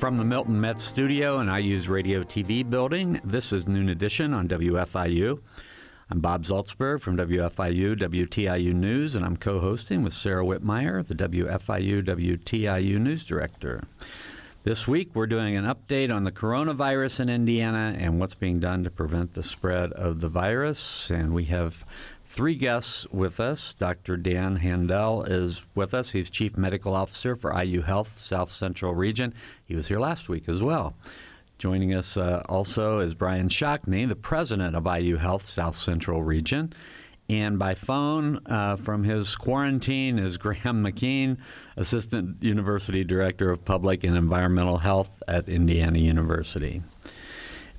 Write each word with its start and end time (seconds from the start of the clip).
From 0.00 0.16
the 0.16 0.24
Milton 0.24 0.58
Met 0.58 0.80
Studio 0.80 1.40
and 1.40 1.50
IU's 1.50 1.86
Radio 1.86 2.22
TV 2.22 2.68
building, 2.68 3.20
this 3.22 3.52
is 3.52 3.68
Noon 3.68 3.90
Edition 3.90 4.32
on 4.32 4.48
WFIU. 4.48 5.40
I'm 6.10 6.20
Bob 6.20 6.44
Zaltsberg 6.44 7.02
from 7.02 7.18
WFIU 7.18 8.00
WTIU 8.00 8.72
News, 8.72 9.14
and 9.14 9.26
I'm 9.26 9.36
co 9.36 9.60
hosting 9.60 10.02
with 10.02 10.14
Sara 10.14 10.42
Wittmeyer, 10.42 11.06
the 11.06 11.14
WFIU 11.14 12.02
WTIU 12.02 12.98
News 12.98 13.26
Director. 13.26 13.82
This 14.62 14.88
week, 14.88 15.10
we're 15.12 15.26
doing 15.26 15.54
an 15.54 15.66
update 15.66 16.14
on 16.14 16.24
the 16.24 16.32
coronavirus 16.32 17.20
in 17.20 17.28
Indiana 17.28 17.94
and 17.98 18.18
what's 18.18 18.34
being 18.34 18.58
done 18.58 18.82
to 18.84 18.90
prevent 18.90 19.34
the 19.34 19.42
spread 19.42 19.92
of 19.92 20.22
the 20.22 20.28
virus. 20.30 21.10
And 21.10 21.34
we 21.34 21.44
have 21.44 21.84
three 22.30 22.54
guests 22.54 23.08
with 23.08 23.40
us. 23.40 23.74
Dr. 23.74 24.16
Dan 24.16 24.56
Handel 24.56 25.24
is 25.24 25.66
with 25.74 25.92
us. 25.92 26.12
He's 26.12 26.30
Chief 26.30 26.56
Medical 26.56 26.94
Officer 26.94 27.34
for 27.34 27.52
IU 27.60 27.82
Health 27.82 28.20
South 28.20 28.52
Central 28.52 28.94
Region. 28.94 29.34
He 29.66 29.74
was 29.74 29.88
here 29.88 29.98
last 29.98 30.28
week 30.28 30.48
as 30.48 30.62
well. 30.62 30.94
Joining 31.58 31.92
us 31.92 32.16
uh, 32.16 32.44
also 32.48 33.00
is 33.00 33.14
Brian 33.14 33.48
Shockney, 33.48 34.08
the 34.08 34.14
President 34.14 34.76
of 34.76 34.86
IU 34.86 35.16
Health 35.16 35.44
South 35.44 35.74
Central 35.74 36.22
Region. 36.22 36.72
And 37.28 37.58
by 37.58 37.74
phone 37.74 38.40
uh, 38.46 38.76
from 38.76 39.02
his 39.02 39.34
quarantine 39.34 40.18
is 40.18 40.36
Graham 40.36 40.84
McKean, 40.84 41.36
Assistant 41.76 42.42
University 42.42 43.02
Director 43.02 43.50
of 43.50 43.64
Public 43.64 44.04
and 44.04 44.16
Environmental 44.16 44.78
Health 44.78 45.20
at 45.26 45.48
Indiana 45.48 45.98
University. 45.98 46.82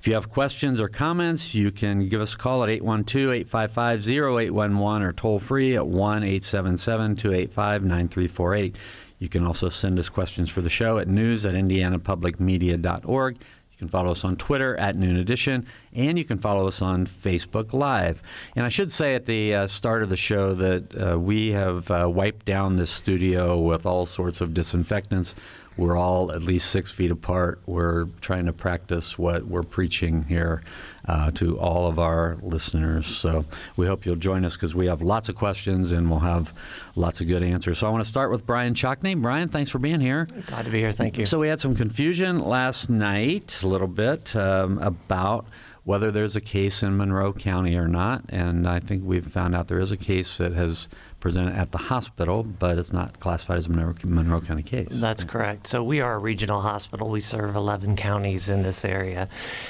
If 0.02 0.08
you 0.08 0.16
have 0.16 0.32
questions 0.32 0.82
or 0.82 0.88
comments, 0.88 1.54
you 1.54 1.70
can 1.70 2.10
give 2.10 2.22
us 2.22 2.34
a 2.34 2.38
call 2.38 2.64
at 2.64 2.70
812 2.72 3.30
855 3.30 4.10
0811 4.10 5.04
or 5.04 5.14
toll 5.14 5.38
free 5.38 5.76
at 5.76 5.86
1 5.86 6.24
877 6.24 7.18
285 7.18 7.84
9348. 7.84 8.76
You 9.20 9.30
can 9.30 9.46
also 9.46 9.70
send 9.70 10.00
us 10.00 10.10
questions 10.10 10.50
for 10.50 10.62
the 10.62 10.72
show 10.72 10.98
at 10.98 11.08
news 11.08 11.46
at 11.46 11.54
indianapublicmedia.org. 11.54 13.36
You 13.36 13.78
can 13.78 13.90
follow 13.90 14.10
us 14.10 14.24
on 14.24 14.38
Twitter 14.38 14.76
at 14.78 14.96
Noon 14.96 15.18
Edition, 15.18 15.68
and 15.94 16.18
you 16.18 16.26
can 16.26 16.40
follow 16.40 16.68
us 16.68 16.82
on 16.82 17.06
Facebook 17.06 17.72
Live. 17.72 18.24
And 18.56 18.66
I 18.66 18.70
should 18.70 18.90
say 18.90 19.14
at 19.14 19.28
the 19.28 19.54
uh, 19.54 19.68
start 19.68 20.02
of 20.02 20.10
the 20.10 20.18
show 20.18 20.56
that 20.56 21.00
uh, 21.00 21.20
we 21.20 21.52
have 21.52 21.92
uh, 21.92 22.10
wiped 22.12 22.48
down 22.48 22.76
this 22.76 22.90
studio 22.90 23.60
with 23.60 23.86
all 23.86 24.08
sorts 24.08 24.42
of 24.42 24.56
disinfectants 24.56 25.36
we're 25.82 25.98
all 25.98 26.32
at 26.32 26.44
least 26.44 26.70
six 26.70 26.92
feet 26.92 27.10
apart. 27.10 27.60
We're 27.66 28.06
trying 28.22 28.46
to 28.46 28.54
practice 28.54 29.18
what 29.18 29.46
we're 29.46 29.64
preaching 29.64 30.24
here 30.26 30.62
uh, 31.08 31.32
to 31.32 31.58
all 31.58 31.88
of 31.88 31.98
our 31.98 32.38
listeners. 32.44 33.08
So 33.08 33.46
we 33.76 33.88
hope 33.88 34.06
you'll 34.06 34.16
join 34.16 34.46
us 34.46 34.56
because 34.56 34.76
we 34.76 34.86
have 34.86 35.02
lots 35.02 35.28
of 35.28 35.36
questions 35.36 35.92
and 35.92 36.08
we'll 36.08 36.20
have 36.20 36.54
lots 36.96 37.20
of 37.20 37.28
good 37.28 37.42
answers. 37.42 37.80
So 37.80 37.88
I 37.88 37.90
want 37.90 38.04
to 38.04 38.10
start 38.10 38.30
with 38.30 38.46
Brian 38.46 38.76
Shockney. 38.76 39.20
Brian, 39.20 39.50
thanks 39.50 39.72
for 39.72 39.80
being 39.80 40.02
here. 40.02 40.28
Glad 40.46 40.66
to 40.66 40.72
be 40.72 40.78
here. 40.78 40.92
Thank 40.92 41.18
you. 41.18 41.26
So 41.26 41.40
we 41.40 41.48
had 41.48 41.60
some 41.60 41.76
confusion 41.76 42.40
last 42.40 42.92
night, 42.92 43.64
a 43.64 43.68
little 43.68 43.88
bit, 43.88 44.36
um, 44.36 44.78
about 44.78 45.48
whether 45.84 46.12
there's 46.12 46.36
a 46.36 46.42
case 46.42 46.84
in 46.84 46.96
Monroe 46.96 47.34
County 47.34 47.76
or 47.76 47.88
not. 47.88 48.22
And 48.30 48.68
I 48.68 48.80
think 48.80 49.04
we've 49.04 49.26
found 49.26 49.56
out 49.56 49.68
there 49.68 49.80
is 49.80 49.92
a 49.92 49.98
case 49.98 50.38
that 50.38 50.54
has 50.54 50.88
presented 51.22 51.56
at 51.56 51.72
the 51.72 51.78
hospital, 51.78 52.44
but 52.44 52.78
it's 52.78 52.92
not 52.92 53.20
classified 53.22 53.58
as 53.58 53.68
a 53.68 53.72
Monroe, 53.72 53.96
Monroe 54.04 54.42
County 54.42 54.64
case. 54.64 54.88
That's 54.92 55.24
correct. 55.24 55.68
So 55.68 55.84
we 55.84 56.02
are 56.02 56.16
a 56.16 56.20
regional 56.20 56.62
hospital. 56.62 57.10
We 57.10 57.22
serve 57.22 57.56
11 57.56 57.96
counties 57.96 58.50
in 58.50 58.64
this 58.64 58.84
area. 58.84 59.30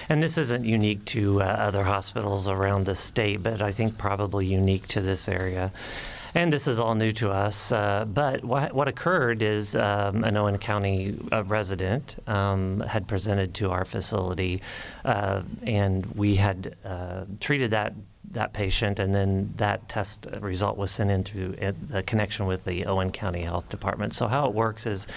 And 0.09 0.23
this 0.23 0.37
isn't 0.39 0.65
unique 0.65 1.05
to 1.05 1.43
uh, 1.43 1.45
other 1.45 1.83
hospitals 1.83 2.47
around 2.47 2.85
the 2.87 2.95
state, 2.95 3.43
but 3.43 3.61
I 3.61 3.71
think 3.71 3.99
probably 3.99 4.47
unique 4.47 4.87
to 4.87 5.01
this 5.01 5.29
area 5.29 5.71
and 6.33 6.51
this 6.51 6.67
is 6.67 6.79
all 6.79 6.95
new 6.95 7.11
to 7.13 7.31
us. 7.31 7.71
Uh, 7.71 8.05
but 8.05 8.43
what, 8.43 8.73
what 8.73 8.87
occurred 8.87 9.41
is 9.41 9.75
um, 9.75 10.23
an 10.23 10.37
Owen 10.37 10.57
County 10.57 11.17
uh, 11.31 11.43
resident 11.43 12.15
um, 12.27 12.79
had 12.81 13.07
presented 13.07 13.53
to 13.55 13.69
our 13.71 13.85
facility, 13.85 14.61
uh, 15.03 15.41
and 15.63 16.05
we 16.15 16.35
had 16.35 16.75
uh, 16.85 17.25
treated 17.39 17.71
that 17.71 17.93
that 18.33 18.53
patient, 18.53 18.99
and 18.99 19.13
then 19.13 19.53
that 19.57 19.87
test 19.89 20.27
result 20.39 20.77
was 20.77 20.91
sent 20.91 21.11
into 21.11 21.55
the 21.89 22.03
connection 22.03 22.45
with 22.45 22.65
the 22.65 22.85
Owen 22.85 23.11
County 23.11 23.41
Health 23.41 23.69
Department. 23.69 24.13
So 24.13 24.27
how 24.27 24.47
it 24.47 24.53
works 24.53 24.85
is 24.85 25.07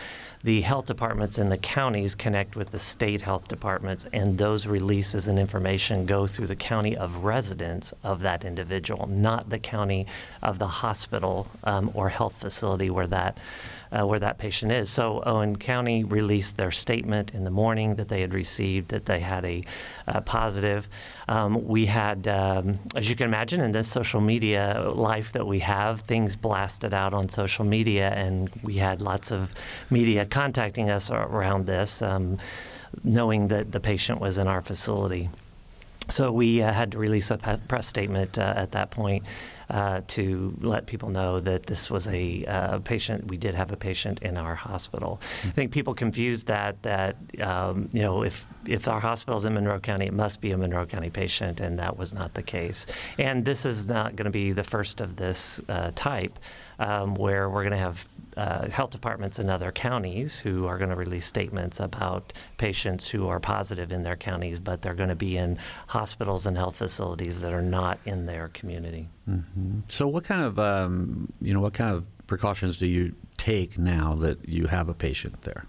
the 0.43 0.61
health 0.61 0.85
departments 0.85 1.39
in 1.39 1.49
the 1.49 1.57
counties 1.57 2.15
connect 2.15 2.55
with 2.55 2.71
the 2.71 2.79
state 2.79 3.23
health 3.23 3.49
departments, 3.49 4.05
and 4.13 4.37
those 4.37 4.67
releases 4.67 5.27
and 5.27 5.39
information 5.39 6.05
go 6.05 6.27
through 6.27 6.49
the 6.49 6.57
county 6.57 6.95
of 6.95 7.25
residence 7.25 7.95
of 8.03 8.21
that 8.21 8.45
individual, 8.45 9.07
not 9.07 9.49
the 9.49 9.59
county 9.59 10.07
of 10.43 10.59
the 10.59 10.67
hospital 10.67 11.49
um, 11.65 11.91
or 11.95 12.11
health 12.11 12.37
facility 12.37 12.91
where 12.91 13.07
that 13.07 13.39
uh, 13.94 14.06
where 14.06 14.19
that 14.19 14.38
patient 14.38 14.72
is. 14.72 14.91
So 14.91 15.22
Owen 15.25 15.56
County 15.56 16.05
released 16.05 16.56
their 16.56 16.71
statement 16.71 17.32
in 17.34 17.44
the 17.44 17.50
morning 17.50 17.94
that 17.94 18.09
they 18.09 18.21
had 18.21 18.34
received 18.34 18.88
that 18.88 19.05
they 19.06 19.21
had 19.21 19.44
a 19.44 19.62
uh, 20.09 20.21
positive. 20.22 20.88
Um, 21.28 21.66
we 21.66 21.87
had, 21.87 22.27
um, 22.27 22.78
as 22.97 23.09
you 23.09 23.16
can 23.16 23.27
imagine, 23.27 23.60
in 23.60 23.72
this 23.72 23.88
social 23.88 24.21
media 24.21 24.93
life 24.94 25.32
that 25.32 25.47
we 25.47 25.60
have, 25.60 26.00
things 26.00 26.37
blasted 26.37 26.93
out 26.93 27.15
on 27.15 27.28
social 27.28 27.65
media, 27.65 28.10
and 28.10 28.50
we 28.62 28.75
had 28.75 29.00
lots 29.00 29.31
of 29.31 29.55
media 29.91 30.26
contacting 30.26 30.91
us 30.91 31.11
around 31.11 31.66
this, 31.66 32.03
um, 32.03 32.38
knowing 33.05 33.49
that 33.49 33.72
the 33.72 33.81
patient 33.81 34.21
was 34.21 34.38
in 34.38 34.49
our 34.49 34.61
facility. 34.61 35.31
So 36.09 36.32
we 36.32 36.61
uh, 36.61 36.72
had 36.72 36.93
to 36.93 36.99
release 36.99 37.31
a 37.31 37.38
press 37.69 37.87
statement 37.87 38.38
uh, 38.38 38.53
at 38.56 38.72
that 38.72 38.91
point 38.91 39.25
uh, 39.71 40.03
to 40.09 40.57
let 40.61 40.87
people 40.87 41.09
know 41.09 41.41
that 41.41 41.67
this 41.67 41.91
was 41.91 42.07
a 42.07 42.45
uh, 42.47 42.79
patient. 42.81 43.29
We 43.29 43.37
did 43.37 43.55
have 43.55 43.73
a 43.73 43.77
patient 43.77 44.23
in 44.23 44.37
our 44.37 44.55
hospital. 44.55 45.21
Mm-hmm. 45.21 45.49
I 45.49 45.53
think 45.53 45.73
people 45.73 45.95
confuse 45.95 46.45
that 46.45 46.83
that 46.83 47.17
um, 47.41 47.89
you 47.93 48.03
know 48.03 48.23
if 48.23 48.47
if 48.67 48.89
our 48.89 49.01
hospital 49.01 49.39
is 49.39 49.45
in 49.45 49.55
Monroe 49.55 49.81
County, 49.81 50.07
it 50.07 50.13
must 50.13 50.41
be 50.41 50.53
a 50.53 50.59
Monroe 50.59 50.87
County 50.87 51.11
patient, 51.11 51.61
and 51.61 51.79
that 51.79 51.97
was 51.97 52.13
not 52.13 52.35
the 52.35 52.43
case. 52.43 52.87
And 53.19 53.45
this 53.45 53.67
is 53.67 53.89
not 53.89 54.17
going 54.17 54.25
to 54.25 54.31
be 54.31 54.53
the 54.53 54.65
first 54.65 55.01
of 55.01 55.17
this 55.17 55.69
uh, 55.69 55.93
type 55.95 56.39
um, 56.79 57.15
where 57.15 57.49
we're 57.49 57.63
going 57.63 57.73
to 57.73 57.79
have 57.79 58.09
uh, 58.37 58.69
health 58.69 58.91
departments 58.91 59.39
in 59.39 59.49
other 59.49 59.71
counties 59.71 60.39
who 60.39 60.67
are 60.67 60.77
going 60.79 60.91
to 60.91 60.97
release 60.97 61.27
statements 61.27 61.79
about 61.79 62.33
patients 62.57 63.09
who 63.09 63.29
are 63.29 63.39
positive 63.39 63.93
in 63.93 64.03
their 64.03 64.17
counties, 64.17 64.59
but 64.59 64.83
they're 64.83 64.95
going 64.95 65.09
to 65.09 65.15
be 65.15 65.37
in 65.37 65.59
hospitals 65.87 66.47
and 66.47 66.57
health 66.57 66.77
facilities 66.77 67.41
that 67.41 67.53
are 67.53 67.63
not 67.63 67.99
in 68.05 68.27
their 68.27 68.49
community. 68.49 69.09
Mm-hmm. 69.29 69.81
So, 69.89 70.09
what 70.09 70.25
kind 70.25 70.43
of 70.43 70.59
um, 70.59 71.33
you 71.41 71.55
know 71.55 71.61
what 71.61 71.75
kind 71.75 71.95
of 71.95 72.07
precautions 72.27 72.79
do 72.79 72.87
you 72.87 73.15
take 73.37 73.79
now 73.79 74.15
that 74.17 74.49
you 74.49 74.67
have 74.67 74.89
a 74.89 74.95
patient 74.95 75.43
there? 75.43 75.67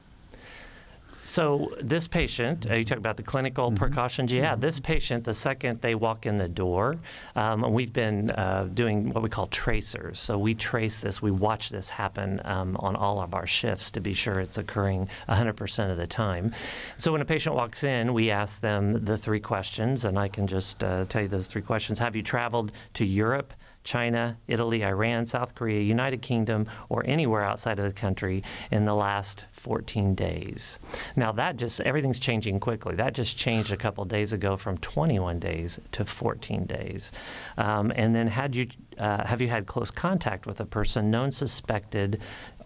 So 1.26 1.74
this 1.82 2.08
patient, 2.08 2.70
uh, 2.70 2.76
you 2.76 2.86
talk 2.86 3.00
about 3.00 3.18
the 3.18 3.24
clinical 3.24 3.70
mm-hmm. 3.70 3.78
precautions. 3.78 4.32
Yeah, 4.32 4.52
mm-hmm. 4.52 4.62
this 4.62 4.80
patient, 4.80 5.24
the 5.24 5.34
second 5.34 5.82
they 5.82 5.96
walk 5.96 6.28
in 6.28 6.38
the 6.38 6.48
door, 6.48 6.98
um, 7.36 7.74
we've 7.74 7.92
been 7.92 8.30
uh, 8.30 8.70
doing 8.72 9.10
what 9.10 9.24
we 9.24 9.30
call 9.30 9.48
tracers. 9.48 10.20
So 10.20 10.38
we 10.38 10.54
trace 10.54 11.00
this, 11.00 11.24
we 11.24 11.32
watch 11.32 11.70
this 11.70 11.90
happen 11.90 12.42
um, 12.46 12.78
on 12.78 12.96
all 12.96 13.20
of 13.20 13.34
our 13.34 13.48
shifts 13.48 13.90
to 13.92 14.02
be 14.02 14.14
sure 14.14 14.40
it's 14.40 14.60
occurring 14.60 15.10
100% 15.28 15.90
of 15.90 15.98
the 15.98 16.06
time. 16.06 16.54
So 16.98 17.12
when 17.12 17.22
a 17.22 17.26
patient 17.26 17.56
walks 17.56 17.84
in, 17.84 18.14
we 18.14 18.30
ask 18.30 18.62
them 18.62 19.04
the 19.04 19.18
three 19.18 19.40
questions, 19.40 20.06
and 20.06 20.20
I 20.20 20.28
can 20.28 20.46
just 20.46 20.84
uh, 20.84 21.06
tell 21.06 21.24
you 21.24 21.28
those 21.28 21.48
three 21.48 21.64
questions. 21.64 21.98
Have 21.98 22.16
you 22.16 22.22
traveled 22.22 22.72
to 22.94 23.04
Europe? 23.04 23.52
China, 23.86 24.38
Italy, 24.48 24.84
Iran, 24.84 25.26
South 25.26 25.56
Korea, 25.56 25.82
United 25.82 26.22
Kingdom, 26.22 26.68
or 26.90 27.06
anywhere 27.06 27.44
outside 27.44 27.80
of 27.80 27.86
the 27.86 27.94
country 27.94 28.44
in 28.72 28.84
the 28.84 28.94
last 28.94 29.46
14 29.52 30.16
days. 30.16 30.86
Now, 31.16 31.32
that 31.34 31.56
just, 31.56 31.80
everything's 31.82 32.20
changing 32.20 32.60
quickly. 32.60 32.96
That 32.96 33.14
just 33.14 33.38
changed 33.38 33.72
a 33.72 33.78
couple 33.78 34.04
days 34.04 34.34
ago 34.34 34.58
from 34.58 34.78
21 34.80 35.40
days 35.40 35.80
to 35.94 36.04
14 36.04 36.66
days. 36.66 37.12
Um, 37.58 37.94
and 37.96 38.14
then, 38.14 38.28
had 38.28 38.56
you, 38.56 38.68
uh, 38.98 39.26
have 39.26 39.40
you 39.40 39.48
had 39.48 39.68
close 39.68 39.92
contact 39.92 40.46
with 40.46 40.60
a 40.60 40.66
person 40.66 41.12
known 41.12 41.32
suspected, 41.32 42.20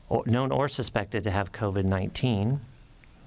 or, 0.07 0.23
known 0.25 0.51
or 0.51 0.67
suspected 0.67 1.23
to 1.25 1.31
have 1.31 1.51
COVID 1.51 1.83
19? 1.83 2.61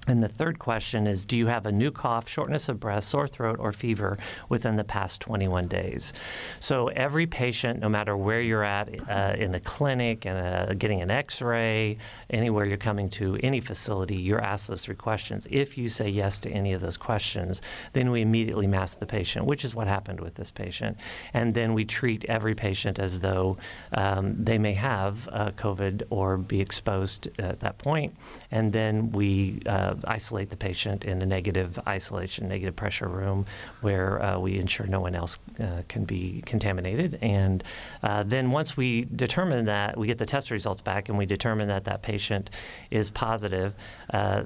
And 0.05 0.21
the 0.21 0.27
third 0.27 0.59
question 0.59 1.07
is 1.07 1.25
Do 1.25 1.37
you 1.37 1.47
have 1.47 1.65
a 1.65 1.71
new 1.71 1.89
cough, 1.89 2.27
shortness 2.27 2.67
of 2.67 2.79
breath, 2.79 3.05
sore 3.05 3.27
throat, 3.27 3.57
or 3.59 3.71
fever 3.71 4.17
within 4.49 4.75
the 4.75 4.83
past 4.83 5.21
21 5.21 5.67
days? 5.67 6.11
So, 6.59 6.87
every 6.89 7.25
patient, 7.25 7.79
no 7.79 7.87
matter 7.87 8.17
where 8.17 8.41
you're 8.41 8.65
at 8.65 8.89
uh, 9.09 9.35
in 9.37 9.51
the 9.51 9.61
clinic, 9.61 10.25
and 10.25 10.37
uh, 10.37 10.73
getting 10.73 11.01
an 11.01 11.09
x 11.09 11.41
ray, 11.41 11.97
anywhere 12.29 12.65
you're 12.65 12.77
coming 12.77 13.09
to, 13.11 13.37
any 13.41 13.61
facility, 13.61 14.19
you're 14.19 14.41
asked 14.41 14.67
those 14.67 14.83
three 14.83 14.95
questions. 14.95 15.47
If 15.49 15.77
you 15.77 15.87
say 15.87 16.09
yes 16.09 16.39
to 16.41 16.49
any 16.49 16.73
of 16.73 16.81
those 16.81 16.97
questions, 16.97 17.61
then 17.93 18.11
we 18.11 18.21
immediately 18.21 18.67
mask 18.67 18.99
the 18.99 19.05
patient, 19.05 19.45
which 19.45 19.63
is 19.63 19.73
what 19.73 19.87
happened 19.87 20.19
with 20.19 20.35
this 20.35 20.51
patient. 20.51 20.97
And 21.33 21.53
then 21.53 21.73
we 21.73 21.85
treat 21.85 22.25
every 22.25 22.55
patient 22.55 22.99
as 22.99 23.21
though 23.21 23.57
um, 23.93 24.35
they 24.43 24.57
may 24.57 24.73
have 24.73 25.29
uh, 25.31 25.51
COVID 25.51 26.03
or 26.09 26.37
be 26.37 26.59
exposed 26.59 27.29
at 27.39 27.61
that 27.61 27.77
point. 27.77 28.15
And 28.51 28.73
then 28.73 29.11
we 29.11 29.61
uh, 29.93 30.11
isolate 30.11 30.49
the 30.49 30.57
patient 30.57 31.05
in 31.05 31.21
a 31.21 31.25
negative 31.25 31.79
isolation, 31.87 32.47
negative 32.47 32.75
pressure 32.75 33.07
room 33.07 33.45
where 33.81 34.21
uh, 34.21 34.39
we 34.39 34.57
ensure 34.57 34.87
no 34.87 35.01
one 35.01 35.15
else 35.15 35.37
uh, 35.59 35.83
can 35.87 36.05
be 36.05 36.41
contaminated. 36.45 37.17
And 37.21 37.63
uh, 38.01 38.23
then 38.23 38.51
once 38.51 38.77
we 38.77 39.05
determine 39.15 39.65
that, 39.65 39.97
we 39.97 40.07
get 40.07 40.17
the 40.17 40.25
test 40.25 40.51
results 40.51 40.81
back 40.81 41.09
and 41.09 41.17
we 41.17 41.25
determine 41.25 41.67
that 41.67 41.85
that 41.85 42.01
patient 42.01 42.49
is 42.91 43.09
positive 43.09 43.75
uh, 44.11 44.43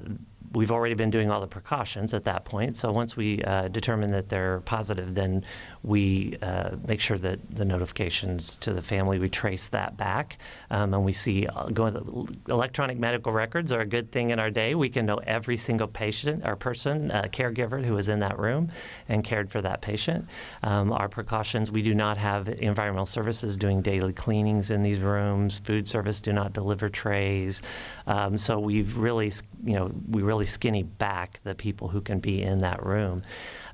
we've 0.52 0.72
already 0.72 0.94
been 0.94 1.10
doing 1.10 1.30
all 1.30 1.40
the 1.40 1.46
precautions 1.46 2.14
at 2.14 2.24
that 2.24 2.44
point. 2.44 2.76
So 2.76 2.92
once 2.92 3.16
we 3.16 3.42
uh, 3.42 3.68
determine 3.68 4.10
that 4.12 4.28
they're 4.28 4.60
positive, 4.60 5.14
then 5.14 5.44
we 5.82 6.36
uh, 6.42 6.76
make 6.86 7.00
sure 7.00 7.18
that 7.18 7.38
the 7.54 7.64
notifications 7.64 8.56
to 8.58 8.72
the 8.72 8.82
family 8.82 9.18
we 9.18 9.28
trace 9.28 9.68
that 9.68 9.96
back, 9.96 10.38
um, 10.70 10.94
and 10.94 11.04
we 11.04 11.12
see 11.12 11.46
uh, 11.46 11.66
going. 11.66 12.28
Electronic 12.48 12.98
medical 12.98 13.32
records 13.32 13.72
are 13.72 13.80
a 13.80 13.86
good 13.86 14.10
thing 14.10 14.30
in 14.30 14.38
our 14.38 14.50
day. 14.50 14.74
We 14.74 14.88
can 14.88 15.06
know 15.06 15.18
every 15.18 15.56
single 15.56 15.86
patient 15.86 16.44
or 16.46 16.56
person, 16.56 17.10
uh, 17.10 17.24
caregiver 17.24 17.84
who 17.84 17.94
was 17.94 18.08
in 18.08 18.20
that 18.20 18.38
room 18.38 18.70
and 19.08 19.22
cared 19.22 19.50
for 19.50 19.60
that 19.62 19.80
patient. 19.80 20.26
Um, 20.62 20.92
our 20.92 21.08
precautions: 21.08 21.70
we 21.70 21.82
do 21.82 21.94
not 21.94 22.18
have 22.18 22.48
environmental 22.48 23.06
services 23.06 23.56
doing 23.56 23.82
daily 23.82 24.12
cleanings 24.12 24.70
in 24.70 24.82
these 24.82 25.00
rooms. 25.00 25.60
Food 25.60 25.86
service 25.88 26.20
do 26.20 26.32
not 26.32 26.52
deliver 26.52 26.88
trays. 26.88 27.62
Um, 28.06 28.38
so 28.38 28.58
we've 28.58 28.96
really, 28.96 29.32
you 29.64 29.74
know, 29.74 29.90
we 30.08 30.22
really 30.22 30.37
skinny 30.46 30.82
back 30.82 31.40
the 31.44 31.54
people 31.54 31.88
who 31.88 32.00
can 32.00 32.18
be 32.18 32.42
in 32.42 32.58
that 32.58 32.84
room 32.84 33.22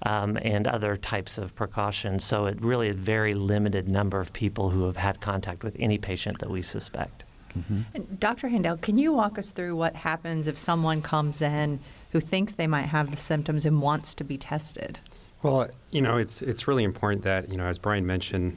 um, 0.02 0.36
and 0.42 0.66
other 0.66 0.96
types 0.96 1.38
of 1.38 1.54
precautions. 1.54 2.24
So 2.24 2.46
it 2.46 2.60
really 2.60 2.88
is 2.88 2.96
a 2.96 2.98
very 2.98 3.34
limited 3.34 3.88
number 3.88 4.20
of 4.20 4.32
people 4.32 4.70
who 4.70 4.84
have 4.86 4.96
had 4.96 5.20
contact 5.20 5.64
with 5.64 5.76
any 5.78 5.98
patient 5.98 6.38
that 6.40 6.50
we 6.50 6.62
suspect. 6.62 7.24
Mm-hmm. 7.58 8.14
Dr. 8.18 8.48
Handel, 8.48 8.76
can 8.76 8.98
you 8.98 9.12
walk 9.12 9.38
us 9.38 9.52
through 9.52 9.76
what 9.76 9.96
happens 9.96 10.48
if 10.48 10.56
someone 10.56 11.02
comes 11.02 11.40
in 11.40 11.80
who 12.10 12.20
thinks 12.20 12.52
they 12.52 12.66
might 12.66 12.86
have 12.86 13.10
the 13.10 13.16
symptoms 13.16 13.64
and 13.66 13.80
wants 13.80 14.14
to 14.16 14.24
be 14.24 14.36
tested? 14.36 14.98
Well, 15.42 15.68
you 15.90 16.00
know, 16.00 16.16
it's 16.16 16.40
it's 16.40 16.66
really 16.66 16.84
important 16.84 17.22
that 17.24 17.50
you 17.50 17.56
know, 17.56 17.66
as 17.66 17.78
Brian 17.78 18.06
mentioned, 18.06 18.56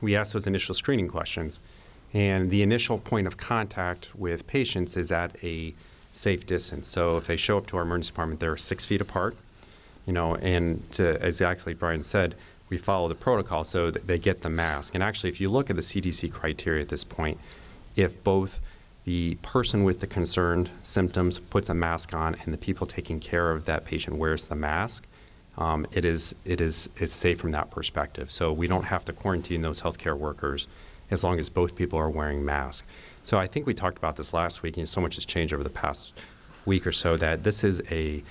we 0.00 0.16
ask 0.16 0.32
those 0.32 0.46
initial 0.46 0.74
screening 0.74 1.08
questions, 1.08 1.60
and 2.12 2.50
the 2.50 2.62
initial 2.62 2.98
point 2.98 3.26
of 3.26 3.36
contact 3.36 4.14
with 4.16 4.46
patients 4.46 4.96
is 4.96 5.12
at 5.12 5.36
a 5.44 5.74
safe 6.12 6.46
distance. 6.46 6.88
So 6.88 7.16
if 7.16 7.26
they 7.26 7.36
show 7.36 7.58
up 7.58 7.66
to 7.68 7.76
our 7.76 7.82
emergency 7.82 8.10
department, 8.10 8.40
they're 8.40 8.56
six 8.56 8.84
feet 8.84 9.00
apart 9.00 9.36
you 10.08 10.14
know, 10.14 10.36
and 10.36 10.90
to, 10.92 11.22
exactly 11.24 11.74
like 11.74 11.78
Brian 11.78 12.02
said, 12.02 12.34
we 12.70 12.78
follow 12.78 13.08
the 13.08 13.14
protocol 13.14 13.62
so 13.62 13.90
they 13.90 14.18
get 14.18 14.40
the 14.40 14.48
mask. 14.48 14.94
And 14.94 15.02
actually, 15.02 15.28
if 15.28 15.38
you 15.38 15.50
look 15.50 15.68
at 15.68 15.76
the 15.76 15.82
CDC 15.82 16.32
criteria 16.32 16.80
at 16.80 16.88
this 16.88 17.04
point, 17.04 17.38
if 17.94 18.24
both 18.24 18.58
the 19.04 19.34
person 19.42 19.84
with 19.84 20.00
the 20.00 20.06
concerned 20.06 20.70
symptoms 20.80 21.38
puts 21.38 21.68
a 21.68 21.74
mask 21.74 22.14
on 22.14 22.36
and 22.42 22.54
the 22.54 22.58
people 22.58 22.86
taking 22.86 23.20
care 23.20 23.50
of 23.50 23.66
that 23.66 23.84
patient 23.84 24.16
wears 24.16 24.46
the 24.46 24.54
mask, 24.54 25.06
um, 25.58 25.86
it 25.92 26.06
is 26.06 26.42
it 26.46 26.62
is 26.62 26.96
it's 27.02 27.12
safe 27.12 27.38
from 27.38 27.50
that 27.50 27.70
perspective. 27.70 28.30
So 28.30 28.50
we 28.50 28.66
don't 28.66 28.84
have 28.84 29.04
to 29.06 29.12
quarantine 29.12 29.60
those 29.60 29.82
healthcare 29.82 30.16
workers 30.16 30.68
as 31.10 31.22
long 31.22 31.38
as 31.38 31.50
both 31.50 31.76
people 31.76 31.98
are 31.98 32.08
wearing 32.08 32.42
masks. 32.42 32.90
So 33.28 33.38
I 33.38 33.46
think 33.46 33.66
we 33.66 33.74
talked 33.74 33.98
about 33.98 34.16
this 34.16 34.32
last 34.32 34.62
week, 34.62 34.78
and 34.78 34.88
so 34.88 35.02
much 35.02 35.16
has 35.16 35.26
changed 35.26 35.52
over 35.52 35.62
the 35.62 35.68
past 35.68 36.18
week 36.64 36.86
or 36.86 36.92
so 36.92 37.14
that 37.18 37.44
this 37.44 37.62
is 37.62 37.82
a 37.90 38.22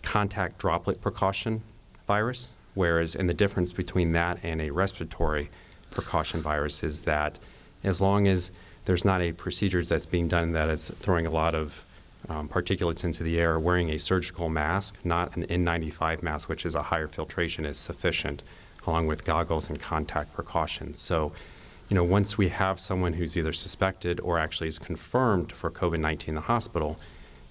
contact 0.00 0.56
droplet 0.56 1.02
precaution 1.02 1.60
virus, 2.06 2.48
whereas 2.72 3.14
and 3.14 3.28
the 3.28 3.34
difference 3.34 3.72
between 3.72 4.12
that 4.12 4.38
and 4.42 4.62
a 4.62 4.70
respiratory 4.70 5.50
precaution 5.90 6.40
virus 6.40 6.82
is 6.82 7.02
that 7.02 7.38
as 7.84 8.00
long 8.00 8.26
as 8.26 8.50
there's 8.86 9.04
not 9.04 9.20
a 9.20 9.32
procedure 9.32 9.82
that's 9.82 10.06
being 10.06 10.28
done 10.28 10.52
that 10.52 10.70
is 10.70 10.88
throwing 10.88 11.26
a 11.26 11.30
lot 11.30 11.54
of 11.54 11.84
um, 12.30 12.48
particulates 12.48 13.04
into 13.04 13.22
the 13.22 13.38
air, 13.38 13.60
wearing 13.60 13.90
a 13.90 13.98
surgical 13.98 14.48
mask, 14.48 15.04
not 15.04 15.36
an 15.36 15.44
N95 15.44 16.22
mask, 16.22 16.48
which 16.48 16.64
is 16.64 16.74
a 16.74 16.84
higher 16.84 17.06
filtration, 17.06 17.66
is 17.66 17.76
sufficient, 17.76 18.42
along 18.86 19.08
with 19.08 19.26
goggles 19.26 19.68
and 19.68 19.78
contact 19.78 20.32
precautions. 20.32 20.98
So, 20.98 21.32
you 21.88 21.94
know, 21.94 22.04
once 22.04 22.36
we 22.36 22.48
have 22.48 22.78
someone 22.78 23.14
who's 23.14 23.36
either 23.36 23.52
suspected 23.52 24.20
or 24.20 24.38
actually 24.38 24.68
is 24.68 24.78
confirmed 24.78 25.52
for 25.52 25.70
COVID 25.70 26.00
19 26.00 26.30
in 26.30 26.34
the 26.34 26.40
hospital, 26.42 26.98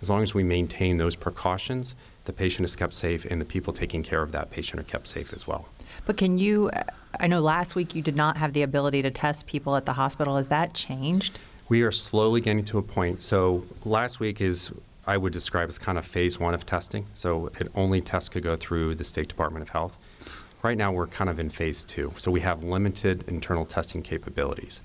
as 0.01 0.09
long 0.09 0.21
as 0.21 0.33
we 0.33 0.43
maintain 0.43 0.97
those 0.97 1.15
precautions, 1.15 1.95
the 2.25 2.33
patient 2.33 2.65
is 2.65 2.75
kept 2.75 2.93
safe 2.93 3.25
and 3.25 3.41
the 3.41 3.45
people 3.45 3.73
taking 3.73 4.03
care 4.03 4.21
of 4.21 4.31
that 4.33 4.51
patient 4.51 4.79
are 4.79 4.83
kept 4.83 5.07
safe 5.07 5.33
as 5.33 5.47
well. 5.47 5.69
But 6.05 6.17
can 6.17 6.37
you, 6.37 6.69
I 7.19 7.27
know 7.27 7.41
last 7.41 7.75
week 7.75 7.95
you 7.95 8.01
did 8.01 8.15
not 8.15 8.37
have 8.37 8.53
the 8.53 8.61
ability 8.61 9.01
to 9.01 9.11
test 9.11 9.47
people 9.47 9.75
at 9.75 9.85
the 9.85 9.93
hospital. 9.93 10.35
Has 10.35 10.49
that 10.49 10.73
changed? 10.73 11.39
We 11.69 11.81
are 11.81 11.91
slowly 11.91 12.41
getting 12.41 12.63
to 12.65 12.77
a 12.77 12.83
point. 12.83 13.21
So 13.21 13.65
last 13.85 14.19
week 14.19 14.39
is, 14.39 14.79
I 15.07 15.17
would 15.17 15.33
describe 15.33 15.69
as 15.69 15.79
kind 15.79 15.97
of 15.97 16.05
phase 16.05 16.39
one 16.39 16.53
of 16.53 16.65
testing. 16.65 17.07
So 17.15 17.47
it 17.59 17.71
only 17.73 18.01
tests 18.01 18.29
could 18.29 18.43
go 18.43 18.55
through 18.55 18.95
the 18.95 19.03
State 19.03 19.29
Department 19.29 19.63
of 19.63 19.69
Health. 19.69 19.97
Right 20.63 20.77
now, 20.77 20.91
we're 20.91 21.07
kind 21.07 21.29
of 21.29 21.39
in 21.39 21.49
phase 21.49 21.83
two. 21.83 22.13
So 22.17 22.31
we 22.31 22.41
have 22.41 22.63
limited 22.63 23.23
internal 23.27 23.65
testing 23.65 24.01
capabilities. 24.01 24.81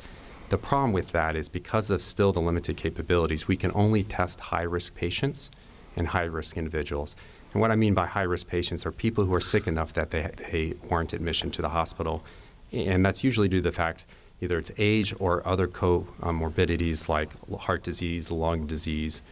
The 0.51 0.59
problem 0.59 0.93
with 0.93 1.13
that 1.13 1.35
is 1.35 1.49
because 1.49 1.91
of 1.91 2.03
still 2.03 2.31
the 2.31 2.41
limited 2.41 2.77
capabilities, 2.77 3.49
we 3.49 3.57
can 3.57 3.73
only 3.75 4.03
test 4.03 4.39
high 4.39 4.65
risk 4.65 4.95
patients 4.95 5.51
and 5.97 6.09
high 6.09 6.25
risk 6.25 6.59
individuals. 6.59 7.17
And 7.53 7.63
what 7.63 7.71
I 7.71 7.77
mean 7.77 7.95
by 7.95 8.07
high 8.07 8.23
risk 8.23 8.49
patients 8.49 8.85
are 8.85 8.93
people 8.93 9.25
who 9.25 9.33
are 9.33 9.41
sick 9.41 9.67
enough 9.67 9.95
that 9.95 10.11
they, 10.11 10.31
they 10.51 10.75
warrant 10.91 11.15
admission 11.15 11.51
to 11.53 11.63
the 11.63 11.71
hospital. 11.71 12.23
And 12.71 13.05
that's 13.05 13.25
usually 13.25 13.49
due 13.49 13.59
to 13.59 13.63
the 13.63 13.73
fact 13.73 14.05
either 14.43 14.59
it's 14.59 14.73
age 14.77 15.15
or 15.19 15.47
other 15.49 15.69
comorbidities 15.69 17.09
like 17.09 17.31
heart 17.61 17.83
disease, 17.83 18.31
lung 18.31 18.67
disease, 18.67 19.23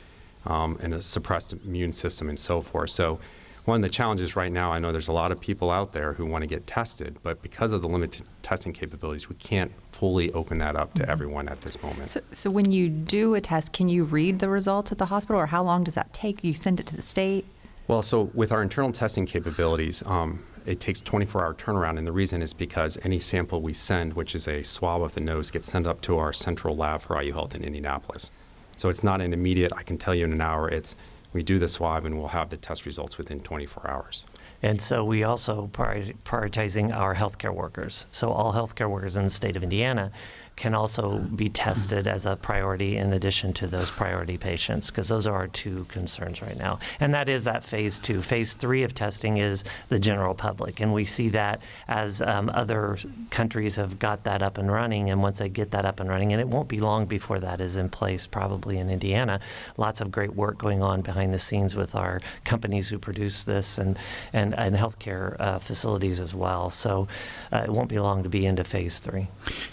um, 0.47 0.79
and 0.81 0.95
a 0.95 1.03
suppressed 1.03 1.53
immune 1.53 1.93
system 1.93 2.29
and 2.29 2.39
so 2.39 2.63
forth. 2.63 2.91
So, 2.91 3.21
one 3.67 3.77
of 3.77 3.83
the 3.83 3.89
challenges 3.89 4.37
right 4.37 4.51
now, 4.51 4.73
I 4.73 4.79
know 4.79 4.93
there's 4.93 5.09
a 5.09 5.13
lot 5.13 5.33
of 5.33 5.41
people 5.41 5.71
out 5.71 5.93
there 5.93 6.13
who 6.15 6.27
want 6.27 6.43
to 6.43 6.47
get 6.47 6.67
tested, 6.67 7.19
but 7.23 7.43
because 7.43 7.73
of 7.73 7.83
the 7.83 7.89
limited 7.89 8.27
testing 8.43 8.73
capabilities, 8.73 9.29
we 9.29 9.35
can't 9.37 9.73
fully 9.93 10.33
open 10.33 10.59
that 10.59 10.77
up 10.77 10.95
to 10.95 11.03
mm-hmm. 11.03 11.11
everyone 11.11 11.49
at 11.49 11.61
this 11.61 11.83
moment. 11.83 12.09
So, 12.09 12.21
so, 12.33 12.51
when 12.51 12.73
you 12.73 12.89
do 12.89 13.35
a 13.35 13.41
test, 13.41 13.73
can 13.73 13.89
you 13.89 14.05
read 14.05 14.39
the 14.39 14.49
results 14.49 14.93
at 14.93 14.99
the 14.99 15.07
hospital, 15.07 15.41
or 15.41 15.47
how 15.47 15.63
long 15.63 15.85
does 15.85 15.95
that 15.95 16.13
take? 16.13 16.43
You 16.43 16.55
send 16.55 16.81
it 16.81 16.87
to 16.87 16.97
the 16.97 17.03
state? 17.03 17.45
Well, 17.87 18.03
so 18.03 18.31
with 18.35 18.53
our 18.53 18.63
internal 18.63 18.93
testing 18.93 19.27
capabilities, 19.27 20.03
um, 20.07 20.45
it 20.65 20.79
takes 20.79 21.01
24 21.01 21.45
hour 21.45 21.55
turnaround, 21.55 21.99
and 21.99 22.07
the 22.07 22.13
reason 22.13 22.43
is 22.43 22.53
because 22.53 22.99
any 23.03 23.19
sample 23.19 23.61
we 23.61 23.73
send, 23.73 24.15
which 24.15 24.35
is 24.35 24.47
a 24.47 24.63
swab 24.63 25.03
of 25.03 25.15
the 25.15 25.21
nose, 25.21 25.51
gets 25.51 25.67
sent 25.67 25.87
up 25.87 26.01
to 26.03 26.17
our 26.19 26.33
central 26.33 26.77
lab 26.77 27.01
for 27.01 27.21
IU 27.21 27.33
Health 27.33 27.55
in 27.55 27.65
Indianapolis. 27.65 28.31
So 28.77 28.89
it's 28.89 29.03
not 29.03 29.21
an 29.21 29.33
immediate, 29.33 29.73
I 29.77 29.83
can 29.83 29.99
tell 29.99 30.15
you 30.15 30.25
in 30.25 30.33
an 30.33 30.41
hour, 30.41 30.69
it's 30.69 30.97
we 31.33 31.43
do 31.43 31.59
the 31.59 31.69
swab 31.69 32.05
and 32.05 32.19
we'll 32.19 32.29
have 32.29 32.51
the 32.51 32.57
test 32.57 32.87
results 32.87 33.19
within 33.19 33.41
24 33.41 33.89
hours. 33.89 34.27
And 34.63 34.81
so 34.81 35.05
we 35.05 35.25
also 35.25 35.69
prioritizing 35.69 36.95
our 36.95 37.15
healthcare 37.15 37.55
workers. 37.55 38.07
So 38.13 38.31
all 38.31 38.53
healthcare 38.53 38.91
workers 38.91 39.17
in 39.17 39.25
the 39.25 39.31
state 39.31 39.57
of 39.57 39.63
Indiana 39.63 40.13
can 40.57 40.75
also 40.75 41.19
be 41.19 41.49
tested 41.49 42.07
as 42.07 42.27
a 42.27 42.37
priority 42.37 42.97
in 42.97 43.13
addition 43.13 43.53
to 43.55 43.67
those 43.67 43.91
priority 43.91 44.37
patients, 44.37 44.89
because 44.89 45.09
those 45.09 45.27
are 45.27 45.35
our 45.35 45.49
two 45.49 45.85
concerns 45.85 46.43
right 46.43 46.59
now. 46.59 46.79
And 47.01 47.15
that 47.15 47.29
is 47.29 47.45
that 47.45 47.65
phase 47.65 47.99
two. 47.99 48.21
Phase 48.21 48.55
three 48.55 48.83
of 48.83 48.93
testing 48.93 49.39
is 49.39 49.65
the 49.89 49.99
general 49.99 50.35
public. 50.35 50.81
And 50.81 50.93
we 50.93 51.07
see 51.07 51.31
that 51.31 51.63
as 51.89 52.21
um, 52.21 52.51
other 52.51 52.99
countries 53.31 53.77
have 53.77 53.99
got 53.99 54.25
that 54.25 54.43
up 54.43 54.59
and 54.59 54.71
running. 54.71 55.09
And 55.11 55.23
once 55.23 55.39
they 55.39 55.49
get 55.49 55.71
that 55.71 55.87
up 55.87 55.99
and 55.99 56.11
running, 56.11 56.33
and 56.33 56.41
it 56.41 56.49
won't 56.49 56.69
be 56.69 56.79
long 56.81 57.07
before 57.07 57.41
that 57.41 57.61
is 57.61 57.79
in 57.79 57.89
place, 57.89 58.27
probably 58.27 58.77
in 58.77 58.91
Indiana, 58.91 59.41
lots 59.79 60.03
of 60.03 60.13
great 60.13 60.35
work 60.35 60.59
going 60.59 60.83
on 60.83 61.01
behind 61.01 61.33
the 61.33 61.39
scenes 61.39 61.75
with 61.75 61.95
our 61.95 62.21
companies 62.45 62.91
who 62.91 62.99
produce 62.99 63.45
this 63.45 63.79
and, 63.79 63.99
and, 64.33 64.55
and 64.59 64.77
healthcare 64.77 65.41
uh, 65.41 65.59
facilities 65.59 66.21
as 66.21 66.35
well. 66.35 66.69
So 66.69 67.09
uh, 67.51 67.63
it 67.65 67.71
won't 67.71 67.89
be 67.89 67.99
long 67.99 68.23
to 68.25 68.29
be 68.29 68.45
into 68.45 68.65
phase 68.65 68.99
three. 68.99 69.29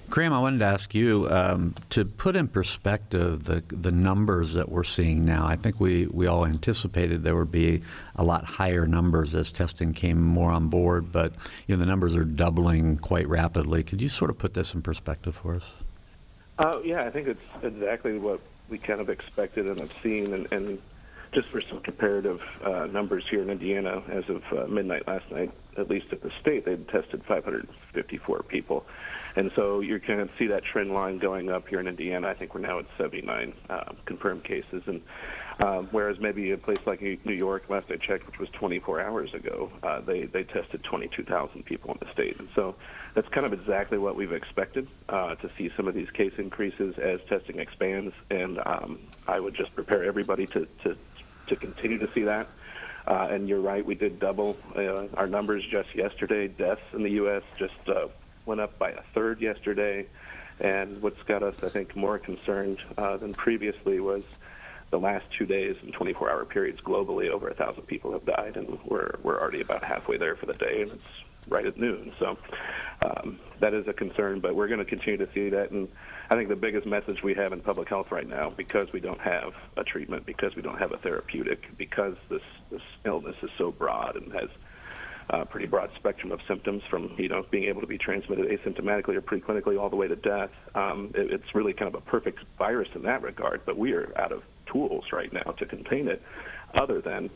Graham, 0.09 0.31
I 0.31 0.39
wanted 0.39 0.59
to 0.59 0.65
ask 0.67 0.93
you 0.93 1.29
um, 1.29 1.73
to 1.89 2.05
put 2.05 2.35
in 2.35 2.47
perspective 2.47 3.45
the 3.45 3.63
the 3.67 3.91
numbers 3.91 4.53
that 4.53 4.69
we're 4.69 4.83
seeing 4.83 5.25
now. 5.25 5.45
I 5.47 5.55
think 5.55 5.79
we, 5.79 6.07
we 6.07 6.27
all 6.27 6.45
anticipated 6.45 7.23
there 7.23 7.35
would 7.35 7.51
be 7.51 7.81
a 8.15 8.23
lot 8.23 8.43
higher 8.43 8.85
numbers 8.85 9.33
as 9.33 9.51
testing 9.51 9.93
came 9.93 10.21
more 10.21 10.51
on 10.51 10.67
board, 10.67 11.11
but 11.11 11.33
you 11.67 11.75
know 11.75 11.79
the 11.79 11.85
numbers 11.85 12.15
are 12.15 12.25
doubling 12.25 12.97
quite 12.97 13.27
rapidly. 13.27 13.83
Could 13.83 14.01
you 14.01 14.09
sort 14.09 14.29
of 14.29 14.37
put 14.37 14.53
this 14.53 14.73
in 14.73 14.81
perspective 14.81 15.35
for 15.35 15.55
us? 15.55 15.71
Uh, 16.59 16.79
yeah, 16.83 17.03
I 17.03 17.09
think 17.09 17.27
it's 17.27 17.45
exactly 17.61 18.17
what 18.17 18.39
we 18.69 18.77
kind 18.77 18.99
of 18.99 19.09
expected 19.09 19.67
and 19.67 19.79
have 19.79 19.93
seen, 20.01 20.33
and, 20.33 20.51
and 20.51 20.81
just 21.31 21.47
for 21.49 21.61
some 21.61 21.79
comparative 21.81 22.41
uh, 22.63 22.87
numbers 22.87 23.25
here 23.29 23.41
in 23.41 23.49
Indiana, 23.49 24.01
as 24.09 24.27
of 24.29 24.43
uh, 24.51 24.65
midnight 24.67 25.07
last 25.07 25.29
night, 25.31 25.51
at 25.77 25.89
least 25.89 26.07
at 26.11 26.21
the 26.21 26.31
state, 26.41 26.65
they'd 26.65 26.87
tested 26.87 27.23
554 27.25 28.43
people. 28.43 28.85
And 29.37 29.51
so 29.55 29.81
you're 29.81 29.99
going 29.99 30.27
to 30.27 30.33
see 30.39 30.47
that 30.47 30.63
trend 30.63 30.91
line 30.91 31.19
going 31.19 31.51
up 31.51 31.67
here 31.67 31.79
in 31.79 31.87
Indiana. 31.87 32.27
I 32.27 32.33
think 32.33 32.55
we're 32.55 32.61
now 32.61 32.79
at 32.79 32.85
79 32.97 33.53
uh, 33.69 33.83
confirmed 34.05 34.43
cases. 34.43 34.81
And 34.87 34.99
um, 35.59 35.87
whereas 35.91 36.19
maybe 36.19 36.49
a 36.51 36.57
place 36.57 36.79
like 36.87 37.03
New 37.03 37.33
York, 37.33 37.69
last 37.69 37.85
I 37.91 37.97
checked, 37.97 38.25
which 38.25 38.39
was 38.39 38.49
24 38.49 38.99
hours 38.99 39.35
ago, 39.35 39.71
uh, 39.83 40.01
they, 40.01 40.23
they 40.23 40.43
tested 40.43 40.83
22,000 40.83 41.63
people 41.63 41.91
in 41.91 41.99
the 41.99 42.11
state. 42.11 42.39
And 42.39 42.49
so 42.55 42.73
that's 43.13 43.27
kind 43.27 43.45
of 43.45 43.53
exactly 43.53 43.99
what 43.99 44.15
we've 44.15 44.33
expected 44.33 44.87
uh, 45.07 45.35
to 45.35 45.51
see 45.55 45.71
some 45.77 45.87
of 45.87 45.93
these 45.93 46.09
case 46.09 46.33
increases 46.39 46.97
as 46.97 47.19
testing 47.29 47.59
expands. 47.59 48.15
And 48.31 48.59
um, 48.65 48.97
I 49.27 49.39
would 49.39 49.53
just 49.53 49.75
prepare 49.75 50.03
everybody 50.03 50.47
to, 50.47 50.67
to, 50.83 50.97
to 51.45 51.55
continue 51.55 51.99
to 51.99 52.11
see 52.11 52.23
that. 52.23 52.47
Uh, 53.05 53.27
and 53.29 53.47
you're 53.47 53.61
right, 53.61 53.85
we 53.85 53.93
did 53.93 54.19
double 54.19 54.57
uh, 54.75 55.05
our 55.13 55.27
numbers 55.27 55.63
just 55.63 55.93
yesterday. 55.93 56.47
Deaths 56.47 56.81
in 56.93 57.03
the 57.03 57.11
U.S. 57.11 57.43
just 57.55 57.75
uh, 57.87 58.07
went 58.47 58.61
up 58.61 58.79
by 58.79 58.91
a 58.91 59.01
third 59.13 59.41
yesterday. 59.41 60.07
And 60.59 61.01
what's 61.03 61.21
got 61.23 61.43
us, 61.43 61.55
I 61.61 61.69
think, 61.69 61.95
more 61.95 62.17
concerned 62.17 62.79
uh, 62.97 63.17
than 63.17 63.33
previously 63.33 63.99
was 63.99 64.23
the 64.89 64.97
last 64.99 65.25
two 65.37 65.45
days 65.45 65.75
and 65.83 65.93
24-hour 65.93 66.45
periods 66.45 66.79
globally, 66.81 67.29
over 67.29 67.49
a 67.49 67.53
thousand 67.53 67.83
people 67.83 68.13
have 68.13 68.25
died, 68.25 68.55
and 68.55 68.79
we're 68.85 69.11
we're 69.21 69.39
already 69.39 69.61
about 69.61 69.83
halfway 69.83 70.17
there 70.17 70.35
for 70.35 70.45
the 70.45 70.53
day, 70.53 70.81
and 70.81 70.91
it's 70.91 71.09
right 71.49 71.65
at 71.65 71.77
noon. 71.77 72.13
So 72.19 72.37
um, 73.03 73.39
that 73.59 73.73
is 73.73 73.87
a 73.87 73.93
concern, 73.93 74.39
but 74.39 74.55
we're 74.55 74.67
going 74.67 74.79
to 74.79 74.85
continue 74.85 75.17
to 75.17 75.31
see 75.33 75.49
that. 75.49 75.71
And 75.71 75.89
I 76.29 76.35
think 76.35 76.49
the 76.49 76.55
biggest 76.55 76.87
message 76.87 77.21
we 77.21 77.33
have 77.35 77.53
in 77.53 77.59
public 77.61 77.89
health 77.89 78.11
right 78.11 78.27
now, 78.27 78.49
because 78.49 78.91
we 78.93 78.99
don't 78.99 79.19
have 79.19 79.53
a 79.75 79.83
treatment, 79.83 80.25
because 80.25 80.55
we 80.55 80.61
don't 80.61 80.79
have 80.79 80.93
a 80.93 80.97
therapeutic, 80.97 81.77
because 81.77 82.15
this 82.29 82.41
this 82.71 82.81
illness 83.05 83.35
is 83.43 83.49
so 83.57 83.71
broad 83.71 84.15
and 84.15 84.31
has 84.33 84.49
uh, 85.29 85.43
pretty 85.45 85.67
broad 85.67 85.89
spectrum 85.95 86.31
of 86.31 86.39
symptoms 86.47 86.83
from 86.89 87.13
you 87.17 87.27
know 87.27 87.45
being 87.51 87.65
able 87.65 87.81
to 87.81 87.87
be 87.87 87.97
transmitted 87.97 88.47
asymptomatically 88.47 89.15
or 89.15 89.21
preclinically 89.21 89.79
all 89.79 89.89
the 89.89 89.95
way 89.95 90.07
to 90.07 90.15
death. 90.15 90.51
Um, 90.75 91.11
it, 91.15 91.31
it's 91.31 91.55
really 91.55 91.73
kind 91.73 91.93
of 91.93 91.95
a 91.95 92.01
perfect 92.01 92.39
virus 92.57 92.89
in 92.95 93.03
that 93.03 93.21
regard, 93.21 93.61
but 93.65 93.77
we 93.77 93.93
are 93.93 94.11
out 94.17 94.31
of 94.31 94.43
tools 94.71 95.05
right 95.11 95.31
now 95.31 95.51
to 95.51 95.65
contain 95.65 96.07
it, 96.07 96.21
other 96.73 97.01
than 97.01 97.29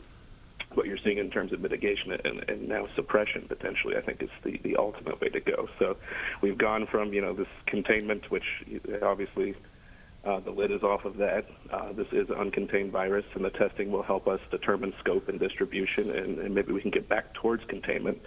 what 0.74 0.86
you're 0.86 0.98
seeing 1.04 1.18
in 1.18 1.30
terms 1.30 1.52
of 1.52 1.60
mitigation 1.60 2.12
and, 2.12 2.48
and 2.48 2.66
now 2.66 2.88
suppression 2.96 3.44
potentially. 3.46 3.96
I 3.96 4.00
think 4.00 4.22
is 4.22 4.30
the, 4.42 4.58
the 4.62 4.76
ultimate 4.76 5.20
way 5.20 5.28
to 5.28 5.40
go. 5.40 5.68
So 5.78 5.96
we've 6.40 6.56
gone 6.58 6.86
from 6.86 7.12
you 7.12 7.20
know 7.20 7.34
this 7.34 7.48
containment, 7.66 8.30
which 8.30 8.64
obviously 9.02 9.54
uh, 10.24 10.38
the 10.40 10.50
lid 10.50 10.70
is 10.70 10.82
off 10.82 11.04
of 11.04 11.16
that. 11.16 11.46
Uh, 11.70 11.92
this 11.92 12.06
is 12.12 12.30
an 12.30 12.36
uncontained 12.36 12.90
virus, 12.90 13.24
and 13.34 13.44
the 13.44 13.50
testing 13.50 13.90
will 13.90 14.04
help 14.04 14.28
us 14.28 14.40
determine 14.50 14.94
scope 15.00 15.28
and 15.28 15.40
distribution, 15.40 16.10
and, 16.10 16.38
and, 16.38 16.54
maybe 16.54 16.72
we 16.72 16.80
can 16.80 16.92
get 16.92 17.08
back 17.08 17.34
towards 17.34 17.64
containment. 17.64 18.22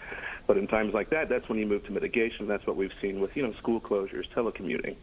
But 0.46 0.58
in 0.58 0.68
times 0.68 0.94
like 0.94 1.10
that, 1.12 1.30
that's 1.30 1.48
when 1.48 1.58
you 1.58 1.66
move 1.66 1.86
to 1.86 1.94
mitigation. 1.94 2.48
That's 2.48 2.68
what 2.68 2.76
we've 2.76 2.94
seen 3.02 3.22
with 3.22 3.38
you 3.38 3.44
know 3.44 3.54
school 3.54 3.80
closures, 3.80 4.28
telecommuting, 4.36 4.98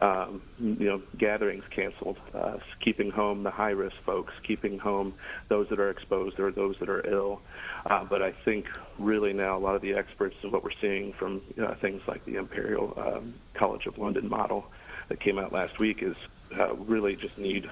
um, 0.00 0.42
you 0.58 0.88
know 0.88 1.00
gatherings 1.16 1.62
canceled, 1.70 2.18
uh, 2.34 2.58
keeping 2.80 3.12
home 3.12 3.44
the 3.44 3.50
high-risk 3.52 3.96
folks, 4.04 4.34
keeping 4.42 4.80
home 4.80 5.14
those 5.48 5.68
that 5.68 5.78
are 5.78 5.90
exposed 5.90 6.40
or 6.40 6.50
those 6.50 6.76
that 6.80 6.88
are 6.88 7.06
ill. 7.08 7.40
Uh, 7.86 8.02
but 8.02 8.20
I 8.20 8.32
think 8.32 8.66
really 8.98 9.32
now 9.32 9.56
a 9.56 9.60
lot 9.60 9.76
of 9.76 9.82
the 9.82 9.94
experts 9.94 10.34
and 10.42 10.50
what 10.50 10.64
we're 10.64 10.70
seeing 10.80 11.12
from 11.12 11.40
you 11.56 11.62
know, 11.62 11.74
things 11.80 12.02
like 12.08 12.24
the 12.24 12.34
Imperial 12.34 12.94
um, 12.96 13.34
College 13.54 13.86
of 13.86 13.96
London 13.96 14.28
model 14.28 14.66
that 15.08 15.20
came 15.20 15.38
out 15.38 15.52
last 15.52 15.78
week 15.78 16.02
is 16.02 16.16
uh, 16.58 16.74
really 16.74 17.16
just 17.16 17.38
need 17.38 17.70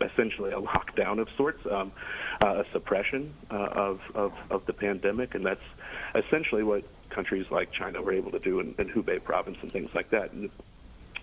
essentially 0.00 0.52
a 0.52 0.60
lockdown 0.60 1.20
of 1.20 1.28
sorts, 1.36 1.64
um, 1.70 1.92
uh, 2.42 2.62
a 2.62 2.72
suppression 2.72 3.34
uh, 3.50 3.54
of, 3.54 4.00
of, 4.14 4.32
of 4.50 4.66
the 4.66 4.72
pandemic, 4.72 5.34
and 5.34 5.44
that's 5.44 5.64
essentially 6.14 6.62
what 6.62 6.84
countries 7.10 7.46
like 7.50 7.72
China 7.72 8.00
were 8.00 8.12
able 8.12 8.30
to 8.30 8.38
do 8.38 8.60
in, 8.60 8.74
in 8.78 8.88
Hubei 8.88 9.22
province 9.22 9.58
and 9.60 9.70
things 9.70 9.90
like 9.94 10.10
that. 10.10 10.32
And, 10.32 10.50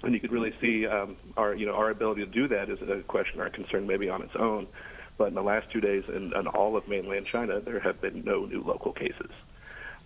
and 0.04 0.14
you 0.14 0.20
could 0.20 0.32
really 0.32 0.54
see 0.62 0.88
um, 0.88 1.18
our 1.36 1.54
you 1.54 1.66
know 1.66 1.74
our 1.74 1.90
ability 1.90 2.24
to 2.24 2.32
do 2.32 2.48
that 2.48 2.70
is 2.70 2.82
a 2.82 3.02
question 3.04 3.42
or 3.42 3.46
a 3.46 3.50
concern 3.50 3.86
maybe 3.86 4.10
on 4.10 4.22
its 4.22 4.36
own. 4.36 4.68
But 5.18 5.30
in 5.30 5.34
the 5.34 5.44
last 5.44 5.70
two 5.70 5.82
days, 5.82 6.06
in, 6.08 6.34
in 6.34 6.48
all 6.48 6.78
of 6.78 6.88
mainland 6.88 7.26
China, 7.26 7.60
there 7.60 7.82
have 7.82 8.00
been 8.00 8.24
no 8.24 8.46
new 8.46 8.62
local 8.62 8.94
cases. 8.94 9.30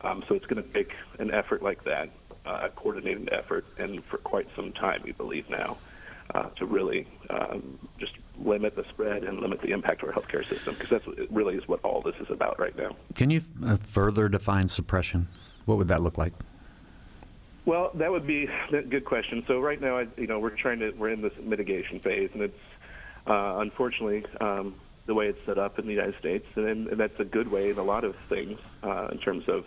Um, 0.02 0.24
so 0.28 0.34
it's 0.34 0.48
going 0.48 0.64
to 0.64 0.68
take 0.68 0.96
an 1.20 1.32
effort 1.32 1.62
like 1.62 1.84
that, 1.84 2.10
uh, 2.46 2.62
a 2.64 2.70
coordinated 2.70 3.30
effort, 3.32 3.66
and 3.78 4.04
for 4.04 4.18
quite 4.18 4.48
some 4.56 4.72
time, 4.74 5.02
we 5.04 5.12
believe 5.12 5.50
now, 5.50 5.78
uh, 6.34 6.50
to 6.56 6.66
really 6.66 7.08
um, 7.30 7.80
just 7.98 8.14
limit 8.38 8.76
the 8.76 8.84
spread 8.90 9.24
and 9.24 9.40
limit 9.40 9.62
the 9.62 9.72
impact 9.72 10.00
to 10.02 10.08
our 10.08 10.14
healthcare 10.14 10.46
system, 10.48 10.74
because 10.74 10.90
that's 10.90 11.30
really 11.30 11.56
is 11.56 11.68
what 11.68 11.80
all 11.84 12.02
this 12.02 12.16
is 12.20 12.30
about 12.30 12.60
right 12.60 12.78
now. 12.78 12.96
Can 13.16 13.30
you 13.30 13.42
uh, 13.66 13.78
further 13.78 14.30
define 14.30 14.68
suppression? 14.68 15.28
What 15.66 15.78
would 15.78 15.88
that 15.90 16.02
look 16.02 16.18
like? 16.18 16.34
Well, 17.66 17.92
that 17.94 18.12
would 18.12 18.28
be 18.28 18.50
a 18.74 18.82
good 18.82 19.06
question. 19.06 19.44
So 19.48 19.62
right 19.62 19.80
now, 19.80 20.00
you 20.18 20.28
know, 20.28 20.40
we're 20.40 20.50
trying 20.50 20.80
to 20.80 20.92
we're 20.92 21.10
in 21.10 21.22
this 21.22 21.34
mitigation 21.42 22.00
phase, 22.00 22.30
and 22.34 22.42
it's 22.42 22.60
uh, 23.26 23.60
unfortunately 23.60 24.26
um, 24.42 24.76
the 25.06 25.14
way 25.14 25.28
it's 25.28 25.46
set 25.46 25.58
up 25.58 25.80
in 25.80 25.86
the 25.86 25.92
United 25.92 26.18
States, 26.18 26.46
and, 26.56 26.88
and 26.88 27.00
that's 27.00 27.20
a 27.20 27.26
good 27.26 27.50
way 27.50 27.70
in 27.70 27.78
a 27.78 27.84
lot 27.84 28.04
of 28.04 28.16
things 28.30 28.60
uh, 28.84 29.10
in 29.12 29.18
terms 29.18 29.50
of 29.50 29.66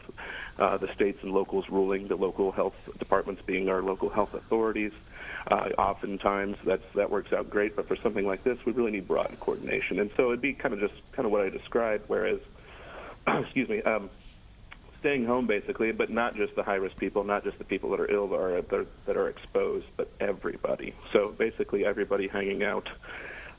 uh, 0.59 0.77
the 0.79 0.93
states 0.95 1.19
and 1.23 1.33
locals 1.33 1.69
ruling, 1.69 2.09
the 2.09 2.17
local 2.17 2.53
health 2.53 2.89
departments 2.99 3.43
being 3.45 3.69
our 3.69 3.83
local 3.83 4.09
health 4.09 4.33
authorities. 4.35 4.93
Uh, 5.49 5.69
oftentimes 5.79 6.57
that's 6.65 6.83
that 6.95 7.11
works 7.11 7.33
out 7.33 7.49
great, 7.49 7.77
but 7.77 7.87
for 7.87 7.97
something 7.97 8.27
like 8.27 8.43
this, 8.43 8.59
we 8.65 8.73
really 8.73 8.91
need 8.91 9.07
broad 9.07 9.37
coordination, 9.39 10.01
and 10.01 10.11
so 10.17 10.29
it'd 10.29 10.41
be 10.41 10.55
kind 10.55 10.75
of 10.75 10.81
just 10.81 10.95
kind 11.13 11.27
of 11.27 11.33
what 11.33 11.43
I 11.43 11.51
described. 11.51 12.05
Whereas, 12.09 12.41
excuse 13.27 13.69
me. 13.69 13.83
Um, 13.83 14.11
staying 15.01 15.25
home 15.25 15.47
basically, 15.47 15.93
but 15.93 16.11
not 16.11 16.35
just 16.35 16.57
the 16.57 16.63
high 16.65 16.75
risk 16.75 16.97
people, 16.97 17.23
not 17.23 17.45
just 17.45 17.59
the 17.59 17.65
people 17.65 17.91
that 17.91 18.01
are 18.01 18.11
ill 18.11 18.27
that 18.27 18.75
are, 18.75 18.87
that 19.05 19.17
are 19.17 19.29
exposed, 19.29 19.87
but 19.97 20.11
everybody. 20.19 20.95
So 21.13 21.29
basically, 21.31 21.85
everybody 21.87 22.27
hanging 22.27 22.65
out. 22.65 22.89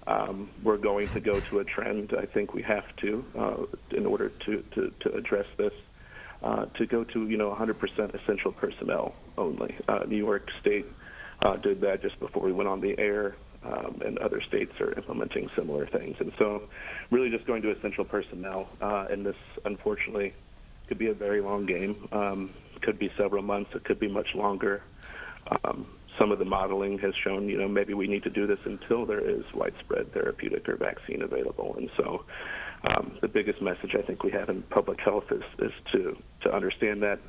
Um, 0.08 0.50
we're 0.64 0.78
going 0.78 1.10
to 1.10 1.20
go 1.20 1.40
to 1.42 1.60
a 1.60 1.66
trend. 1.66 2.14
I 2.18 2.26
think 2.26 2.54
we 2.54 2.64
have 2.64 2.96
to, 2.98 3.26
uh, 3.38 3.56
in 3.92 4.06
order 4.06 4.30
to, 4.30 4.64
to, 4.74 4.94
to 5.02 5.14
address 5.14 5.46
this, 5.58 5.74
uh, 6.42 6.66
to 6.66 6.86
go 6.86 7.04
to 7.04 7.28
you 7.28 7.38
know 7.38 7.54
100% 7.54 8.16
essential 8.16 8.52
personnel 8.52 9.16
only. 9.38 9.76
Uh, 9.88 10.00
New 10.08 10.18
York 10.18 10.50
State 10.62 10.86
uh, 11.44 11.58
did 11.58 11.82
that 11.82 12.02
just 12.02 12.20
before 12.20 12.44
we 12.44 12.54
went 12.54 12.70
on 12.70 12.82
the 12.82 12.98
air. 12.98 13.36
Um, 13.64 14.02
and 14.06 14.18
other 14.20 14.40
states 14.40 14.80
are 14.80 14.94
implementing 14.94 15.50
similar 15.56 15.88
things. 15.88 16.16
And 16.20 16.32
so, 16.38 16.70
really, 17.10 17.30
just 17.32 17.46
going 17.48 17.64
to 17.64 17.72
essential 17.72 18.06
personnel. 18.06 18.70
Uh, 18.80 19.08
and 19.10 19.26
this, 19.26 19.36
unfortunately, 19.66 20.34
could 20.88 21.00
be 21.00 21.08
a 21.08 21.14
very 21.14 21.42
long 21.42 21.66
game. 21.66 22.08
Um, 22.12 22.52
could 22.82 23.00
be 23.00 23.12
several 23.18 23.42
months. 23.42 23.72
It 23.76 23.84
could 23.84 24.00
be 24.00 24.08
much 24.08 24.36
longer. 24.36 24.84
Um, 25.64 25.88
some 26.18 26.32
of 26.32 26.40
the 26.40 26.46
modeling 26.46 26.98
has 27.00 27.14
shown, 27.16 27.48
you 27.50 27.58
know, 27.58 27.68
maybe 27.68 27.94
we 27.94 28.08
need 28.08 28.24
to 28.24 28.30
do 28.30 28.48
this 28.48 28.60
until 28.66 29.06
there 29.06 29.20
is 29.20 29.44
widespread 29.54 30.14
therapeutic 30.14 30.68
or 30.68 30.76
vaccine 30.76 31.22
available. 31.22 31.76
And 31.78 31.90
so, 31.98 32.26
um, 32.84 33.18
the 33.22 33.28
biggest 33.28 33.62
message 33.62 33.96
I 33.96 34.02
think 34.02 34.24
we 34.24 34.32
have 34.32 34.50
in 34.50 34.62
public 34.64 35.00
health 35.00 35.32
is, 35.32 35.44
is 35.60 35.72
to 35.92 36.18
to 36.42 36.54
understand 36.54 37.04
that, 37.04 37.20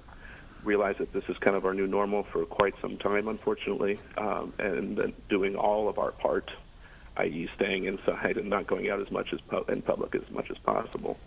realize 0.63 0.97
that 0.99 1.13
this 1.13 1.25
is 1.29 1.37
kind 1.39 1.57
of 1.57 1.65
our 1.65 1.75
new 1.75 1.87
normal 1.87 2.25
for 2.25 2.45
quite 2.45 2.75
some 2.81 2.97
time, 2.99 3.29
unfortunately, 3.29 3.99
um, 4.17 4.53
and 4.59 5.13
doing 5.29 5.57
all 5.57 5.89
of 5.89 5.99
our 5.99 6.13
part 6.13 6.51
i.e., 7.19 7.49
staying 7.55 7.85
inside 7.85 8.37
and 8.37 8.49
not 8.49 8.67
going 8.67 8.89
out 8.91 9.01
as 9.01 9.11
much 9.11 9.33
as 9.33 9.41
pu- 9.43 9.65
in 9.69 9.83
public 9.83 10.15
as 10.15 10.31
much 10.31 10.51
as 10.51 10.59
possible, 10.59 11.19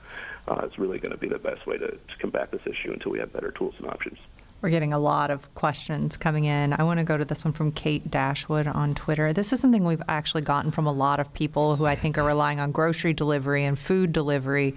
uh, 0.47 0.65
is 0.65 0.77
really 0.77 0.99
going 0.99 1.11
to 1.11 1.17
be 1.17 1.27
the 1.27 1.39
best 1.39 1.65
way 1.67 1.77
to, 1.77 1.87
to 1.87 2.17
combat 2.19 2.49
this 2.51 2.61
issue 2.65 2.91
until 2.91 3.11
we 3.11 3.19
have 3.19 3.31
better 3.33 3.51
tools 3.51 3.75
and 3.77 3.87
options. 3.87 4.17
We're 4.61 4.69
getting 4.69 4.93
a 4.93 4.99
lot 4.99 5.31
of 5.31 5.53
questions 5.55 6.17
coming 6.17 6.45
in. 6.45 6.73
I 6.73 6.83
want 6.83 6.99
to 6.99 7.03
go 7.03 7.17
to 7.17 7.25
this 7.25 7.43
one 7.43 7.51
from 7.51 7.71
Kate 7.71 8.11
Dashwood 8.11 8.67
on 8.67 8.93
Twitter. 8.93 9.33
This 9.33 9.51
is 9.51 9.59
something 9.59 9.83
we've 9.83 10.03
actually 10.07 10.43
gotten 10.43 10.69
from 10.69 10.85
a 10.85 10.91
lot 10.91 11.19
of 11.19 11.33
people 11.33 11.77
who 11.77 11.87
I 11.87 11.95
think 11.95 12.19
are 12.19 12.23
relying 12.23 12.59
on 12.59 12.71
grocery 12.71 13.13
delivery 13.13 13.65
and 13.65 13.77
food 13.77 14.13
delivery. 14.13 14.75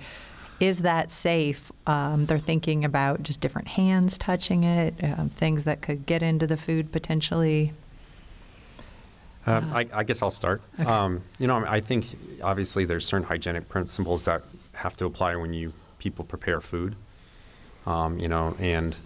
Is 0.58 0.80
that 0.80 1.10
safe? 1.10 1.70
Um, 1.86 2.24
they're 2.24 2.38
thinking 2.38 2.82
about 2.82 3.22
just 3.22 3.42
different 3.42 3.68
hands 3.68 4.16
touching 4.16 4.64
it, 4.64 4.94
um, 5.02 5.28
things 5.28 5.64
that 5.64 5.82
could 5.82 6.06
get 6.06 6.22
into 6.22 6.46
the 6.46 6.56
food 6.56 6.90
potentially. 6.90 7.74
Um, 9.46 9.70
I, 9.74 9.86
I, 9.92 10.04
guess 10.04 10.22
I'll 10.22 10.30
start. 10.30 10.62
Okay. 10.80 10.88
Um, 10.88 11.20
you 11.38 11.46
know, 11.46 11.62
I 11.68 11.80
think 11.80 12.06
obviously 12.42 12.86
there's 12.86 13.04
certain 13.04 13.26
hygienic 13.26 13.68
principles 13.68 14.24
that 14.24 14.42
have 14.76 14.96
to 14.96 15.04
apply 15.04 15.36
when 15.36 15.52
you 15.52 15.74
people 15.98 16.24
prepare 16.24 16.62
food. 16.62 16.96
Um, 17.86 18.18
you 18.18 18.28
know, 18.28 18.56
and 18.58 18.96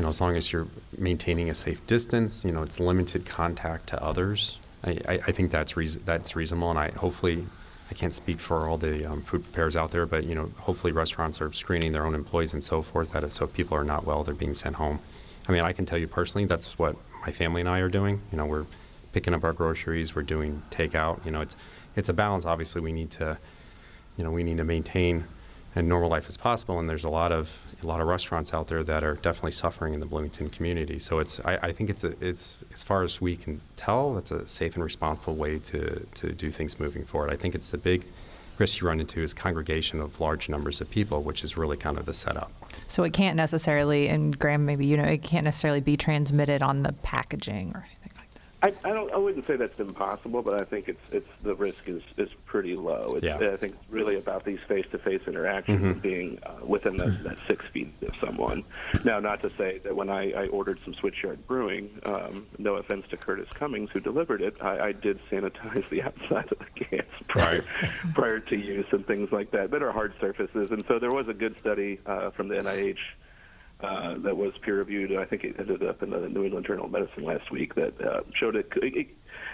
you 0.00 0.04
know, 0.04 0.08
as 0.08 0.18
long 0.18 0.34
as 0.34 0.50
you're 0.50 0.66
maintaining 0.96 1.50
a 1.50 1.54
safe 1.54 1.86
distance, 1.86 2.42
you 2.42 2.52
know, 2.52 2.62
it's 2.62 2.80
limited 2.80 3.26
contact 3.26 3.88
to 3.88 4.02
others. 4.02 4.56
I, 4.82 4.92
I, 5.06 5.12
I 5.26 5.32
think 5.32 5.50
that's 5.50 5.76
reason, 5.76 6.00
that's 6.06 6.34
reasonable, 6.34 6.70
and 6.70 6.78
I 6.78 6.90
hopefully 6.92 7.44
I 7.90 7.94
can't 7.94 8.14
speak 8.14 8.40
for 8.40 8.66
all 8.66 8.78
the 8.78 9.04
um, 9.04 9.20
food 9.20 9.44
preparers 9.44 9.76
out 9.76 9.90
there, 9.90 10.06
but 10.06 10.24
you 10.24 10.34
know, 10.34 10.52
hopefully 10.60 10.94
restaurants 10.94 11.42
are 11.42 11.52
screening 11.52 11.92
their 11.92 12.06
own 12.06 12.14
employees 12.14 12.54
and 12.54 12.64
so 12.64 12.80
forth. 12.80 13.12
That 13.12 13.24
is, 13.24 13.34
so 13.34 13.44
if 13.44 13.52
people 13.52 13.76
are 13.76 13.84
not 13.84 14.06
well, 14.06 14.24
they're 14.24 14.32
being 14.32 14.54
sent 14.54 14.76
home. 14.76 15.00
I 15.46 15.52
mean, 15.52 15.64
I 15.64 15.74
can 15.74 15.84
tell 15.84 15.98
you 15.98 16.08
personally, 16.08 16.46
that's 16.46 16.78
what 16.78 16.96
my 17.20 17.30
family 17.30 17.60
and 17.60 17.68
I 17.68 17.80
are 17.80 17.90
doing. 17.90 18.22
You 18.32 18.38
know, 18.38 18.46
we're 18.46 18.64
picking 19.12 19.34
up 19.34 19.44
our 19.44 19.52
groceries. 19.52 20.14
We're 20.14 20.22
doing 20.22 20.62
takeout. 20.70 21.22
You 21.26 21.32
know, 21.32 21.42
it's 21.42 21.56
it's 21.94 22.08
a 22.08 22.14
balance. 22.14 22.46
Obviously, 22.46 22.80
we 22.80 22.92
need 22.92 23.10
to 23.10 23.36
you 24.16 24.24
know, 24.24 24.30
we 24.30 24.44
need 24.44 24.56
to 24.56 24.64
maintain 24.64 25.24
a 25.74 25.82
normal 25.82 26.10
life 26.10 26.28
as 26.28 26.36
possible. 26.36 26.78
And 26.78 26.88
there's 26.88 27.04
a 27.04 27.10
lot 27.10 27.32
of 27.32 27.76
a 27.82 27.86
lot 27.86 28.00
of 28.00 28.06
restaurants 28.06 28.52
out 28.52 28.68
there 28.68 28.82
that 28.84 29.02
are 29.02 29.14
definitely 29.14 29.52
suffering 29.52 29.94
in 29.94 30.00
the 30.00 30.06
Bloomington 30.06 30.50
community. 30.50 30.98
So 30.98 31.18
it's 31.18 31.40
I, 31.44 31.58
I 31.62 31.72
think 31.72 31.90
it's 31.90 32.04
a, 32.04 32.14
it's 32.20 32.58
as 32.72 32.82
far 32.82 33.02
as 33.02 33.20
we 33.20 33.36
can 33.36 33.60
tell, 33.76 34.18
it's 34.18 34.30
a 34.30 34.46
safe 34.46 34.74
and 34.74 34.84
responsible 34.84 35.34
way 35.34 35.58
to 35.58 36.06
to 36.14 36.32
do 36.32 36.50
things 36.50 36.78
moving 36.80 37.04
forward. 37.04 37.30
I 37.30 37.36
think 37.36 37.54
it's 37.54 37.70
the 37.70 37.78
big 37.78 38.04
risk 38.58 38.80
you 38.80 38.86
run 38.86 39.00
into 39.00 39.20
is 39.20 39.32
congregation 39.32 40.00
of 40.00 40.20
large 40.20 40.48
numbers 40.48 40.80
of 40.80 40.90
people, 40.90 41.22
which 41.22 41.42
is 41.42 41.56
really 41.56 41.78
kind 41.78 41.96
of 41.96 42.04
the 42.04 42.12
setup. 42.12 42.52
So 42.86 43.02
it 43.04 43.14
can't 43.14 43.36
necessarily, 43.36 44.08
and 44.08 44.38
Graham, 44.38 44.66
maybe 44.66 44.84
you 44.84 44.98
know, 44.98 45.04
it 45.04 45.22
can't 45.22 45.44
necessarily 45.44 45.80
be 45.80 45.96
transmitted 45.96 46.62
on 46.62 46.82
the 46.82 46.92
packaging 46.92 47.72
or. 47.74 47.86
I, 48.62 48.68
I 48.84 48.90
don't. 48.90 49.10
I 49.12 49.16
wouldn't 49.16 49.46
say 49.46 49.56
that's 49.56 49.78
impossible, 49.80 50.42
but 50.42 50.60
I 50.60 50.64
think 50.64 50.88
it's 50.88 51.00
it's 51.12 51.28
the 51.42 51.54
risk 51.54 51.88
is 51.88 52.02
is 52.18 52.28
pretty 52.44 52.76
low. 52.76 53.14
It's, 53.16 53.24
Yeah. 53.24 53.36
I 53.36 53.56
think 53.56 53.74
it's 53.80 53.90
really 53.90 54.16
about 54.16 54.44
these 54.44 54.60
face-to-face 54.64 55.22
interactions 55.26 55.80
Mhm. 55.80 56.02
being 56.02 56.38
uh, 56.44 56.64
within 56.66 56.98
the, 56.98 57.06
that 57.24 57.38
six 57.48 57.64
feet 57.68 57.92
of 58.02 58.14
someone. 58.20 58.64
Now, 59.04 59.18
not 59.18 59.42
to 59.44 59.50
say 59.56 59.78
that 59.84 59.96
when 59.96 60.10
I, 60.10 60.32
I 60.32 60.46
ordered 60.48 60.78
some 60.84 60.92
Switchyard 60.94 61.38
Brewing, 61.46 61.88
um, 62.04 62.46
no 62.58 62.74
offense 62.76 63.06
to 63.10 63.16
Curtis 63.16 63.48
Cummings 63.54 63.90
who 63.92 64.00
delivered 64.00 64.42
it, 64.42 64.56
I, 64.60 64.88
I 64.88 64.92
did 64.92 65.18
sanitize 65.30 65.88
the 65.88 66.02
outside 66.08 66.52
of 66.52 66.58
the 66.58 66.84
cans 66.84 67.08
prior 67.28 67.62
prior 68.14 68.40
to 68.40 68.56
use 68.58 68.86
and 68.92 69.06
things 69.06 69.32
like 69.32 69.50
that 69.52 69.70
that 69.70 69.82
are 69.82 69.92
hard 69.92 70.12
surfaces. 70.20 70.70
And 70.70 70.84
so 70.86 70.98
there 70.98 71.12
was 71.12 71.28
a 71.28 71.34
good 71.34 71.58
study 71.58 71.98
uh, 72.04 72.30
from 72.30 72.48
the 72.48 72.56
NIH 72.56 72.98
uh, 73.82 74.14
that 74.18 74.36
was 74.36 74.52
peer 74.62 74.76
reviewed. 74.78 75.18
I 75.18 75.24
think 75.24 75.44
it 75.44 75.56
ended 75.58 75.82
up 75.82 76.02
in 76.02 76.10
the 76.10 76.28
New 76.28 76.44
England 76.44 76.66
Journal 76.66 76.86
of 76.86 76.90
Medicine 76.92 77.24
last 77.24 77.50
week 77.50 77.74
that 77.76 78.00
uh, 78.00 78.20
showed 78.34 78.56
it, 78.56 78.70
it, 78.76 78.96
it 78.96 79.06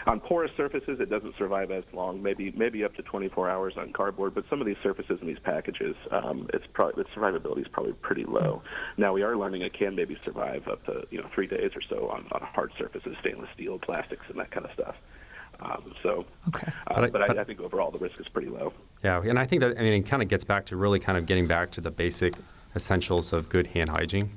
on 0.06 0.20
porous 0.20 0.50
surfaces 0.56 1.00
it 1.00 1.10
doesn't 1.10 1.34
survive 1.36 1.70
as 1.70 1.82
long, 1.92 2.22
maybe 2.22 2.52
maybe 2.56 2.84
up 2.84 2.94
to 2.94 3.02
24 3.02 3.50
hours 3.50 3.74
on 3.76 3.92
cardboard. 3.92 4.34
But 4.34 4.44
some 4.48 4.60
of 4.60 4.66
these 4.66 4.76
surfaces 4.82 5.18
in 5.20 5.26
these 5.26 5.38
packages, 5.40 5.96
um, 6.10 6.48
it's 6.54 6.64
probably 6.72 7.02
the 7.02 7.08
survivability 7.20 7.62
is 7.62 7.68
probably 7.68 7.92
pretty 7.94 8.24
low. 8.24 8.62
Now 8.96 9.12
we 9.12 9.22
are 9.22 9.36
learning 9.36 9.62
it 9.62 9.72
can 9.72 9.94
maybe 9.96 10.16
survive 10.24 10.66
up 10.68 10.84
to 10.86 11.06
you 11.10 11.20
know 11.20 11.28
three 11.34 11.46
days 11.46 11.70
or 11.74 11.82
so 11.88 12.08
on, 12.08 12.26
on 12.32 12.40
hard 12.42 12.72
surfaces, 12.78 13.16
stainless 13.20 13.48
steel, 13.54 13.78
plastics, 13.78 14.24
and 14.28 14.38
that 14.38 14.50
kind 14.50 14.66
of 14.66 14.72
stuff. 14.72 14.94
Um, 15.58 15.92
so, 16.02 16.26
Okay. 16.48 16.70
uh, 16.86 16.94
But 16.94 17.04
I- 17.04 17.08
but, 17.10 17.22
I, 17.22 17.26
but- 17.28 17.38
I 17.38 17.44
think 17.44 17.60
overall 17.60 17.90
the 17.90 17.98
risk 17.98 18.20
is 18.20 18.28
pretty 18.28 18.48
low. 18.48 18.72
Yeah, 19.02 19.22
and 19.22 19.38
I 19.38 19.44
think 19.46 19.60
that 19.60 19.78
I 19.78 19.82
mean 19.82 19.94
it 19.94 20.02
kind 20.06 20.22
of 20.22 20.28
gets 20.28 20.44
back 20.44 20.66
to 20.66 20.76
really 20.76 20.98
kind 20.98 21.16
of 21.18 21.26
getting 21.26 21.46
back 21.46 21.70
to 21.72 21.80
the 21.80 21.90
basic 21.90 22.34
essentials 22.76 23.32
of 23.32 23.48
good 23.48 23.68
hand 23.68 23.90
hygiene. 23.90 24.30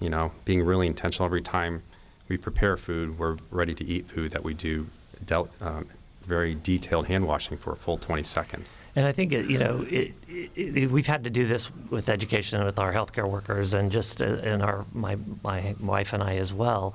You 0.00 0.10
know, 0.10 0.32
being 0.44 0.64
really 0.64 0.88
intentional 0.88 1.26
every 1.26 1.42
time 1.42 1.82
we 2.28 2.36
prepare 2.36 2.76
food, 2.76 3.18
we're 3.18 3.36
ready 3.50 3.74
to 3.74 3.84
eat 3.84 4.08
food 4.08 4.32
that 4.32 4.42
we 4.42 4.54
do 4.54 4.86
del- 5.24 5.50
um, 5.60 5.86
very 6.26 6.54
detailed 6.54 7.06
hand 7.06 7.26
washing 7.26 7.56
for 7.56 7.72
a 7.72 7.76
full 7.76 7.98
20 7.98 8.22
seconds. 8.22 8.76
And 8.96 9.06
I 9.06 9.12
think 9.12 9.32
you 9.32 9.58
know 9.58 9.86
it, 9.88 10.14
it, 10.28 10.90
we've 10.90 11.06
had 11.06 11.24
to 11.24 11.30
do 11.30 11.46
this 11.46 11.70
with 11.90 12.08
education 12.08 12.64
with 12.64 12.78
our 12.78 12.92
healthcare 12.92 13.28
workers 13.28 13.74
and 13.74 13.92
just 13.92 14.22
uh, 14.22 14.38
in 14.38 14.62
our 14.62 14.86
my 14.92 15.16
my 15.44 15.74
wife 15.80 16.12
and 16.12 16.22
I 16.22 16.36
as 16.36 16.52
well. 16.52 16.94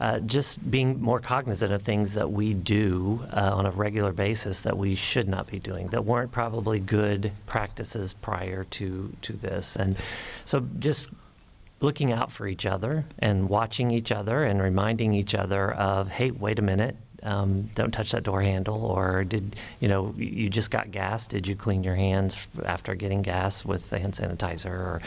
Uh, 0.00 0.20
just 0.20 0.70
being 0.70 1.02
more 1.02 1.18
cognizant 1.18 1.72
of 1.72 1.82
things 1.82 2.14
that 2.14 2.30
we 2.30 2.54
do 2.54 3.20
uh, 3.32 3.50
on 3.52 3.66
a 3.66 3.70
regular 3.72 4.12
basis 4.12 4.60
that 4.60 4.78
we 4.78 4.94
should 4.94 5.26
not 5.26 5.48
be 5.48 5.58
doing 5.58 5.88
that 5.88 6.04
weren't 6.04 6.30
probably 6.30 6.78
good 6.78 7.32
practices 7.46 8.14
prior 8.14 8.62
to 8.62 9.12
to 9.22 9.32
this, 9.32 9.74
and 9.74 9.96
so 10.44 10.60
just 10.78 11.14
looking 11.80 12.12
out 12.12 12.30
for 12.30 12.46
each 12.46 12.66
other 12.66 13.04
and 13.18 13.48
watching 13.48 13.90
each 13.90 14.12
other 14.12 14.44
and 14.44 14.62
reminding 14.62 15.14
each 15.14 15.34
other 15.34 15.72
of, 15.72 16.08
hey, 16.08 16.30
wait 16.30 16.58
a 16.58 16.62
minute, 16.62 16.96
um, 17.22 17.68
don't 17.74 17.92
touch 17.92 18.12
that 18.12 18.22
door 18.22 18.42
handle, 18.42 18.84
or 18.84 19.24
did 19.24 19.56
you 19.80 19.88
know 19.88 20.14
you 20.16 20.48
just 20.48 20.70
got 20.70 20.90
gas? 20.92 21.26
Did 21.26 21.48
you 21.48 21.56
clean 21.56 21.82
your 21.82 21.96
hands 21.96 22.48
after 22.64 22.94
getting 22.94 23.22
gas 23.22 23.64
with 23.64 23.90
the 23.90 23.98
hand 23.98 24.14
sanitizer, 24.14 24.70
or 24.70 25.02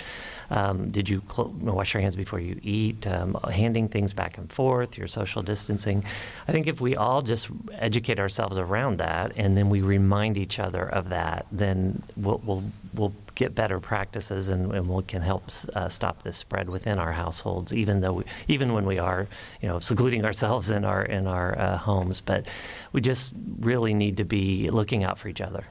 um, 0.52 0.92
did 0.92 1.10
you 1.10 1.22
cl- 1.32 1.48
wash 1.48 1.94
your 1.94 2.02
hands 2.02 2.16
before 2.16 2.40
you 2.40 2.60
eat? 2.62 3.08
Um, 3.08 3.38
handing 3.52 3.88
things 3.88 4.14
back 4.14 4.38
and 4.38 4.52
forth, 4.52 4.98
your 4.98 5.08
social 5.08 5.42
distancing. 5.42 6.04
I 6.48 6.52
think 6.52 6.68
if 6.68 6.82
we 6.82 6.96
all 6.96 7.22
just 7.22 7.50
educate 7.74 8.20
ourselves 8.20 8.58
around 8.58 8.98
that, 8.98 9.32
and 9.38 9.58
then 9.58 9.70
we 9.70 9.82
remind 9.82 10.38
each 10.38 10.60
other 10.60 10.84
of 10.84 11.10
that, 11.10 11.46
then 11.52 12.04
we'll 12.18 12.42
we'll, 12.44 12.64
we'll 12.94 13.14
get 13.36 13.56
better 13.56 13.80
practices 13.80 14.50
and, 14.50 14.72
and 14.74 14.88
we 14.88 15.02
can 15.04 15.22
help 15.22 15.46
uh, 15.74 15.90
stop 15.90 16.22
this 16.24 16.38
spread 16.38 16.70
within 16.70 17.00
our 17.00 17.14
households, 17.14 17.74
even 17.74 18.02
though 18.02 18.14
we, 18.14 18.24
even 18.48 18.74
when 18.74 18.86
we 18.86 19.00
are, 19.00 19.28
you 19.62 19.68
know, 19.68 19.80
secluding 19.80 20.26
ourselves 20.30 20.70
in 20.70 20.86
our 20.86 21.04
in 21.04 21.28
our 21.28 21.58
uh, 21.58 21.78
homes. 21.78 22.22
But 22.22 22.48
we 22.92 23.02
just 23.02 23.36
really 23.60 23.94
need 23.94 24.18
to 24.18 24.26
be 24.26 24.70
looking 24.70 25.04
out 25.04 25.18
for 25.18 25.30
each 25.30 25.42
other. 25.42 25.66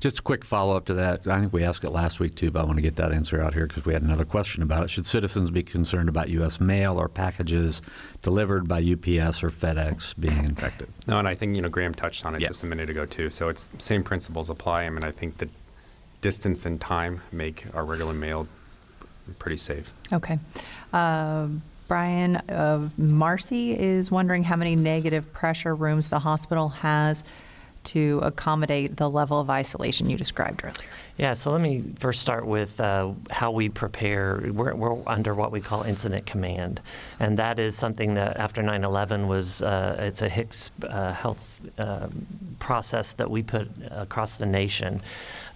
Just 0.00 0.20
a 0.20 0.22
quick 0.22 0.44
follow 0.44 0.76
up 0.76 0.84
to 0.86 0.94
that. 0.94 1.26
I 1.26 1.40
think 1.40 1.52
we 1.52 1.64
asked 1.64 1.82
it 1.82 1.90
last 1.90 2.20
week 2.20 2.36
too, 2.36 2.50
but 2.52 2.60
I 2.60 2.64
want 2.64 2.76
to 2.76 2.82
get 2.82 2.96
that 2.96 3.12
answer 3.12 3.40
out 3.42 3.52
here 3.54 3.66
because 3.66 3.84
we 3.84 3.92
had 3.92 4.02
another 4.02 4.24
question 4.24 4.62
about 4.62 4.84
it. 4.84 4.90
Should 4.90 5.06
citizens 5.06 5.50
be 5.50 5.62
concerned 5.64 6.08
about 6.08 6.28
U.S. 6.28 6.60
mail 6.60 6.98
or 7.00 7.08
packages 7.08 7.82
delivered 8.22 8.68
by 8.68 8.78
UPS 8.78 9.42
or 9.42 9.50
FedEx 9.50 10.18
being 10.18 10.44
infected? 10.44 10.88
No, 11.08 11.18
and 11.18 11.26
I 11.26 11.34
think 11.34 11.56
you 11.56 11.62
know 11.62 11.68
Graham 11.68 11.94
touched 11.94 12.24
on 12.24 12.34
it 12.36 12.40
Yeah. 12.40 12.48
just 12.48 12.62
a 12.62 12.66
minute 12.66 12.90
ago 12.90 13.06
too. 13.06 13.28
So 13.30 13.48
it's 13.48 13.82
same 13.82 14.04
principles 14.04 14.50
apply. 14.50 14.84
I 14.84 14.90
mean, 14.90 15.02
I 15.04 15.10
think 15.10 15.38
the 15.38 15.48
distance 16.20 16.64
and 16.64 16.80
time 16.80 17.22
make 17.32 17.64
our 17.74 17.84
regular 17.84 18.14
mail 18.14 18.46
pretty 19.40 19.56
safe. 19.56 19.92
Okay. 20.12 20.38
Um 20.92 21.62
Brian 21.88 22.36
of 22.50 22.96
Marcy 22.98 23.72
is 23.78 24.10
wondering 24.10 24.44
how 24.44 24.56
many 24.56 24.76
negative 24.76 25.32
pressure 25.32 25.74
rooms 25.74 26.08
the 26.08 26.18
hospital 26.18 26.68
has 26.68 27.24
to 27.84 28.20
accommodate 28.22 28.96
the 28.96 29.08
level 29.08 29.38
of 29.38 29.50
isolation 29.50 30.08
you 30.10 30.16
described 30.16 30.62
earlier. 30.64 30.88
Yeah, 31.16 31.34
so 31.34 31.50
let 31.50 31.60
me 31.60 31.82
first 31.98 32.20
start 32.20 32.46
with 32.46 32.80
uh, 32.80 33.12
how 33.30 33.50
we 33.50 33.68
prepare. 33.68 34.50
We're, 34.52 34.74
we're 34.74 35.02
under 35.06 35.34
what 35.34 35.50
we 35.50 35.60
call 35.60 35.82
incident 35.82 36.26
command, 36.26 36.80
and 37.18 37.36
that 37.38 37.58
is 37.58 37.76
something 37.76 38.14
that 38.14 38.36
after 38.36 38.62
9/11 38.62 39.26
was 39.26 39.60
uh, 39.60 39.96
it's 39.98 40.22
a 40.22 40.28
HICS 40.28 40.84
uh, 40.84 41.12
health 41.12 41.57
uh, 41.78 42.08
process 42.58 43.14
that 43.14 43.30
we 43.30 43.42
put 43.42 43.68
across 43.90 44.38
the 44.38 44.46
nation, 44.46 45.00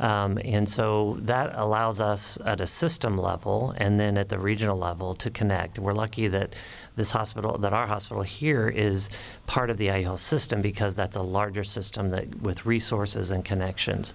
um, 0.01 0.39
and 0.45 0.69
so 0.69 1.19
that 1.21 1.53
allows 1.55 2.01
us 2.01 2.39
at 2.45 2.61
a 2.61 2.67
system 2.67 3.19
level 3.19 3.75
and 3.77 3.99
then 3.99 4.19
at 4.19 4.29
the 4.29 4.39
regional 4.39 4.77
level 4.77 5.15
to 5.15 5.31
connect. 5.31 5.79
We're 5.79 5.95
lucky 5.95 6.29
that 6.29 6.55
this 6.97 7.13
hospital, 7.13 7.59
that 7.59 7.73
our 7.73 7.87
hospital 7.87 8.23
here 8.23 8.69
is 8.69 9.09
part 9.47 9.71
of 9.71 9.79
the 9.79 9.87
IU 9.87 10.05
Health 10.05 10.21
system 10.21 10.61
because 10.61 10.95
that's 10.95 11.17
a 11.17 11.23
larger 11.23 11.65
system 11.65 12.11
that 12.11 12.43
with 12.43 12.67
resources 12.67 13.31
and 13.31 13.45
connections. 13.45 14.13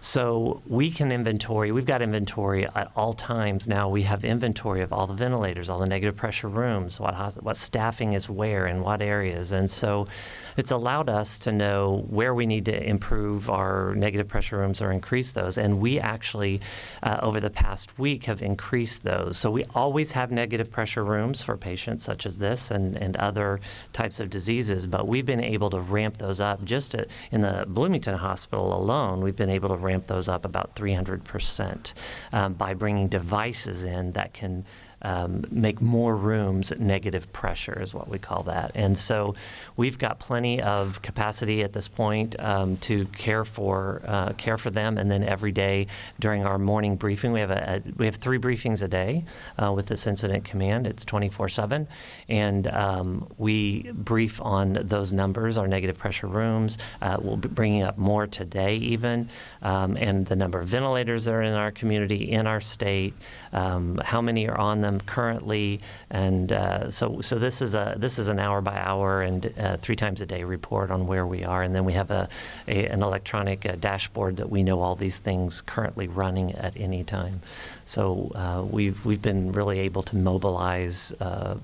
So 0.00 0.62
we 0.66 0.90
can 0.90 1.12
inventory. 1.12 1.70
We've 1.70 1.86
got 1.86 2.02
inventory 2.02 2.66
at 2.66 2.90
all 2.96 3.12
times 3.14 3.68
now. 3.68 3.88
We 3.88 4.02
have 4.02 4.24
inventory 4.24 4.82
of 4.82 4.92
all 4.92 5.06
the 5.06 5.14
ventilators, 5.14 5.70
all 5.70 5.78
the 5.78 5.86
negative 5.86 6.16
pressure 6.16 6.48
rooms, 6.48 6.98
what 6.98 7.14
what 7.42 7.56
staffing 7.56 8.12
is 8.12 8.28
where 8.28 8.66
in 8.66 8.82
what 8.82 9.00
areas, 9.00 9.52
and 9.52 9.70
so 9.70 10.08
it's 10.56 10.72
allowed 10.72 11.08
us 11.08 11.21
to 11.40 11.52
know 11.52 12.06
where 12.08 12.34
we 12.34 12.46
need 12.46 12.64
to 12.66 12.82
improve 12.82 13.50
our 13.50 13.94
negative 13.94 14.28
pressure 14.28 14.58
rooms 14.58 14.80
or 14.80 14.92
increase 14.92 15.32
those. 15.32 15.58
And 15.58 15.80
we 15.80 16.00
actually, 16.00 16.60
uh, 17.02 17.18
over 17.22 17.40
the 17.40 17.50
past 17.50 17.98
week, 17.98 18.24
have 18.24 18.42
increased 18.42 19.04
those. 19.04 19.36
So 19.38 19.50
we 19.50 19.64
always 19.74 20.12
have 20.12 20.30
negative 20.30 20.70
pressure 20.70 21.04
rooms 21.04 21.40
for 21.42 21.56
patients 21.56 22.04
such 22.04 22.26
as 22.26 22.38
this 22.38 22.70
and, 22.70 22.96
and 22.96 23.16
other 23.16 23.60
types 23.92 24.20
of 24.20 24.30
diseases, 24.30 24.86
but 24.86 25.06
we've 25.06 25.26
been 25.26 25.42
able 25.42 25.70
to 25.70 25.80
ramp 25.80 26.18
those 26.18 26.40
up 26.40 26.64
just 26.64 26.94
in 27.30 27.40
the 27.40 27.64
Bloomington 27.68 28.16
Hospital 28.16 28.74
alone. 28.74 29.20
We've 29.20 29.36
been 29.36 29.50
able 29.50 29.68
to 29.70 29.76
ramp 29.76 30.06
those 30.06 30.28
up 30.28 30.44
about 30.44 30.74
300% 30.76 31.92
um, 32.32 32.54
by 32.54 32.74
bringing 32.74 33.08
devices 33.08 33.82
in 33.82 34.12
that 34.12 34.32
can 34.32 34.64
um, 35.02 35.44
make 35.50 35.80
more 35.80 36.16
rooms 36.16 36.72
at 36.72 36.80
negative 36.80 37.32
pressure, 37.32 37.80
is 37.80 37.92
what 37.94 38.08
we 38.08 38.18
call 38.18 38.44
that. 38.44 38.72
And 38.74 38.96
so 38.96 39.34
we've 39.76 39.98
got 39.98 40.18
plenty 40.18 40.62
of 40.62 41.02
capacity 41.02 41.62
at 41.62 41.72
this 41.72 41.88
point 41.88 42.38
um, 42.38 42.76
to 42.78 43.06
care 43.06 43.44
for 43.44 44.02
uh, 44.06 44.32
care 44.34 44.58
for 44.58 44.70
them. 44.70 44.98
And 44.98 45.10
then 45.10 45.22
every 45.22 45.52
day 45.52 45.86
during 46.20 46.44
our 46.44 46.58
morning 46.58 46.96
briefing, 46.96 47.32
we 47.32 47.40
have 47.40 47.50
a, 47.50 47.82
a 47.86 47.92
we 47.96 48.06
have 48.06 48.16
three 48.16 48.38
briefings 48.38 48.82
a 48.82 48.88
day 48.88 49.24
uh, 49.62 49.72
with 49.72 49.86
this 49.86 50.06
incident 50.06 50.44
command. 50.44 50.86
It's 50.86 51.04
24/7, 51.04 51.86
and 52.28 52.66
um, 52.68 53.28
we 53.38 53.90
brief 53.92 54.40
on 54.40 54.78
those 54.82 55.12
numbers, 55.12 55.58
our 55.58 55.66
negative 55.66 55.98
pressure 55.98 56.26
rooms. 56.26 56.78
Uh, 57.00 57.18
we'll 57.20 57.36
be 57.36 57.48
bringing 57.48 57.82
up 57.82 57.98
more 57.98 58.26
today, 58.26 58.76
even, 58.76 59.28
um, 59.62 59.96
and 59.96 60.26
the 60.26 60.36
number 60.36 60.60
of 60.60 60.68
ventilators 60.68 61.24
that 61.24 61.34
are 61.34 61.42
in 61.42 61.54
our 61.54 61.70
community, 61.70 62.30
in 62.30 62.46
our 62.46 62.60
state, 62.60 63.14
um, 63.52 63.98
how 64.04 64.20
many 64.20 64.48
are 64.48 64.58
on 64.58 64.80
them 64.80 64.91
currently, 65.00 65.80
and 66.10 66.52
uh, 66.52 66.90
so 66.90 67.20
so 67.20 67.38
this 67.38 67.62
is 67.62 67.74
a 67.74 67.94
this 67.96 68.18
is 68.18 68.28
an 68.28 68.38
hour 68.38 68.60
by 68.60 68.76
hour 68.76 69.22
and 69.22 69.52
uh, 69.58 69.76
three 69.76 69.96
times 69.96 70.20
a 70.20 70.26
day 70.26 70.44
report 70.44 70.90
on 70.90 71.06
where 71.06 71.26
we 71.26 71.44
are, 71.44 71.62
and 71.62 71.74
then 71.74 71.84
we 71.84 71.92
have 71.92 72.10
a, 72.10 72.28
a 72.68 72.86
an 72.86 73.02
electronic 73.02 73.66
uh, 73.66 73.76
dashboard 73.76 74.36
that 74.36 74.50
we 74.50 74.62
know 74.62 74.80
all 74.80 74.94
these 74.94 75.18
things 75.18 75.60
currently 75.60 76.08
running 76.08 76.52
at 76.52 76.76
any 76.76 77.04
time. 77.04 77.40
So 77.84 78.32
uh, 78.34 78.64
we've 78.68 79.04
we've 79.04 79.22
been 79.22 79.52
really 79.52 79.78
able 79.80 80.02
to 80.04 80.16
mobilize. 80.16 81.12
Uh, 81.20 81.58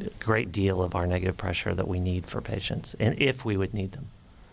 a 0.00 0.24
great 0.24 0.50
deal 0.50 0.82
of 0.82 0.94
our 0.94 1.06
negative 1.06 1.36
pressure 1.36 1.74
that 1.74 1.86
we 1.86 2.00
need 2.00 2.26
for 2.26 2.40
patients, 2.40 2.94
and 2.94 3.20
if 3.20 3.44
we 3.44 3.56
would 3.56 3.74
need 3.74 3.92
them. 3.92 4.06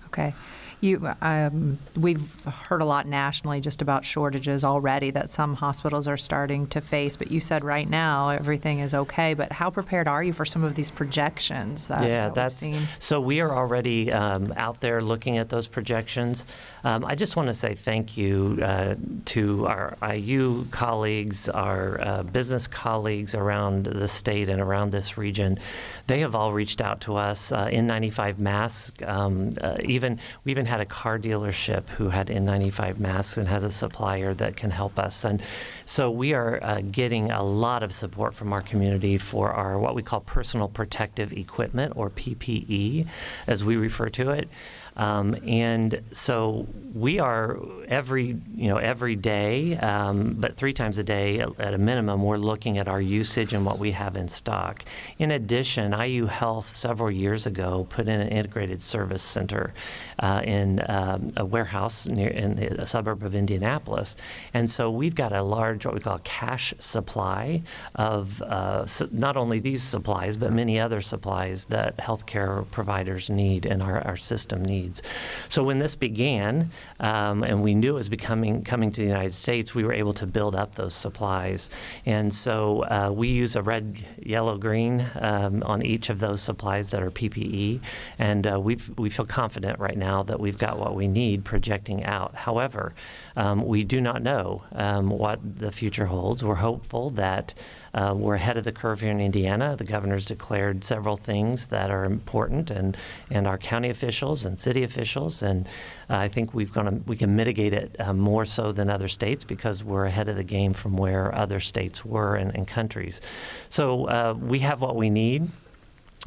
Okay. 0.08 0.34
You, 0.82 1.14
um, 1.22 1.78
we've 1.96 2.44
heard 2.44 2.82
a 2.82 2.86
lot 2.86 3.06
nationally 3.08 3.62
just 3.62 3.82
about 3.82 4.06
shortages 4.06 4.64
already 4.64 5.12
that 5.12 5.30
some 5.30 5.56
hospitals 5.56 6.08
are 6.08 6.18
starting 6.18 6.68
to 6.68 6.82
face. 6.82 7.16
But 7.16 7.32
you 7.32 7.40
said 7.40 7.64
right 7.64 7.88
now 7.88 8.30
everything 8.30 8.80
is 8.80 8.94
okay. 8.94 9.34
But 9.34 9.52
how 9.52 9.70
prepared 9.70 10.08
are 10.08 10.24
you 10.24 10.34
for 10.34 10.46
some 10.46 10.64
of 10.64 10.76
these 10.76 10.92
projections? 10.92 11.88
That, 11.88 12.04
yeah, 12.04 12.28
that 12.30 12.36
that's 12.36 12.68
so 13.00 13.22
we 13.22 13.42
are 13.42 13.54
already 13.54 14.12
um, 14.12 14.54
out 14.58 14.82
there 14.82 15.02
looking 15.02 15.38
at 15.38 15.50
those 15.50 15.68
projections. 15.68 16.48
Um, 16.84 17.06
I 17.06 17.16
just 17.16 17.36
want 17.36 17.48
to 17.48 17.54
say 17.54 17.74
thank 17.74 18.18
you 18.18 18.60
uh, 18.62 18.96
to 19.26 19.68
our 19.68 19.98
IU 20.02 20.66
colleagues, 20.72 21.50
our 21.50 22.02
uh, 22.02 22.24
business 22.24 22.68
colleagues 22.68 23.36
around 23.36 23.86
the 23.86 24.08
state 24.08 24.50
and 24.50 24.62
around 24.62 24.92
this 24.92 25.18
region. 25.18 25.60
They 26.08 26.20
have 26.20 26.36
all 26.36 26.54
reached 26.54 26.82
out 26.82 27.02
to 27.02 27.16
us. 27.16 27.52
Uh, 27.52 27.68
N95 27.68 28.40
masks. 28.40 29.02
Um, 29.06 29.52
uh, 29.62 29.78
even 29.84 30.20
we 30.44 30.56
even 30.56 30.65
had 30.68 30.82
a 30.82 30.86
car 30.86 31.20
dealership 31.20 31.90
who 31.90 32.10
had 32.10 32.28
N95 32.28 33.00
masks 33.00 33.38
and 33.38 33.48
has 33.48 33.64
a 33.64 33.72
supplier 33.72 34.34
that 34.36 34.56
can 34.56 34.72
help 34.72 35.00
us. 35.00 35.24
And 35.24 35.42
so 35.86 36.12
we 36.12 36.34
are 36.34 36.64
uh, 36.64 36.82
getting 36.82 37.32
a 37.32 37.44
lot 37.44 37.84
of 37.84 37.92
support 37.92 38.34
from 38.34 38.54
our 38.54 38.62
community 38.62 39.18
for 39.18 39.52
our 39.52 39.78
what 39.78 39.96
we 39.96 40.04
call 40.04 40.22
personal 40.22 40.68
protective 40.68 41.34
equipment 41.34 41.94
or 41.96 42.10
PPE, 42.10 43.08
as 43.48 43.64
we 43.64 43.76
refer 43.78 44.10
to 44.10 44.32
it. 44.32 44.50
Um, 44.98 45.36
and 45.46 46.02
so 46.14 46.68
we 46.94 47.20
are 47.20 47.60
every 47.88 48.38
you 48.56 48.70
know 48.70 48.78
every 48.78 49.16
day, 49.16 49.76
um, 49.78 50.36
but 50.36 50.56
three 50.56 50.72
times 50.72 50.98
a 50.98 51.04
day 51.04 51.40
at, 51.40 51.60
at, 51.60 51.74
a 51.74 51.78
minimum, 51.78 52.24
we're 52.24 52.38
looking 52.38 52.78
at 52.78 52.88
our 52.88 53.02
usage 53.02 53.54
and 53.54 53.66
what 53.66 53.78
we 53.78 53.92
have 53.92 54.16
in 54.16 54.30
stock. 54.30 54.86
In 55.20 55.32
addition, 55.32 55.92
IU 55.92 56.28
Health 56.28 56.78
several 56.78 57.12
years 57.12 57.46
ago 57.46 57.86
put 57.90 58.08
in 58.08 58.22
an 58.22 58.30
integrated 58.30 58.80
service 58.80 59.22
center 59.22 59.74
uh, 60.20 60.42
in 60.44 60.84
um, 60.88 61.30
a 61.38 61.46
warehouse 61.46 62.08
near 62.08 62.30
in 62.30 62.60
a 62.60 62.86
suburb 62.86 63.24
of 63.24 63.36
Indianapolis, 63.36 64.16
and 64.54 64.70
so 64.70 64.90
we've 64.92 65.16
got 65.16 65.32
a 65.32 65.42
large 65.42 65.86
what 65.86 65.94
we 65.94 66.00
call 66.00 66.20
cache 66.24 66.74
supply 66.80 67.62
of 67.96 68.42
uh, 68.42 68.86
not 69.12 69.38
only 69.38 69.60
these 69.60 69.84
supplies 69.84 70.38
but 70.38 70.52
many 70.52 70.80
other 70.80 71.02
supplies 71.02 71.66
that 71.68 71.98
healthcare 71.98 72.70
providers 72.72 73.30
need 73.30 73.66
and 73.66 73.82
our, 73.82 74.00
our 74.06 74.18
system 74.18 74.64
needs. 74.64 75.02
So 75.50 75.64
when 75.64 75.80
this 75.80 75.96
began, 75.96 76.72
um, 77.00 77.44
and 77.44 77.62
we 77.64 77.74
knew 77.76 77.92
it 77.92 77.94
was 77.94 78.10
becoming 78.10 78.64
coming 78.64 78.92
to 78.92 79.02
the 79.02 79.08
United 79.08 79.34
States, 79.34 79.74
we 79.74 79.84
were 79.84 79.94
able 79.94 80.14
to 80.14 80.26
build 80.26 80.56
up 80.56 80.76
those 80.76 80.94
supplies. 80.94 81.70
And 82.06 82.34
so 82.34 82.84
uh, 82.84 83.12
we 83.14 83.30
use 83.30 83.56
a 83.56 83.62
red, 83.62 84.06
yellow, 84.22 84.58
green 84.58 85.06
um, 85.20 85.64
on 85.64 85.84
each 85.84 86.10
of 86.10 86.20
those 86.20 86.42
supplies 86.42 86.92
that 86.92 87.02
are 87.02 87.12
PPE, 87.12 87.80
and 88.20 88.48
uh, 88.48 88.60
we 88.60 88.78
we 88.98 89.10
feel 89.10 89.26
confident 89.26 89.80
right 89.80 89.98
now 89.98 90.05
that 90.24 90.40
we've 90.40 90.58
got 90.58 90.80
what 90.80 90.96
we 90.96 91.08
need 91.08 91.44
projecting 91.44 92.04
out. 92.06 92.36
However, 92.36 92.94
um, 93.36 93.66
we 93.66 93.84
do 93.84 94.00
not 94.02 94.22
know 94.22 94.64
um, 94.72 95.10
what 95.10 95.40
the 95.60 95.72
future 95.72 96.06
holds. 96.06 96.44
We're 96.44 96.56
hopeful 96.56 97.10
that. 97.12 97.54
Uh, 97.94 98.14
we're 98.14 98.36
ahead 98.36 98.58
of 98.58 98.66
the 98.66 98.74
curve 98.74 99.00
here 99.00 99.12
in 99.12 99.22
Indiana. 99.22 99.76
The 99.78 99.86
governor's 99.86 100.26
declared 100.26 100.84
several 100.84 101.16
things 101.16 101.68
that 101.68 101.90
are 101.90 102.04
important, 102.04 102.70
and, 102.70 102.98
and 103.32 103.48
our 103.48 103.58
county 103.58 103.90
officials 103.90 104.44
and 104.44 104.60
city 104.60 104.84
officials. 104.84 105.42
And 105.42 105.66
uh, 106.10 106.18
I 106.18 106.28
think 106.28 106.54
we've 106.54 106.74
gonna, 106.74 107.00
we 107.08 107.16
can 107.16 107.38
mitigate 107.38 107.72
it 107.72 107.96
uh, 108.00 108.14
more 108.14 108.44
so 108.46 108.74
than 108.74 108.90
other 108.90 109.08
states 109.08 109.46
because 109.46 109.82
we're 109.82 110.06
ahead 110.06 110.28
of 110.28 110.36
the 110.36 110.44
game 110.44 110.74
from 110.74 110.98
where 110.98 111.34
other 111.34 111.62
states 111.62 112.04
were 112.04 112.36
and, 112.36 112.54
and 112.54 112.68
countries. 112.68 113.22
So 113.70 114.06
uh, 114.10 114.36
we 114.38 114.60
have 114.60 114.82
what 114.82 114.98
we 114.98 115.10
need 115.10 115.50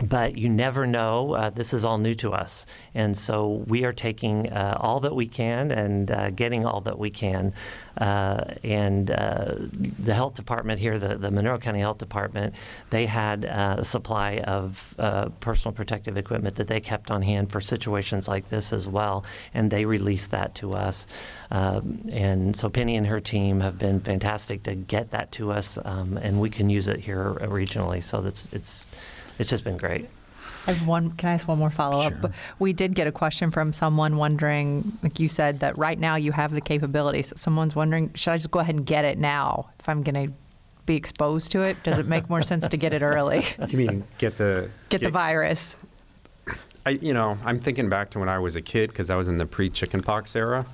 but 0.03 0.37
you 0.37 0.49
never 0.49 0.87
know. 0.87 1.35
Uh, 1.35 1.51
this 1.51 1.75
is 1.75 1.85
all 1.85 1.99
new 1.99 2.15
to 2.15 2.33
us. 2.33 2.67
And 2.95 3.17
so 3.17 3.65
we 3.67 3.85
are 3.85 3.93
taking 3.93 4.49
uh, 4.51 4.77
all 4.81 5.01
that 5.01 5.15
we 5.15 5.27
can 5.27 5.71
and 5.71 6.11
uh, 6.11 6.31
getting 6.31 6.67
all 6.67 6.81
that 6.83 6.99
we 6.99 7.11
can. 7.11 7.53
Uh, 7.97 8.55
and 8.63 9.11
uh, 9.11 9.57
the 9.99 10.15
health 10.15 10.35
department 10.35 10.79
here, 10.79 11.01
the, 11.01 11.17
the 11.17 11.33
Monroe 11.33 11.59
County 11.59 11.81
Health 11.81 11.99
Department, 11.99 12.55
they 12.91 13.07
had 13.07 13.45
uh, 13.45 13.77
a 13.79 13.85
supply 13.85 14.39
of 14.39 14.95
personal 15.41 15.75
protective 15.75 16.17
equipment 16.17 16.55
that 16.57 16.69
they 16.69 16.81
kept 16.81 17.11
on 17.11 17.23
hand 17.23 17.51
for 17.51 17.61
situations 17.61 18.29
like 18.29 18.49
this 18.51 18.73
as 18.73 18.87
well. 18.87 19.25
And 19.53 19.71
they 19.71 19.85
released 19.85 20.31
that 20.31 20.55
to 20.57 20.75
us. 20.75 21.09
Um, 21.51 22.03
and 22.13 22.55
so 22.55 22.69
Penny 22.69 22.97
and 22.97 23.07
her 23.07 23.21
team 23.21 23.61
have 23.61 23.79
been 23.79 24.01
fantastic 24.01 24.63
to 24.65 24.75
get 24.75 25.11
that 25.11 25.33
to 25.33 25.51
us, 25.51 25.79
um, 25.85 26.19
and 26.19 26.41
we 26.41 26.51
can 26.51 26.71
use 26.71 26.89
it 26.89 27.01
here 27.01 27.35
regionally. 27.43 28.05
So 28.05 28.21
that's 28.21 28.53
it's 28.53 28.87
it's 29.39 29.51
just 29.51 29.65
been 29.65 29.77
great. 29.77 30.09
I 30.67 30.73
have 30.73 30.87
one. 30.87 31.13
Can 31.13 31.31
I 31.31 31.33
ask 31.33 31.49
one 31.49 31.59
more 31.59 31.71
follow 31.71 31.99
up? 31.99 32.13
Sure. 32.13 32.31
We 32.59 32.73
did 32.75 32.95
get 32.95 33.07
a 33.07 33.13
question 33.13 33.51
from 33.51 33.73
someone 33.73 34.17
wondering, 34.19 34.93
like 35.03 35.19
you 35.19 35.29
said, 35.29 35.61
that 35.61 35.79
right 35.79 35.99
now 35.99 36.17
you 36.17 36.33
have 36.33 36.53
the 36.53 36.61
capabilities. 36.61 37.33
Someone's 37.37 37.75
wondering, 37.75 38.13
should 38.15 38.33
I 38.33 38.37
just 38.37 38.51
go 38.51 38.59
ahead 38.59 38.75
and 38.75 38.85
get 38.85 39.05
it 39.07 39.19
now 39.19 39.71
if 39.81 39.89
I'm 39.89 40.03
going 40.03 40.27
to 40.27 40.33
be 40.85 40.97
exposed 40.97 41.53
to 41.53 41.63
it? 41.63 41.83
Does 41.85 41.99
it 41.99 42.07
make 42.07 42.29
more 42.29 42.43
sense 42.43 42.69
to 42.69 42.77
get 42.77 42.93
it 42.93 43.03
early? 43.03 43.45
You 43.69 43.79
mean 43.79 44.05
get 44.19 44.37
the 44.37 44.71
get, 44.89 45.01
get 45.01 45.07
the 45.07 45.11
virus? 45.11 45.77
I, 46.85 46.91
you 46.91 47.13
know, 47.15 47.39
I'm 47.45 47.61
thinking 47.61 47.89
back 47.89 48.11
to 48.11 48.19
when 48.19 48.29
I 48.29 48.39
was 48.39 48.57
a 48.57 48.63
kid 48.63 48.91
because 48.91 49.11
I 49.11 49.17
was 49.17 49.29
in 49.29 49.37
the 49.37 49.47
pre-chickenpox 49.47 50.35
era. 50.35 50.67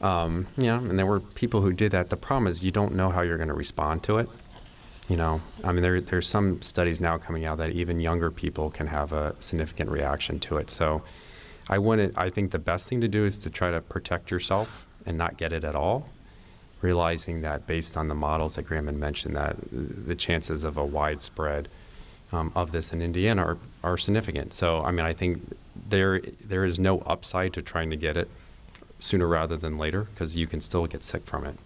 Um, 0.00 0.46
yeah, 0.56 0.78
and 0.78 0.98
there 0.98 1.06
were 1.06 1.20
people 1.20 1.60
who 1.60 1.72
did 1.72 1.92
that. 1.92 2.10
The 2.10 2.16
problem 2.16 2.46
is 2.46 2.64
you 2.64 2.70
don't 2.70 2.94
know 2.94 3.10
how 3.10 3.20
you're 3.20 3.36
going 3.36 3.48
to 3.48 3.54
respond 3.54 4.02
to 4.04 4.18
it. 4.18 4.28
You 5.10 5.16
know, 5.16 5.40
I 5.64 5.72
mean, 5.72 5.82
there, 5.82 6.00
there's 6.00 6.28
some 6.28 6.62
studies 6.62 7.00
now 7.00 7.18
coming 7.18 7.44
out 7.44 7.58
that 7.58 7.72
even 7.72 7.98
younger 7.98 8.30
people 8.30 8.70
can 8.70 8.86
have 8.86 9.12
a 9.12 9.34
significant 9.40 9.90
reaction 9.90 10.38
to 10.38 10.56
it. 10.58 10.70
So, 10.70 11.02
I 11.68 11.78
wouldn't. 11.78 12.16
I 12.16 12.30
think 12.30 12.52
the 12.52 12.60
best 12.60 12.88
thing 12.88 13.00
to 13.00 13.08
do 13.08 13.24
is 13.24 13.36
to 13.40 13.50
try 13.50 13.72
to 13.72 13.80
protect 13.80 14.30
yourself 14.30 14.86
and 15.04 15.18
not 15.18 15.36
get 15.36 15.52
it 15.52 15.64
at 15.64 15.74
all. 15.74 16.08
Realizing 16.80 17.42
that 17.42 17.66
based 17.66 17.96
on 17.96 18.06
the 18.06 18.14
models 18.14 18.54
that 18.54 18.66
Graham 18.66 18.86
had 18.86 18.94
mentioned, 18.94 19.34
that 19.34 19.56
the 19.70 20.14
chances 20.14 20.62
of 20.62 20.76
a 20.76 20.84
widespread 20.84 21.68
um, 22.30 22.52
of 22.54 22.70
this 22.70 22.92
in 22.92 23.02
Indiana 23.02 23.42
are, 23.44 23.58
are 23.82 23.96
significant. 23.96 24.52
So, 24.52 24.80
I 24.84 24.92
mean, 24.92 25.04
I 25.04 25.12
think 25.12 25.56
there 25.88 26.20
there 26.20 26.64
is 26.64 26.78
no 26.78 27.00
upside 27.00 27.52
to 27.54 27.62
trying 27.62 27.90
to 27.90 27.96
get 27.96 28.16
it 28.16 28.30
sooner 29.00 29.26
rather 29.26 29.56
than 29.56 29.76
later 29.76 30.02
because 30.04 30.36
you 30.36 30.46
can 30.46 30.60
still 30.60 30.86
get 30.86 31.02
sick 31.02 31.22
from 31.22 31.46
it. 31.46 31.56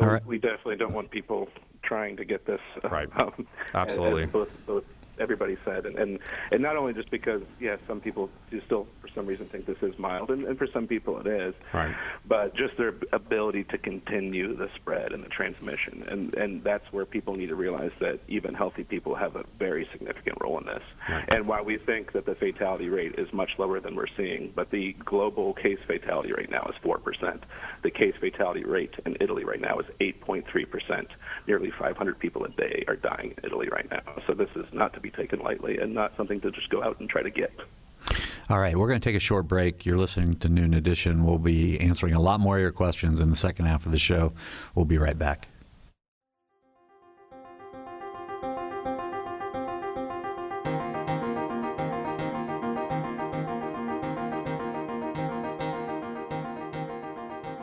All 0.00 0.08
right. 0.08 0.24
We 0.26 0.38
definitely 0.38 0.76
don't 0.76 0.94
want 0.94 1.10
people 1.10 1.48
trying 1.88 2.16
to 2.18 2.24
get 2.24 2.44
this. 2.44 2.60
Right. 2.84 3.08
Um, 3.20 3.46
Absolutely. 3.74 4.26
both, 4.26 4.50
both 4.66 4.84
everybody 5.18 5.56
said, 5.64 5.86
and, 5.86 5.98
and 5.98 6.18
and 6.52 6.62
not 6.62 6.76
only 6.76 6.92
just 6.92 7.10
because 7.10 7.42
yes, 7.58 7.78
some 7.88 8.00
people 8.00 8.30
do 8.50 8.60
still 8.66 8.86
some 9.18 9.26
reason 9.26 9.46
think 9.46 9.66
this 9.66 9.82
is 9.82 9.98
mild, 9.98 10.30
and, 10.30 10.44
and 10.44 10.56
for 10.56 10.68
some 10.68 10.86
people 10.86 11.18
it 11.18 11.26
is, 11.26 11.54
right. 11.74 11.94
but 12.26 12.54
just 12.54 12.76
their 12.76 12.94
ability 13.12 13.64
to 13.64 13.76
continue 13.76 14.54
the 14.54 14.70
spread 14.76 15.12
and 15.12 15.22
the 15.22 15.28
transmission, 15.28 16.04
and 16.08 16.34
and 16.34 16.62
that's 16.62 16.90
where 16.92 17.04
people 17.04 17.34
need 17.34 17.48
to 17.48 17.56
realize 17.56 17.90
that 18.00 18.20
even 18.28 18.54
healthy 18.54 18.84
people 18.84 19.14
have 19.16 19.34
a 19.34 19.44
very 19.58 19.88
significant 19.92 20.38
role 20.40 20.58
in 20.58 20.66
this. 20.66 20.82
Right. 21.08 21.24
And 21.28 21.48
while 21.48 21.64
we 21.64 21.78
think 21.78 22.12
that 22.12 22.26
the 22.26 22.36
fatality 22.36 22.88
rate 22.88 23.16
is 23.18 23.32
much 23.32 23.50
lower 23.58 23.80
than 23.80 23.96
we're 23.96 24.14
seeing, 24.16 24.52
but 24.54 24.70
the 24.70 24.92
global 25.04 25.54
case 25.54 25.80
fatality 25.86 26.32
rate 26.32 26.50
now 26.50 26.64
is 26.68 26.76
four 26.80 26.98
percent. 26.98 27.42
The 27.82 27.90
case 27.90 28.14
fatality 28.20 28.64
rate 28.64 28.94
in 29.04 29.16
Italy 29.20 29.44
right 29.44 29.60
now 29.60 29.78
is 29.78 29.86
8.3 30.00 30.70
percent. 30.70 31.10
Nearly 31.46 31.70
500 31.70 32.18
people 32.18 32.44
a 32.44 32.50
day 32.50 32.84
are 32.86 32.96
dying 32.96 33.34
in 33.36 33.44
Italy 33.44 33.68
right 33.68 33.90
now. 33.90 34.02
So 34.26 34.34
this 34.34 34.50
is 34.54 34.66
not 34.72 34.92
to 34.94 35.00
be 35.00 35.08
be 35.10 35.22
taken 35.22 35.40
lightly 35.40 35.78
and 35.78 35.94
not 35.94 36.16
something 36.16 36.40
to 36.40 36.50
just 36.50 36.68
go 36.70 36.82
out 36.82 37.00
and 37.00 37.08
try 37.08 37.22
to 37.22 37.30
get. 37.30 37.52
All 38.50 38.58
right, 38.58 38.74
we're 38.74 38.88
going 38.88 38.98
to 38.98 39.06
take 39.06 39.14
a 39.16 39.20
short 39.20 39.46
break. 39.46 39.84
You're 39.84 39.98
listening 39.98 40.36
to 40.36 40.48
Noon 40.48 40.72
Edition. 40.72 41.22
We'll 41.22 41.38
be 41.38 41.78
answering 41.80 42.14
a 42.14 42.20
lot 42.20 42.40
more 42.40 42.56
of 42.56 42.62
your 42.62 42.72
questions 42.72 43.20
in 43.20 43.28
the 43.28 43.36
second 43.36 43.66
half 43.66 43.84
of 43.84 43.92
the 43.92 43.98
show. 43.98 44.32
We'll 44.74 44.86
be 44.86 44.96
right 44.96 45.18
back. 45.18 45.48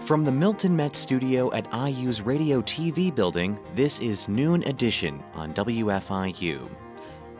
From 0.06 0.24
the 0.24 0.32
Milton 0.32 0.76
Met 0.76 0.96
studio 0.96 1.52
at 1.52 1.66
IU's 1.74 2.22
Radio 2.22 2.62
TV 2.62 3.14
building, 3.14 3.58
this 3.74 3.98
is 3.98 4.30
Noon 4.30 4.62
Edition 4.68 5.24
on 5.34 5.52
WFIU. 5.56 6.85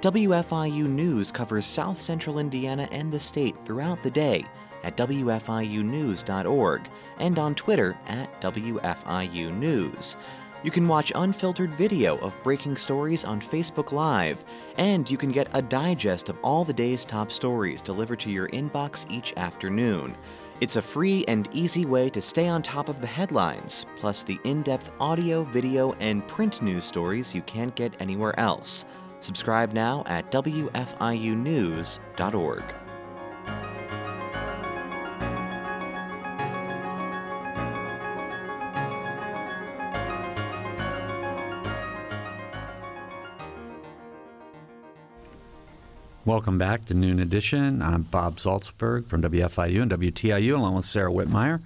WFIU 0.02 0.88
News 0.88 1.32
covers 1.32 1.66
South 1.66 2.00
Central 2.00 2.40
Indiana 2.40 2.88
and 2.92 3.12
the 3.12 3.20
state 3.20 3.56
throughout 3.64 4.04
the 4.04 4.12
day 4.12 4.46
at 4.84 4.98
WFIUnews.org 4.98 6.90
and 7.20 7.40
on 7.40 7.56
Twitter 7.56 7.98
at 8.08 8.42
WFIU 8.42 9.58
News. 9.58 10.18
You 10.64 10.72
can 10.72 10.88
watch 10.88 11.12
unfiltered 11.16 11.72
video 11.72 12.18
of 12.18 12.36
breaking 12.44 12.78
stories 12.78 13.24
on 13.24 13.40
Facebook 13.40 13.92
Live, 13.92 14.44
and 14.78 15.10
you 15.10 15.18
can 15.18 15.32
get 15.32 15.48
a 15.54 15.62
digest 15.62 16.30
of 16.30 16.38
all 16.44 16.66
the 16.66 16.74
day's 16.74 17.06
top 17.06 17.32
stories 17.32 17.82
delivered 17.82 18.20
to 18.22 18.32
your 18.32 18.48
inbox 18.50 19.10
each 19.12 19.34
afternoon. 19.38 20.16
It's 20.62 20.78
a 20.78 20.82
free 20.82 21.26
and 21.28 21.50
easy 21.52 21.86
way 21.86 22.10
to 22.10 22.22
stay 22.22 22.48
on 22.48 22.64
top 22.64 22.90
of 22.90 23.02
the 23.02 23.08
headlines, 23.08 23.86
plus 23.98 24.24
the 24.24 24.40
in 24.44 24.62
depth 24.62 24.92
audio, 25.00 25.44
video, 25.44 25.94
and 26.00 26.28
print 26.28 26.62
news 26.62 26.84
stories 26.84 27.36
you 27.36 27.42
can't 27.44 27.76
get 27.76 27.94
anywhere 28.00 28.40
else. 28.40 28.86
Subscribe 29.26 29.74
now 29.74 30.04
at 30.06 30.32
WFIUnews.org. 30.32 30.86
Welcome 46.26 46.58
back 46.58 46.86
to 46.86 46.96
Noon 46.96 47.20
Edition. 47.20 47.84
I'm 47.84 48.02
Bob 48.02 48.38
Zaltsberg 48.38 49.06
from 49.06 49.22
WFIU 49.22 49.84
and 49.84 49.92
WTIU, 49.92 50.56
along 50.56 50.74
with 50.74 50.86
Sara 50.86 51.12
Wittmeyer, 51.12 51.62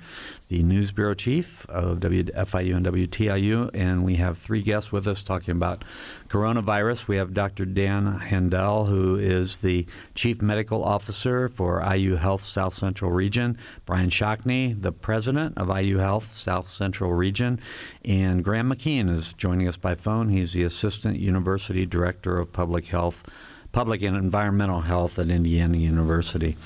the 0.50 0.64
News 0.64 0.92
Bureau 0.92 1.14
Chief 1.14 1.66
of 1.70 2.02
WFIU 2.02 2.76
and 2.76 2.86
WTIU. 2.86 3.70
And 3.74 4.04
we 4.04 4.18
have 4.18 4.38
three 4.38 4.62
guests 4.62 4.92
with 4.92 5.08
us 5.08 5.24
talking 5.24 5.54
about 5.54 5.86
coronavirus. 6.28 7.08
We 7.08 7.16
have 7.16 7.34
Dr. 7.34 7.64
Dan 7.64 8.06
Handel, 8.06 8.88
who 8.88 9.16
is 9.16 9.62
the 9.62 9.88
Chief 10.14 10.42
Medical 10.42 10.84
Officer 10.84 11.48
for 11.48 11.82
IU 11.82 12.18
Health 12.18 12.44
South 12.44 12.74
Central 12.74 13.14
Region, 13.14 13.58
Brian 13.86 14.10
Shockney, 14.10 14.76
the 14.78 14.92
President 14.92 15.58
of 15.58 15.70
IU 15.70 16.00
Health 16.00 16.32
South 16.32 16.68
Central 16.70 17.14
Region, 17.14 17.62
and 18.04 18.44
Graham 18.44 18.70
McKeon 18.70 19.10
is 19.10 19.32
joining 19.32 19.70
us 19.70 19.78
by 19.78 19.96
phone. 19.96 20.28
He's 20.28 20.52
the 20.52 20.64
Assistant 20.64 21.18
University 21.18 21.86
Director 21.86 22.38
of 22.38 22.52
Public 22.52 22.88
Health 22.88 23.24
Public 23.72 24.02
and 24.02 24.16
Environmental 24.16 24.82
Health 24.82 25.20
at 25.20 25.30
Indiana 25.30 25.78
University. 25.78 26.58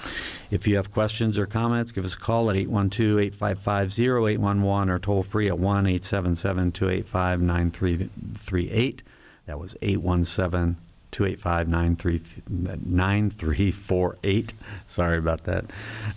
If 0.50 0.68
you 0.68 0.76
have 0.78 0.92
questions 0.92 1.38
or 1.38 1.46
comments, 1.46 1.92
give 1.92 2.06
us 2.06 2.14
a 2.14 2.20
call 2.20 2.50
at 2.50 2.56
812 2.56 3.20
855 3.20 4.00
0811 4.00 4.90
or 4.90 5.00
toll 5.00 5.24
free 5.24 5.48
at 5.48 5.60
1 5.60 5.86
877 5.86 6.72
285 6.72 7.42
9338. 7.42 9.04
That 9.46 9.60
was 9.60 9.76
817 9.82 10.78
285 11.14 11.70
9348. 11.70 14.54
Sorry 14.88 15.18
about 15.18 15.46
that. 15.46 15.66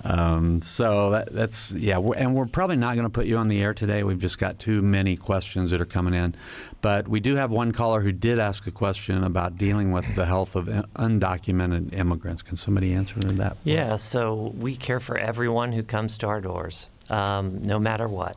Um, 0.04 0.62
so 0.62 1.11
that, 1.11 1.32
that's, 1.32 1.72
yeah, 1.72 1.98
we're, 1.98 2.16
and 2.16 2.35
we're 2.35 2.46
probably 2.46 2.76
not 2.76 2.94
going 2.94 3.06
to 3.06 3.11
put 3.11 3.26
you 3.26 3.37
on 3.37 3.48
the 3.48 3.62
air 3.62 3.74
today. 3.74 4.02
We've 4.02 4.18
just 4.18 4.38
got 4.38 4.59
too 4.59 4.82
many 4.82 5.16
questions 5.16 5.70
that 5.70 5.80
are 5.80 5.87
coming 5.87 6.14
in. 6.14 6.35
But 6.80 7.09
we 7.09 7.20
do 7.20 7.37
have 7.37 7.50
one 7.50 7.72
caller 7.72 8.00
who 8.00 8.12
did 8.12 8.38
ask 8.38 8.66
a 8.66 8.70
question 8.70 9.22
about 9.22 9.59
dealing 9.59 9.92
with 9.92 10.14
the 10.14 10.24
health 10.24 10.56
of 10.56 10.66
undocumented 10.66 11.94
immigrants. 11.94 12.42
Can 12.42 12.56
somebody 12.56 12.92
answer 12.92 13.20
that? 13.20 13.56
Yeah, 13.64 13.96
so 13.96 14.54
we 14.56 14.76
care 14.76 15.00
for 15.00 15.18
everyone 15.18 15.72
who 15.72 15.82
comes 15.82 16.18
to 16.18 16.26
our 16.26 16.40
doors, 16.40 16.88
um, 17.11 17.62
no 17.62 17.78
matter 17.78 18.09
what. 18.09 18.37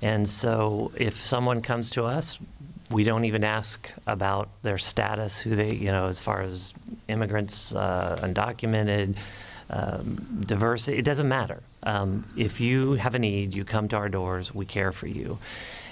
And 0.00 0.28
so 0.28 0.92
if 0.96 1.16
someone 1.16 1.60
comes 1.60 1.90
to 1.92 2.04
us, 2.04 2.44
we 2.90 3.04
don't 3.04 3.24
even 3.24 3.44
ask 3.44 3.92
about 4.06 4.48
their 4.62 4.78
status, 4.78 5.40
who 5.40 5.56
they, 5.56 5.72
you 5.72 5.90
know, 5.90 6.06
as 6.06 6.20
far 6.20 6.42
as 6.42 6.72
immigrants, 7.08 7.74
uh, 7.74 8.18
undocumented, 8.22 9.16
um, 9.70 10.42
diversity. 10.46 10.98
It 10.98 11.04
doesn't 11.04 11.28
matter. 11.28 11.62
Um, 11.82 12.24
if 12.36 12.60
you 12.60 12.94
have 12.94 13.14
a 13.14 13.18
need, 13.18 13.54
you 13.54 13.64
come 13.64 13.88
to 13.88 13.96
our 13.96 14.08
doors. 14.08 14.54
We 14.54 14.64
care 14.64 14.92
for 14.92 15.06
you, 15.06 15.38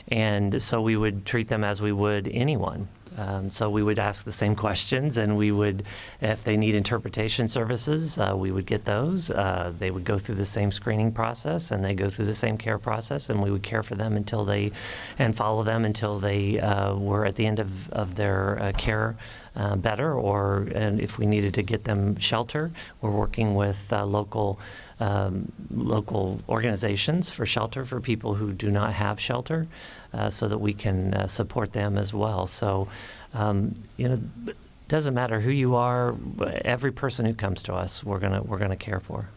and 0.08 0.60
so 0.62 0.80
we 0.80 0.96
would 0.96 1.26
treat 1.26 1.48
them 1.48 1.64
as 1.64 1.80
we 1.82 1.92
would 1.92 2.28
anyone. 2.28 2.88
Um, 3.16 3.50
so 3.50 3.70
we 3.70 3.82
would 3.82 3.98
ask 3.98 4.24
the 4.24 4.32
same 4.32 4.54
questions, 4.54 5.16
and 5.16 5.36
we 5.36 5.50
would, 5.52 5.84
if 6.20 6.44
they 6.44 6.56
need 6.56 6.74
interpretation 6.74 7.48
services, 7.48 8.18
uh, 8.18 8.34
we 8.36 8.50
would 8.50 8.66
get 8.66 8.84
those. 8.84 9.30
Uh, 9.30 9.72
they 9.78 9.90
would 9.90 10.04
go 10.04 10.18
through 10.18 10.34
the 10.34 10.44
same 10.44 10.70
screening 10.70 11.12
process, 11.12 11.70
and 11.70 11.84
they 11.84 11.94
go 11.94 12.08
through 12.08 12.26
the 12.26 12.34
same 12.34 12.58
care 12.58 12.78
process, 12.78 13.30
and 13.30 13.42
we 13.42 13.50
would 13.50 13.62
care 13.62 13.82
for 13.82 13.94
them 13.94 14.16
until 14.16 14.44
they, 14.44 14.72
and 15.18 15.36
follow 15.36 15.62
them 15.62 15.84
until 15.84 16.18
they 16.18 16.60
uh, 16.60 16.94
were 16.94 17.24
at 17.24 17.36
the 17.36 17.46
end 17.46 17.58
of, 17.58 17.90
of 17.90 18.16
their 18.16 18.60
uh, 18.60 18.72
care. 18.72 19.16
Uh, 19.56 19.74
better, 19.74 20.12
or 20.12 20.68
and 20.74 21.00
if 21.00 21.18
we 21.18 21.24
needed 21.24 21.54
to 21.54 21.62
get 21.62 21.84
them 21.84 22.18
shelter, 22.18 22.70
we're 23.00 23.10
working 23.10 23.54
with 23.54 23.90
uh, 23.90 24.04
local 24.04 24.58
um, 25.00 25.50
local 25.70 26.40
organizations 26.46 27.30
for 27.30 27.46
shelter 27.46 27.86
for 27.86 27.98
people 28.00 28.34
who 28.34 28.52
do 28.52 28.70
not 28.70 28.92
have 28.92 29.18
shelter, 29.18 29.66
uh, 30.12 30.28
so 30.28 30.46
that 30.46 30.58
we 30.58 30.74
can 30.74 31.14
uh, 31.14 31.26
support 31.26 31.72
them 31.72 31.96
as 31.96 32.12
well. 32.12 32.46
So, 32.46 32.88
um, 33.32 33.74
you 33.96 34.08
know, 34.08 34.20
it 34.46 34.56
doesn't 34.88 35.14
matter 35.14 35.40
who 35.40 35.50
you 35.50 35.74
are. 35.74 36.14
Every 36.62 36.92
person 36.92 37.24
who 37.24 37.32
comes 37.32 37.62
to 37.62 37.74
us, 37.74 38.04
we're 38.04 38.20
gonna 38.20 38.42
we're 38.42 38.58
gonna 38.58 38.76
care 38.76 39.00
for. 39.00 39.30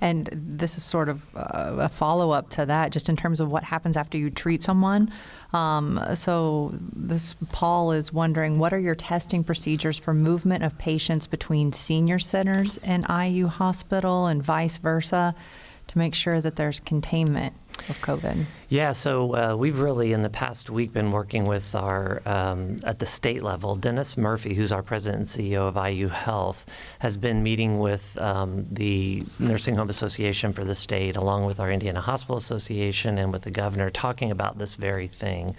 And 0.00 0.28
this 0.32 0.76
is 0.76 0.84
sort 0.84 1.08
of 1.08 1.22
uh, 1.34 1.76
a 1.80 1.88
follow 1.88 2.30
up 2.30 2.50
to 2.50 2.66
that, 2.66 2.92
just 2.92 3.08
in 3.08 3.16
terms 3.16 3.40
of 3.40 3.50
what 3.50 3.64
happens 3.64 3.96
after 3.96 4.18
you 4.18 4.30
treat 4.30 4.62
someone. 4.62 5.10
Um, 5.54 6.00
so, 6.14 6.72
this 6.74 7.36
Paul 7.52 7.92
is 7.92 8.12
wondering 8.12 8.58
what 8.58 8.72
are 8.72 8.78
your 8.78 8.96
testing 8.96 9.44
procedures 9.44 9.96
for 9.98 10.12
movement 10.12 10.64
of 10.64 10.76
patients 10.78 11.28
between 11.28 11.72
senior 11.72 12.18
centers 12.18 12.76
and 12.78 13.06
IU 13.08 13.46
hospital 13.46 14.26
and 14.26 14.42
vice 14.42 14.78
versa 14.78 15.32
to 15.86 15.98
make 15.98 16.16
sure 16.16 16.40
that 16.40 16.56
there's 16.56 16.80
containment? 16.80 17.54
Of 17.88 18.00
COVID? 18.00 18.44
Yeah, 18.68 18.92
so 18.92 19.34
uh, 19.34 19.56
we've 19.56 19.78
really 19.78 20.12
in 20.12 20.22
the 20.22 20.30
past 20.30 20.70
week 20.70 20.92
been 20.92 21.10
working 21.10 21.44
with 21.44 21.74
our 21.74 22.22
um, 22.26 22.80
at 22.84 22.98
the 22.98 23.06
state 23.06 23.42
level. 23.42 23.76
Dennis 23.76 24.16
Murphy, 24.16 24.54
who's 24.54 24.72
our 24.72 24.82
president 24.82 25.18
and 25.18 25.26
CEO 25.26 25.68
of 25.68 25.76
IU 25.76 26.08
Health, 26.08 26.66
has 27.00 27.16
been 27.16 27.42
meeting 27.42 27.78
with 27.78 28.16
um, 28.18 28.66
the 28.70 29.24
Nursing 29.38 29.76
Home 29.76 29.90
Association 29.90 30.52
for 30.52 30.64
the 30.64 30.74
state, 30.74 31.16
along 31.16 31.44
with 31.44 31.60
our 31.60 31.70
Indiana 31.70 32.00
Hospital 32.00 32.36
Association 32.36 33.18
and 33.18 33.32
with 33.32 33.42
the 33.42 33.50
governor, 33.50 33.90
talking 33.90 34.30
about 34.30 34.58
this 34.58 34.74
very 34.74 35.06
thing 35.06 35.56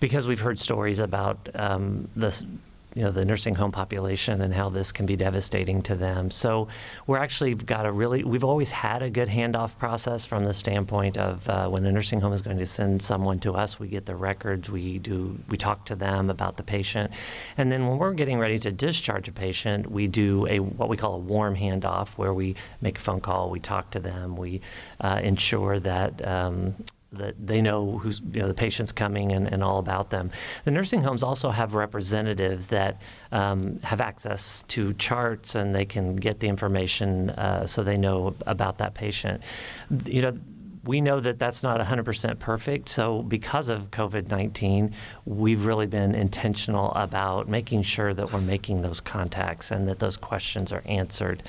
because 0.00 0.26
we've 0.26 0.40
heard 0.40 0.58
stories 0.58 0.98
about 0.98 1.48
um, 1.54 2.08
this 2.16 2.56
you 2.94 3.02
know 3.02 3.10
the 3.10 3.24
nursing 3.24 3.54
home 3.54 3.72
population 3.72 4.40
and 4.40 4.52
how 4.52 4.68
this 4.68 4.92
can 4.92 5.06
be 5.06 5.16
devastating 5.16 5.82
to 5.82 5.94
them. 5.94 6.30
So 6.30 6.68
we're 7.06 7.18
actually 7.18 7.54
got 7.54 7.86
a 7.86 7.92
really 7.92 8.24
we've 8.24 8.44
always 8.44 8.70
had 8.70 9.02
a 9.02 9.10
good 9.10 9.28
handoff 9.28 9.76
process 9.78 10.26
from 10.26 10.44
the 10.44 10.54
standpoint 10.54 11.16
of 11.16 11.48
uh, 11.48 11.68
when 11.68 11.84
a 11.86 11.92
nursing 11.92 12.20
home 12.20 12.32
is 12.32 12.42
going 12.42 12.58
to 12.58 12.66
send 12.66 13.02
someone 13.02 13.38
to 13.40 13.54
us, 13.54 13.78
we 13.78 13.88
get 13.88 14.06
the 14.06 14.16
records, 14.16 14.70
we 14.70 14.98
do 14.98 15.38
we 15.48 15.56
talk 15.56 15.84
to 15.86 15.96
them 15.96 16.30
about 16.30 16.56
the 16.56 16.62
patient, 16.62 17.12
and 17.56 17.70
then 17.70 17.86
when 17.86 17.98
we're 17.98 18.12
getting 18.12 18.38
ready 18.38 18.58
to 18.58 18.72
discharge 18.72 19.28
a 19.28 19.32
patient, 19.32 19.90
we 19.90 20.06
do 20.06 20.46
a 20.48 20.58
what 20.58 20.88
we 20.88 20.96
call 20.96 21.14
a 21.14 21.18
warm 21.18 21.56
handoff 21.56 22.18
where 22.18 22.34
we 22.34 22.56
make 22.80 22.98
a 22.98 23.00
phone 23.00 23.20
call, 23.20 23.50
we 23.50 23.60
talk 23.60 23.90
to 23.90 24.00
them, 24.00 24.36
we 24.36 24.60
uh, 25.00 25.20
ensure 25.22 25.78
that. 25.80 26.26
Um, 26.26 26.74
that 27.12 27.34
they 27.44 27.60
know 27.60 27.98
who's 27.98 28.20
you 28.32 28.40
know 28.40 28.48
the 28.48 28.54
patients 28.54 28.92
coming 28.92 29.32
and, 29.32 29.52
and 29.52 29.64
all 29.64 29.78
about 29.78 30.10
them. 30.10 30.30
The 30.64 30.70
nursing 30.70 31.02
homes 31.02 31.22
also 31.22 31.50
have 31.50 31.74
representatives 31.74 32.68
that 32.68 33.00
um, 33.32 33.78
have 33.80 34.00
access 34.00 34.62
to 34.68 34.94
charts 34.94 35.54
and 35.54 35.74
they 35.74 35.84
can 35.84 36.16
get 36.16 36.40
the 36.40 36.48
information 36.48 37.30
uh, 37.30 37.66
so 37.66 37.82
they 37.82 37.96
know 37.96 38.34
about 38.46 38.78
that 38.78 38.94
patient. 38.94 39.42
You 40.06 40.22
know. 40.22 40.38
We 40.82 41.02
know 41.02 41.20
that 41.20 41.38
that's 41.38 41.62
not 41.62 41.78
100% 41.78 42.38
perfect. 42.38 42.88
So, 42.88 43.20
because 43.20 43.68
of 43.68 43.90
COVID 43.90 44.30
19, 44.30 44.94
we've 45.26 45.66
really 45.66 45.86
been 45.86 46.14
intentional 46.14 46.90
about 46.92 47.50
making 47.50 47.82
sure 47.82 48.14
that 48.14 48.32
we're 48.32 48.40
making 48.40 48.80
those 48.80 48.98
contacts 48.98 49.70
and 49.70 49.86
that 49.88 49.98
those 49.98 50.16
questions 50.16 50.72
are 50.72 50.82
answered 50.86 51.42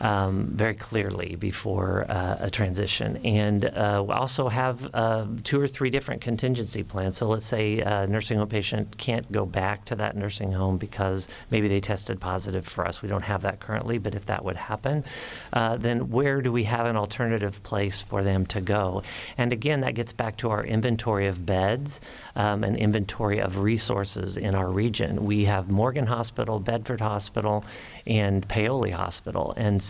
um, 0.00 0.46
very 0.52 0.74
clearly 0.74 1.36
before 1.36 2.06
uh, 2.08 2.36
a 2.40 2.50
transition. 2.50 3.18
And 3.24 3.64
uh, 3.64 4.04
we 4.06 4.14
also 4.14 4.48
have 4.48 4.88
uh, 4.94 5.26
two 5.42 5.60
or 5.60 5.68
three 5.68 5.90
different 5.90 6.20
contingency 6.20 6.82
plans. 6.82 7.16
So 7.18 7.26
let's 7.26 7.46
say 7.46 7.80
a 7.80 8.06
nursing 8.06 8.38
home 8.38 8.48
patient 8.48 8.96
can't 8.98 9.30
go 9.30 9.46
back 9.46 9.84
to 9.86 9.96
that 9.96 10.16
nursing 10.16 10.52
home 10.52 10.78
because 10.78 11.28
maybe 11.50 11.68
they 11.68 11.80
tested 11.80 12.20
positive 12.20 12.66
for 12.66 12.86
us. 12.86 13.02
We 13.02 13.08
don't 13.08 13.24
have 13.24 13.42
that 13.42 13.60
currently, 13.60 13.98
but 13.98 14.14
if 14.14 14.26
that 14.26 14.44
would 14.44 14.56
happen, 14.56 15.04
uh, 15.52 15.76
then 15.76 16.10
where 16.10 16.40
do 16.42 16.52
we 16.52 16.64
have 16.64 16.86
an 16.86 16.96
alternative 16.96 17.62
place 17.62 18.02
for 18.02 18.22
them 18.22 18.46
to 18.46 18.60
go? 18.60 19.02
And 19.38 19.52
again, 19.52 19.80
that 19.80 19.94
gets 19.94 20.12
back 20.12 20.36
to 20.38 20.50
our 20.50 20.64
inventory 20.64 21.26
of 21.26 21.44
beds 21.46 22.00
um, 22.36 22.64
and 22.64 22.76
inventory 22.76 23.40
of 23.40 23.58
resources 23.58 24.36
in 24.36 24.54
our 24.54 24.70
region. 24.70 25.24
We 25.24 25.44
have 25.44 25.70
Morgan 25.70 26.06
Hospital, 26.06 26.60
Bedford 26.60 27.00
Hospital, 27.00 27.64
and 28.06 28.46
Paoli 28.48 28.90
Hospital. 28.90 29.54
And 29.56 29.82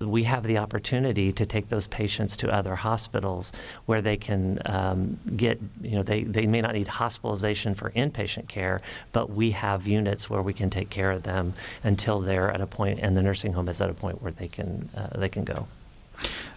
we 0.00 0.24
have 0.24 0.44
the 0.44 0.58
opportunity 0.58 1.32
to 1.32 1.46
take 1.46 1.68
those 1.68 1.86
patients 1.86 2.36
to 2.38 2.52
other 2.52 2.76
hospitals 2.76 3.52
where 3.86 4.02
they 4.02 4.16
can 4.16 4.60
um, 4.66 5.18
get, 5.36 5.60
you 5.82 5.96
know, 5.96 6.02
they, 6.02 6.22
they 6.22 6.46
may 6.46 6.60
not 6.60 6.74
need 6.74 6.88
hospitalization 6.88 7.74
for 7.74 7.90
inpatient 7.90 8.48
care, 8.48 8.80
but 9.12 9.30
we 9.30 9.52
have 9.52 9.86
units 9.86 10.28
where 10.28 10.42
we 10.42 10.52
can 10.52 10.70
take 10.70 10.90
care 10.90 11.10
of 11.10 11.22
them 11.22 11.54
until 11.82 12.20
they're 12.20 12.50
at 12.50 12.60
a 12.60 12.66
point, 12.66 13.00
and 13.00 13.16
the 13.16 13.22
nursing 13.22 13.52
home 13.52 13.68
is 13.68 13.80
at 13.80 13.90
a 13.90 13.94
point 13.94 14.22
where 14.22 14.32
they 14.32 14.48
can, 14.48 14.88
uh, 14.96 15.18
they 15.18 15.28
can 15.28 15.44
go. 15.44 15.66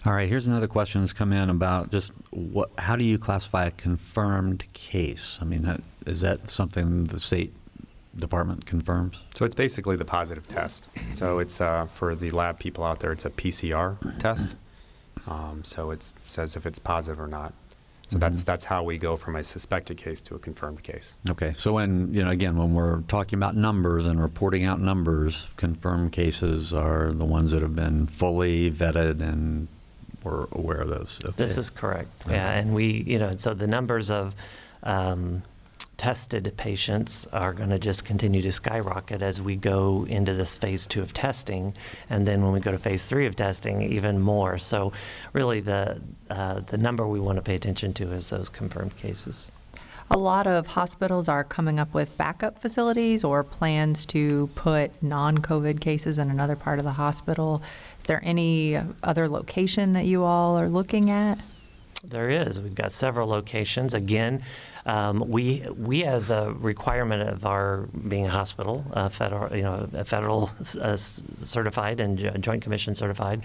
All 0.06 0.12
right, 0.12 0.28
here's 0.28 0.46
another 0.46 0.68
question 0.68 1.00
that's 1.00 1.12
come 1.12 1.32
in 1.32 1.50
about 1.50 1.90
just 1.90 2.12
what, 2.30 2.70
how 2.78 2.96
do 2.96 3.04
you 3.04 3.18
classify 3.18 3.66
a 3.66 3.70
confirmed 3.72 4.64
case? 4.72 5.38
I 5.40 5.44
mean, 5.44 5.82
is 6.06 6.20
that 6.20 6.48
something 6.48 7.04
the 7.04 7.18
state 7.18 7.52
department 8.16 8.66
confirms? 8.66 9.20
So 9.34 9.44
it's 9.44 9.54
basically 9.54 9.96
the 9.96 10.04
positive 10.04 10.46
test. 10.48 10.88
So 11.10 11.38
it's 11.38 11.60
uh, 11.60 11.86
for 11.86 12.14
the 12.14 12.30
lab 12.30 12.58
people 12.58 12.84
out 12.84 13.00
there, 13.00 13.12
it's 13.12 13.24
a 13.24 13.30
PCR 13.30 14.18
test. 14.18 14.56
Um, 15.26 15.62
so 15.64 15.90
it 15.90 16.02
says 16.26 16.56
if 16.56 16.66
it's 16.66 16.78
positive 16.78 17.20
or 17.20 17.26
not. 17.26 17.52
So 18.08 18.14
mm-hmm. 18.14 18.20
that's 18.20 18.42
that's 18.42 18.64
how 18.64 18.82
we 18.82 18.96
go 18.96 19.16
from 19.16 19.36
a 19.36 19.42
suspected 19.42 19.98
case 19.98 20.22
to 20.22 20.34
a 20.34 20.38
confirmed 20.38 20.82
case. 20.82 21.16
Okay. 21.28 21.52
So 21.56 21.74
when 21.74 22.14
you 22.14 22.24
know 22.24 22.30
again 22.30 22.56
when 22.56 22.72
we're 22.72 23.02
talking 23.02 23.38
about 23.38 23.54
numbers 23.54 24.06
and 24.06 24.20
reporting 24.20 24.64
out 24.64 24.80
numbers, 24.80 25.50
confirmed 25.56 26.12
cases 26.12 26.72
are 26.72 27.12
the 27.12 27.26
ones 27.26 27.50
that 27.50 27.60
have 27.60 27.76
been 27.76 28.06
fully 28.06 28.70
vetted 28.70 29.20
and 29.20 29.68
we're 30.24 30.46
aware 30.52 30.78
of 30.78 30.88
those. 30.88 31.18
Okay. 31.22 31.34
This 31.36 31.58
is 31.58 31.68
correct. 31.68 32.08
Okay. 32.26 32.36
Yeah, 32.36 32.50
and 32.50 32.74
we 32.74 33.04
you 33.06 33.18
know 33.18 33.36
so 33.36 33.52
the 33.52 33.66
numbers 33.66 34.10
of 34.10 34.34
um, 34.82 35.42
tested 35.98 36.50
patients 36.56 37.26
are 37.26 37.52
going 37.52 37.68
to 37.68 37.78
just 37.78 38.04
continue 38.06 38.40
to 38.40 38.52
skyrocket 38.52 39.20
as 39.20 39.42
we 39.42 39.56
go 39.56 40.06
into 40.08 40.32
this 40.32 40.56
phase 40.56 40.86
two 40.86 41.02
of 41.02 41.12
testing, 41.12 41.74
and 42.08 42.26
then 42.26 42.42
when 42.42 42.52
we 42.52 42.60
go 42.60 42.70
to 42.70 42.78
phase 42.78 43.06
three 43.06 43.26
of 43.26 43.36
testing, 43.36 43.82
even 43.82 44.18
more. 44.18 44.56
So, 44.56 44.92
really, 45.34 45.60
the 45.60 46.00
uh, 46.30 46.60
the 46.60 46.78
number 46.78 47.06
we 47.06 47.20
want 47.20 47.36
to 47.36 47.42
pay 47.42 47.56
attention 47.56 47.92
to 47.94 48.12
is 48.12 48.30
those 48.30 48.48
confirmed 48.48 48.96
cases. 48.96 49.50
A 50.10 50.16
lot 50.16 50.46
of 50.46 50.68
hospitals 50.68 51.28
are 51.28 51.44
coming 51.44 51.78
up 51.78 51.92
with 51.92 52.16
backup 52.16 52.62
facilities 52.62 53.22
or 53.22 53.44
plans 53.44 54.06
to 54.06 54.46
put 54.54 55.02
non 55.02 55.38
COVID 55.38 55.80
cases 55.80 56.18
in 56.18 56.30
another 56.30 56.56
part 56.56 56.78
of 56.78 56.86
the 56.86 56.92
hospital. 56.92 57.60
Is 57.98 58.06
there 58.06 58.20
any 58.24 58.80
other 59.02 59.28
location 59.28 59.92
that 59.92 60.06
you 60.06 60.24
all 60.24 60.58
are 60.58 60.68
looking 60.68 61.10
at? 61.10 61.40
There 62.04 62.30
is. 62.30 62.60
We've 62.60 62.74
got 62.74 62.92
several 62.92 63.28
locations. 63.28 63.92
Again, 63.92 64.42
um, 64.86 65.24
we 65.28 65.64
we 65.76 66.04
as 66.04 66.30
a 66.30 66.52
requirement 66.52 67.28
of 67.28 67.46
our 67.46 67.88
being 68.08 68.26
a 68.26 68.30
hospital, 68.30 68.84
uh, 68.92 69.08
federal 69.08 69.56
you 69.56 69.62
know 69.62 69.88
federal 70.04 70.50
uh, 70.80 70.96
certified 70.96 72.00
and 72.00 72.42
Joint 72.42 72.62
Commission 72.62 72.94
certified, 72.94 73.44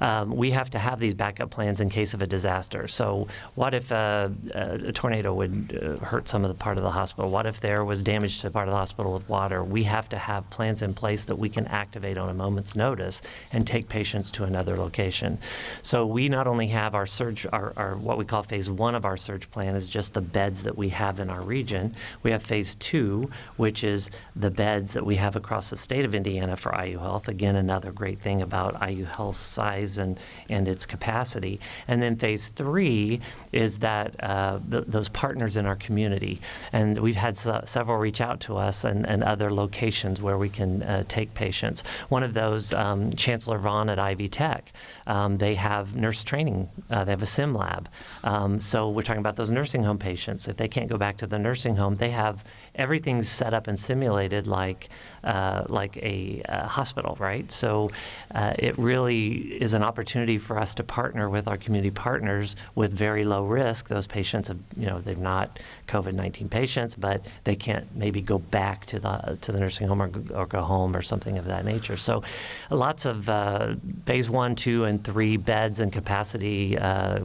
um, 0.00 0.34
we 0.34 0.50
have 0.50 0.70
to 0.70 0.78
have 0.78 1.00
these 1.00 1.14
backup 1.14 1.50
plans 1.50 1.80
in 1.80 1.88
case 1.88 2.14
of 2.14 2.22
a 2.22 2.26
disaster. 2.26 2.88
So, 2.88 3.28
what 3.54 3.74
if 3.74 3.90
a, 3.90 4.32
a 4.54 4.92
tornado 4.92 5.34
would 5.34 5.98
uh, 6.00 6.04
hurt 6.04 6.28
some 6.28 6.44
of 6.44 6.56
the 6.56 6.62
part 6.62 6.76
of 6.76 6.82
the 6.82 6.90
hospital? 6.90 7.30
What 7.30 7.46
if 7.46 7.60
there 7.60 7.84
was 7.84 8.02
damage 8.02 8.40
to 8.40 8.50
part 8.50 8.68
of 8.68 8.72
the 8.72 8.78
hospital 8.78 9.12
with 9.12 9.28
water? 9.28 9.62
We 9.64 9.84
have 9.84 10.08
to 10.10 10.18
have 10.18 10.48
plans 10.50 10.82
in 10.82 10.94
place 10.94 11.24
that 11.26 11.38
we 11.38 11.48
can 11.48 11.66
activate 11.66 12.18
on 12.18 12.28
a 12.28 12.34
moment's 12.34 12.76
notice 12.76 13.22
and 13.52 13.66
take 13.66 13.88
patients 13.88 14.30
to 14.32 14.44
another 14.44 14.76
location. 14.76 15.38
So, 15.82 16.06
we 16.06 16.28
not 16.28 16.46
only 16.46 16.68
have 16.68 16.94
our 16.94 17.06
surge, 17.06 17.46
our, 17.52 17.72
our 17.76 17.96
what 17.96 18.18
we 18.18 18.24
call 18.24 18.42
phase 18.42 18.70
one 18.70 18.94
of 18.94 19.04
our 19.04 19.16
surge 19.16 19.50
plan 19.50 19.74
is 19.74 19.88
just 19.88 20.14
the 20.14 20.20
beds 20.20 20.62
that 20.64 20.75
we 20.76 20.90
have 20.90 21.20
in 21.20 21.30
our 21.30 21.42
region. 21.42 21.94
We 22.22 22.30
have 22.30 22.42
phase 22.42 22.74
two, 22.74 23.30
which 23.56 23.82
is 23.84 24.10
the 24.34 24.50
beds 24.50 24.92
that 24.94 25.04
we 25.04 25.16
have 25.16 25.36
across 25.36 25.70
the 25.70 25.76
state 25.76 26.04
of 26.04 26.14
Indiana 26.14 26.56
for 26.56 26.74
IU 26.78 26.98
Health. 26.98 27.28
Again, 27.28 27.56
another 27.56 27.92
great 27.92 28.20
thing 28.20 28.42
about 28.42 28.88
IU 28.88 29.04
Health's 29.04 29.38
size 29.38 29.98
and, 29.98 30.18
and 30.48 30.68
its 30.68 30.86
capacity. 30.86 31.60
And 31.88 32.02
then 32.02 32.16
phase 32.16 32.48
three 32.48 33.20
is 33.52 33.78
that 33.80 34.14
uh, 34.22 34.58
th- 34.70 34.84
those 34.86 35.08
partners 35.08 35.56
in 35.56 35.66
our 35.66 35.76
community. 35.76 36.40
And 36.72 36.98
we've 36.98 37.16
had 37.16 37.36
several 37.36 37.98
reach 37.98 38.20
out 38.20 38.40
to 38.40 38.56
us 38.56 38.84
and, 38.84 39.06
and 39.06 39.22
other 39.22 39.52
locations 39.52 40.20
where 40.20 40.38
we 40.38 40.48
can 40.48 40.82
uh, 40.82 41.04
take 41.08 41.34
patients. 41.34 41.82
One 42.08 42.22
of 42.22 42.34
those, 42.34 42.72
um, 42.72 43.12
Chancellor 43.12 43.58
Vaughn 43.58 43.88
at 43.88 43.98
Ivy 43.98 44.28
Tech, 44.28 44.72
um, 45.06 45.38
they 45.38 45.54
have 45.54 45.96
nurse 45.96 46.22
training, 46.24 46.68
uh, 46.90 47.04
they 47.04 47.12
have 47.12 47.22
a 47.22 47.26
sim 47.26 47.54
lab. 47.54 47.88
Um, 48.24 48.60
so 48.60 48.90
we're 48.90 49.02
talking 49.02 49.20
about 49.20 49.36
those 49.36 49.50
nursing 49.50 49.82
home 49.82 49.98
patients. 49.98 50.48
If 50.48 50.55
they 50.56 50.68
can't 50.68 50.88
go 50.88 50.96
back 50.96 51.16
to 51.18 51.26
the 51.26 51.38
nursing 51.38 51.76
home, 51.76 51.96
they 51.96 52.10
have 52.10 52.44
everything's 52.74 53.28
set 53.28 53.54
up 53.54 53.66
and 53.66 53.78
simulated 53.78 54.46
like 54.46 54.88
uh, 55.24 55.64
like 55.68 55.96
a, 55.96 56.42
a, 56.44 56.66
hospital, 56.66 57.16
right? 57.18 57.50
So 57.50 57.90
uh, 58.32 58.54
it 58.58 58.78
really 58.78 59.30
is 59.60 59.72
an 59.72 59.82
opportunity 59.82 60.38
for 60.38 60.58
us 60.58 60.74
to 60.76 60.84
partner 60.84 61.28
with 61.28 61.48
our 61.48 61.56
community 61.56 61.90
partners 61.90 62.54
with 62.74 62.92
very 62.92 63.24
low 63.24 63.44
risk. 63.44 63.88
Those 63.88 64.06
patients 64.06 64.48
have, 64.48 64.62
you 64.76 64.86
know, 64.86 65.00
they're 65.00 65.16
not 65.16 65.58
COVID-19 65.88 66.48
patients, 66.50 66.94
but 66.94 67.24
they 67.44 67.56
can't 67.56 67.86
maybe 67.96 68.20
go 68.20 68.38
back 68.38 68.86
to 68.86 69.00
the 69.00 69.38
to 69.40 69.52
the 69.52 69.58
nursing 69.58 69.88
home 69.88 70.02
or, 70.02 70.10
or 70.34 70.46
go 70.46 70.62
home 70.62 70.94
or 70.94 71.02
something 71.02 71.38
of 71.38 71.46
that 71.46 71.64
nature. 71.64 71.96
So 71.96 72.22
lots 72.70 73.04
of 73.04 73.28
uh, 73.28 73.74
phase 74.04 74.30
one, 74.30 74.54
two, 74.54 74.84
and 74.84 75.02
three 75.02 75.36
beds 75.36 75.80
and 75.80 75.92
capacity 75.92 76.78
uh, 76.78 77.20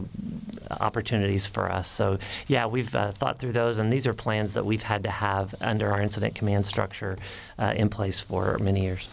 opportunities 0.79 1.45
for 1.45 1.71
us. 1.71 1.87
So 1.87 2.19
yeah, 2.47 2.65
we've 2.65 2.93
uh, 2.95 3.11
thought 3.11 3.39
through 3.39 3.53
those, 3.53 3.77
and 3.77 3.91
these 3.91 4.07
are 4.07 4.13
plans 4.13 4.53
that 4.53 4.65
we've 4.65 4.83
had 4.83 5.03
to 5.03 5.11
have 5.11 5.55
under 5.61 5.91
our 5.91 6.01
incident 6.01 6.35
command 6.35 6.65
structure 6.65 7.17
uh, 7.59 7.73
in 7.75 7.89
place 7.89 8.19
for 8.19 8.57
many 8.59 8.83
years. 8.83 9.09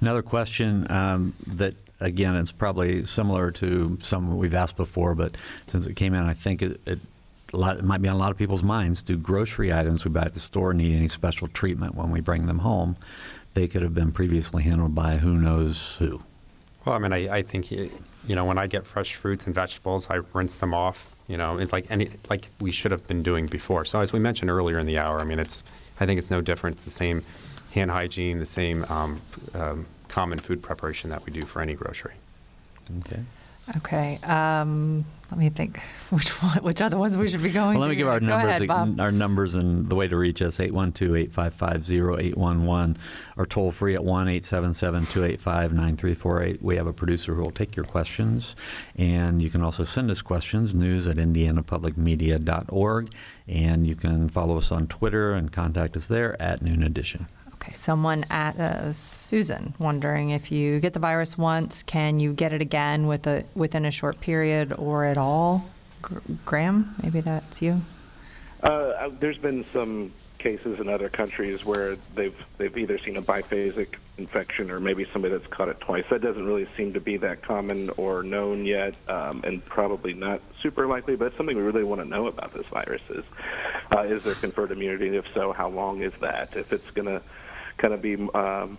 Another 0.00 0.22
question 0.22 0.90
um, 0.90 1.34
that 1.46 1.74
again, 2.00 2.36
it's 2.36 2.52
probably 2.52 3.04
similar 3.04 3.50
to 3.52 3.98
some 4.00 4.36
we've 4.36 4.54
asked 4.54 4.76
before, 4.76 5.14
but 5.14 5.36
since 5.66 5.86
it 5.86 5.94
came 5.94 6.14
in, 6.14 6.22
I 6.22 6.34
think 6.34 6.62
it, 6.62 6.80
it, 6.86 6.98
lot, 7.52 7.78
it 7.78 7.84
might 7.84 8.02
be 8.02 8.08
on 8.08 8.16
a 8.16 8.18
lot 8.18 8.30
of 8.30 8.38
people's 8.38 8.62
minds. 8.62 9.02
Do 9.02 9.16
grocery 9.16 9.72
items 9.72 10.04
we 10.04 10.10
buy 10.10 10.22
at 10.22 10.34
the 10.34 10.40
store 10.40 10.74
need 10.74 10.94
any 10.94 11.08
special 11.08 11.48
treatment 11.48 11.94
when 11.94 12.10
we 12.10 12.20
bring 12.20 12.46
them 12.46 12.60
home? 12.60 12.96
They 13.54 13.66
could 13.66 13.82
have 13.82 13.94
been 13.94 14.12
previously 14.12 14.62
handled 14.62 14.94
by 14.94 15.16
who 15.16 15.36
knows 15.36 15.96
who. 15.96 16.22
Well, 16.84 16.94
I 16.94 16.98
mean, 16.98 17.12
I, 17.12 17.38
I 17.38 17.42
think 17.42 17.66
you 18.28 18.34
know 18.34 18.44
when 18.44 18.58
I 18.58 18.66
get 18.66 18.86
fresh 18.86 19.14
fruits 19.14 19.46
and 19.46 19.54
vegetables, 19.54 20.08
I 20.10 20.20
rinse 20.34 20.56
them 20.56 20.74
off. 20.74 21.16
You 21.26 21.36
know, 21.36 21.58
it's 21.58 21.72
like 21.72 21.90
any 21.90 22.10
like 22.28 22.50
we 22.60 22.70
should 22.70 22.92
have 22.92 23.08
been 23.08 23.22
doing 23.22 23.46
before. 23.46 23.84
So 23.84 24.00
as 24.00 24.12
we 24.12 24.18
mentioned 24.18 24.50
earlier 24.50 24.78
in 24.78 24.86
the 24.86 24.98
hour, 24.98 25.18
I 25.20 25.24
mean, 25.24 25.38
it's 25.38 25.72
I 25.98 26.06
think 26.06 26.18
it's 26.18 26.30
no 26.30 26.40
different. 26.42 26.76
It's 26.76 26.84
the 26.84 26.90
same 26.90 27.24
hand 27.72 27.90
hygiene, 27.90 28.38
the 28.38 28.46
same 28.46 28.84
um, 28.84 29.20
um, 29.54 29.86
common 30.08 30.38
food 30.38 30.62
preparation 30.62 31.10
that 31.10 31.24
we 31.24 31.32
do 31.32 31.42
for 31.42 31.62
any 31.62 31.74
grocery. 31.74 32.14
Okay. 33.00 33.22
Okay. 33.76 34.18
Um, 34.24 35.04
let 35.30 35.38
me 35.38 35.48
think. 35.50 35.80
Which 36.10 36.30
one, 36.42 36.56
which 36.62 36.80
other 36.80 36.96
ones 36.96 37.14
we 37.16 37.28
should 37.28 37.42
be 37.42 37.50
going? 37.50 37.78
Well, 37.78 37.86
let 37.86 37.90
me 37.90 37.96
give 37.96 38.08
our 38.08 38.18
Go 38.18 38.28
numbers. 38.28 38.62
ahead, 38.62 38.98
our 38.98 39.12
numbers 39.12 39.54
and 39.54 39.90
the 39.90 39.94
way 39.94 40.08
to 40.08 40.16
reach 40.16 40.40
us: 40.40 40.56
812-855-0811 40.56 42.96
or 43.36 43.44
toll 43.44 43.70
free 43.70 43.94
at 43.94 44.02
one 44.02 44.24
285 44.26 45.74
9348 45.74 46.62
We 46.62 46.76
have 46.76 46.86
a 46.86 46.94
producer 46.94 47.34
who 47.34 47.42
will 47.42 47.50
take 47.50 47.76
your 47.76 47.84
questions, 47.84 48.56
and 48.96 49.42
you 49.42 49.50
can 49.50 49.60
also 49.62 49.84
send 49.84 50.10
us 50.10 50.22
questions. 50.22 50.74
News 50.74 51.06
at 51.06 51.18
indianapublicmedia.org, 51.18 53.12
and 53.46 53.86
you 53.86 53.96
can 53.96 54.30
follow 54.30 54.56
us 54.56 54.72
on 54.72 54.86
Twitter 54.86 55.34
and 55.34 55.52
contact 55.52 55.94
us 55.94 56.06
there 56.06 56.40
at 56.40 56.62
Noon 56.62 56.82
Edition. 56.82 57.26
Okay, 57.68 57.74
someone 57.74 58.24
at 58.30 58.58
uh, 58.58 58.92
Susan 58.92 59.74
wondering 59.78 60.30
if 60.30 60.50
you 60.50 60.80
get 60.80 60.94
the 60.94 60.98
virus 60.98 61.36
once, 61.36 61.82
can 61.82 62.18
you 62.18 62.32
get 62.32 62.54
it 62.54 62.62
again 62.62 63.06
with 63.06 63.26
a 63.26 63.44
within 63.54 63.84
a 63.84 63.90
short 63.90 64.20
period 64.20 64.72
or 64.78 65.04
at 65.04 65.18
all? 65.18 65.66
Gr- 66.00 66.20
Graham, 66.46 66.94
maybe 67.02 67.20
that's 67.20 67.60
you. 67.60 67.82
Uh, 68.62 69.10
there's 69.20 69.36
been 69.36 69.66
some 69.70 70.12
cases 70.38 70.80
in 70.80 70.88
other 70.88 71.10
countries 71.10 71.66
where 71.66 71.96
they've 72.14 72.36
they've 72.56 72.74
either 72.78 72.96
seen 72.98 73.18
a 73.18 73.22
biphasic 73.22 73.96
infection 74.16 74.70
or 74.70 74.80
maybe 74.80 75.06
somebody 75.12 75.36
that's 75.36 75.48
caught 75.48 75.68
it 75.68 75.78
twice. 75.78 76.04
That 76.08 76.22
doesn't 76.22 76.46
really 76.46 76.68
seem 76.74 76.94
to 76.94 77.00
be 77.00 77.18
that 77.18 77.42
common 77.42 77.90
or 77.98 78.22
known 78.22 78.64
yet, 78.64 78.94
um, 79.08 79.42
and 79.44 79.62
probably 79.66 80.14
not 80.14 80.40
super 80.62 80.86
likely. 80.86 81.16
But 81.16 81.26
it's 81.26 81.36
something 81.36 81.56
we 81.56 81.62
really 81.62 81.84
want 81.84 82.00
to 82.00 82.08
know 82.08 82.28
about 82.28 82.54
this 82.54 82.66
virus 82.68 83.02
is 83.10 83.24
uh, 83.94 84.04
is 84.04 84.22
there 84.22 84.34
conferred 84.36 84.70
immunity? 84.70 85.14
If 85.14 85.26
so, 85.34 85.52
how 85.52 85.68
long 85.68 86.00
is 86.00 86.14
that? 86.22 86.56
If 86.56 86.72
it's 86.72 86.90
going 86.92 87.08
to 87.08 87.20
kind 87.78 87.94
of 87.94 88.02
be 88.02 88.14
um, 88.34 88.78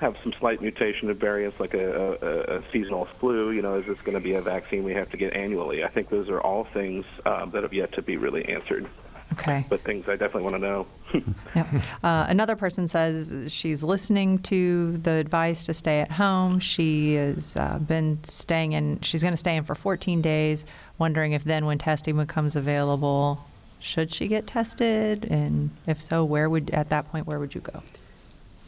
have 0.00 0.16
some 0.22 0.32
slight 0.38 0.62
mutation 0.62 1.10
of 1.10 1.18
variants 1.18 1.60
like 1.60 1.74
a, 1.74 2.12
a, 2.22 2.58
a 2.58 2.62
seasonal 2.72 3.04
flu. 3.04 3.50
You 3.50 3.62
know, 3.62 3.78
is 3.78 3.86
this 3.86 4.00
going 4.00 4.14
to 4.14 4.20
be 4.20 4.34
a 4.34 4.40
vaccine 4.40 4.82
we 4.84 4.94
have 4.94 5.10
to 5.10 5.16
get 5.16 5.34
annually? 5.34 5.84
I 5.84 5.88
think 5.88 6.08
those 6.08 6.28
are 6.28 6.40
all 6.40 6.64
things 6.64 7.04
um, 7.26 7.50
that 7.50 7.62
have 7.62 7.74
yet 7.74 7.92
to 7.92 8.02
be 8.02 8.16
really 8.16 8.48
answered. 8.48 8.88
Okay. 9.34 9.64
But 9.68 9.82
things 9.82 10.08
I 10.08 10.16
definitely 10.16 10.42
want 10.42 10.56
to 10.56 10.58
know. 10.58 10.86
yep. 11.54 11.68
Uh, 12.02 12.26
another 12.28 12.56
person 12.56 12.88
says 12.88 13.52
she's 13.52 13.84
listening 13.84 14.40
to 14.40 14.96
the 14.98 15.12
advice 15.12 15.64
to 15.66 15.74
stay 15.74 16.00
at 16.00 16.10
home. 16.10 16.58
She 16.58 17.14
has 17.14 17.56
uh, 17.56 17.78
been 17.78 18.22
staying 18.24 18.72
in, 18.72 19.00
she's 19.02 19.22
going 19.22 19.32
to 19.32 19.38
stay 19.38 19.56
in 19.56 19.64
for 19.64 19.74
14 19.76 20.20
days, 20.20 20.66
wondering 20.98 21.32
if 21.32 21.44
then 21.44 21.64
when 21.66 21.78
testing 21.78 22.16
becomes 22.16 22.56
available, 22.56 23.46
should 23.78 24.12
she 24.12 24.26
get 24.26 24.46
tested? 24.46 25.24
And 25.30 25.70
if 25.86 26.02
so, 26.02 26.24
where 26.24 26.50
would, 26.50 26.70
at 26.70 26.90
that 26.90 27.08
point, 27.10 27.26
where 27.26 27.38
would 27.38 27.54
you 27.54 27.60
go? 27.60 27.82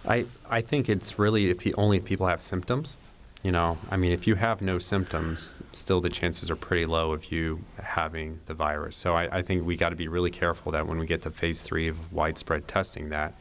I, 0.07 0.27
I 0.49 0.61
think 0.61 0.89
it's 0.89 1.19
really 1.19 1.51
if 1.51 1.67
only 1.79 1.99
if 1.99 2.05
people 2.05 2.27
have 2.27 2.41
symptoms. 2.41 2.97
You 3.43 3.51
know, 3.51 3.77
I 3.91 3.97
mean, 3.97 4.13
if 4.13 4.29
you 4.29 4.37
have 4.37 4.63
no 4.63 4.79
symptoms, 4.79 5.65
still 5.73 6.01
the 6.01 6.11
chances 6.11 6.49
are 6.49 6.55
pretty 6.57 6.87
low 6.87 7.13
of 7.13 7.33
you 7.33 7.65
having 7.83 8.39
the 8.47 8.55
virus. 8.55 8.97
So 8.97 9.15
I, 9.15 9.39
I 9.39 9.43
think 9.43 9.67
we 9.67 9.77
got 9.77 9.89
to 9.89 9.97
be 9.97 10.07
really 10.07 10.31
careful 10.31 10.71
that 10.73 10.87
when 10.87 10.99
we 10.99 11.07
get 11.07 11.23
to 11.23 11.31
phase 11.31 11.61
three 11.61 11.89
of 11.89 12.13
widespread 12.13 12.69
testing, 12.69 13.09
that 13.09 13.35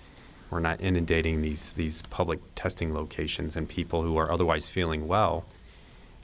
we're 0.49 0.59
not 0.59 0.81
inundating 0.81 1.41
these 1.41 1.73
these 1.73 2.01
public 2.03 2.39
testing 2.55 2.93
locations 2.93 3.55
and 3.55 3.69
people 3.69 4.03
who 4.03 4.17
are 4.17 4.31
otherwise 4.31 4.67
feeling 4.67 5.07
well 5.07 5.45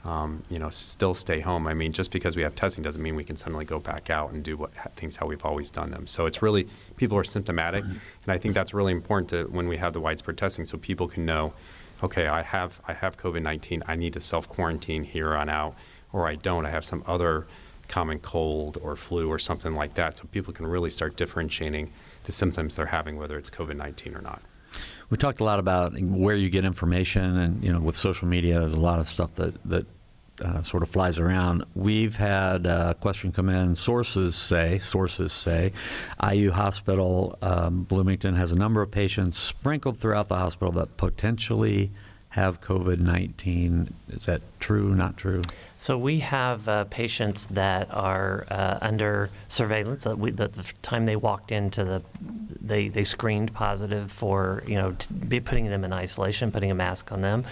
um, 0.08 0.42
you 0.48 0.58
know, 0.58 0.70
still 0.70 1.14
stay 1.14 1.40
home. 1.40 1.66
I 1.66 1.74
mean, 1.74 1.92
just 1.92 2.10
because 2.10 2.34
we 2.34 2.42
have 2.42 2.54
testing 2.54 2.82
doesn't 2.82 3.02
mean 3.02 3.14
we 3.14 3.24
can 3.24 3.36
suddenly 3.36 3.66
go 3.66 3.78
back 3.78 4.08
out 4.08 4.32
and 4.32 4.42
do 4.42 4.56
what 4.56 4.72
things 4.96 5.16
how 5.16 5.26
we've 5.26 5.44
always 5.44 5.70
done 5.70 5.90
them. 5.90 6.06
So 6.06 6.24
it's 6.24 6.40
really 6.40 6.66
people 6.96 7.18
are 7.18 7.24
symptomatic, 7.24 7.84
and 7.84 8.28
I 8.28 8.38
think 8.38 8.54
that's 8.54 8.72
really 8.72 8.92
important 8.92 9.28
to 9.30 9.44
when 9.56 9.68
we 9.68 9.76
have 9.76 9.92
the 9.92 10.00
widespread 10.00 10.38
testing, 10.38 10.64
so 10.64 10.78
people 10.78 11.08
can 11.08 11.26
know, 11.26 11.52
okay, 12.02 12.26
I 12.26 12.42
have 12.42 12.80
I 12.88 12.94
have 12.94 13.18
COVID 13.18 13.42
nineteen, 13.42 13.82
I 13.86 13.96
need 13.96 14.14
to 14.14 14.20
self 14.20 14.48
quarantine 14.48 15.04
here 15.04 15.34
on 15.34 15.48
out, 15.50 15.74
or 16.12 16.26
I 16.26 16.36
don't, 16.36 16.64
I 16.64 16.70
have 16.70 16.86
some 16.86 17.02
other 17.06 17.46
common 17.88 18.18
cold 18.18 18.78
or 18.82 18.96
flu 18.96 19.28
or 19.28 19.38
something 19.38 19.74
like 19.74 19.94
that, 19.94 20.16
so 20.16 20.24
people 20.32 20.54
can 20.54 20.66
really 20.66 20.90
start 20.90 21.16
differentiating 21.16 21.90
the 22.24 22.32
symptoms 22.32 22.76
they're 22.76 22.86
having, 22.86 23.18
whether 23.18 23.36
it's 23.36 23.50
COVID 23.50 23.76
nineteen 23.76 24.14
or 24.14 24.22
not. 24.22 24.40
We 25.10 25.16
talked 25.16 25.40
a 25.40 25.44
lot 25.44 25.58
about 25.58 26.00
where 26.00 26.36
you 26.36 26.48
get 26.48 26.64
information, 26.64 27.36
and 27.36 27.62
you 27.62 27.72
know, 27.72 27.80
with 27.80 27.96
social 27.96 28.28
media, 28.28 28.60
there's 28.60 28.72
a 28.72 28.80
lot 28.80 29.00
of 29.00 29.08
stuff 29.08 29.34
that 29.34 29.52
that 29.68 29.86
uh, 30.40 30.62
sort 30.62 30.82
of 30.82 30.88
flies 30.88 31.18
around. 31.18 31.64
We've 31.74 32.16
had 32.16 32.66
a 32.66 32.94
question 32.94 33.32
come 33.32 33.48
in. 33.48 33.74
Sources 33.74 34.34
say, 34.34 34.78
sources 34.78 35.32
say, 35.32 35.72
IU 36.22 36.50
Hospital 36.50 37.38
um, 37.42 37.82
Bloomington 37.84 38.34
has 38.34 38.52
a 38.52 38.56
number 38.56 38.82
of 38.82 38.90
patients 38.90 39.38
sprinkled 39.38 39.98
throughout 39.98 40.28
the 40.28 40.36
hospital 40.36 40.72
that 40.72 40.96
potentially 40.96 41.90
have 42.30 42.60
COVID 42.60 42.98
19. 42.98 43.94
Is 44.08 44.26
that 44.26 44.42
true, 44.58 44.94
not 44.94 45.16
true? 45.16 45.42
So 45.78 45.96
we 45.96 46.20
have 46.20 46.68
uh, 46.68 46.84
patients 46.84 47.46
that 47.46 47.92
are 47.94 48.46
uh, 48.50 48.78
under 48.80 49.30
surveillance. 49.48 50.06
Uh, 50.06 50.14
we, 50.16 50.30
the, 50.30 50.48
the, 50.48 50.62
time 50.82 51.06
they 51.06 51.16
walked 51.16 51.52
into 51.52 51.84
the, 51.84 52.02
they, 52.60 52.88
they 52.88 53.04
screened 53.04 53.54
positive 53.54 54.10
for, 54.10 54.62
you 54.66 54.76
know, 54.76 54.96
be 55.28 55.40
putting 55.40 55.66
them 55.66 55.84
in 55.84 55.92
isolation, 55.92 56.50
putting 56.50 56.70
a 56.70 56.74
mask 56.74 57.12
on 57.12 57.22
them 57.22 57.44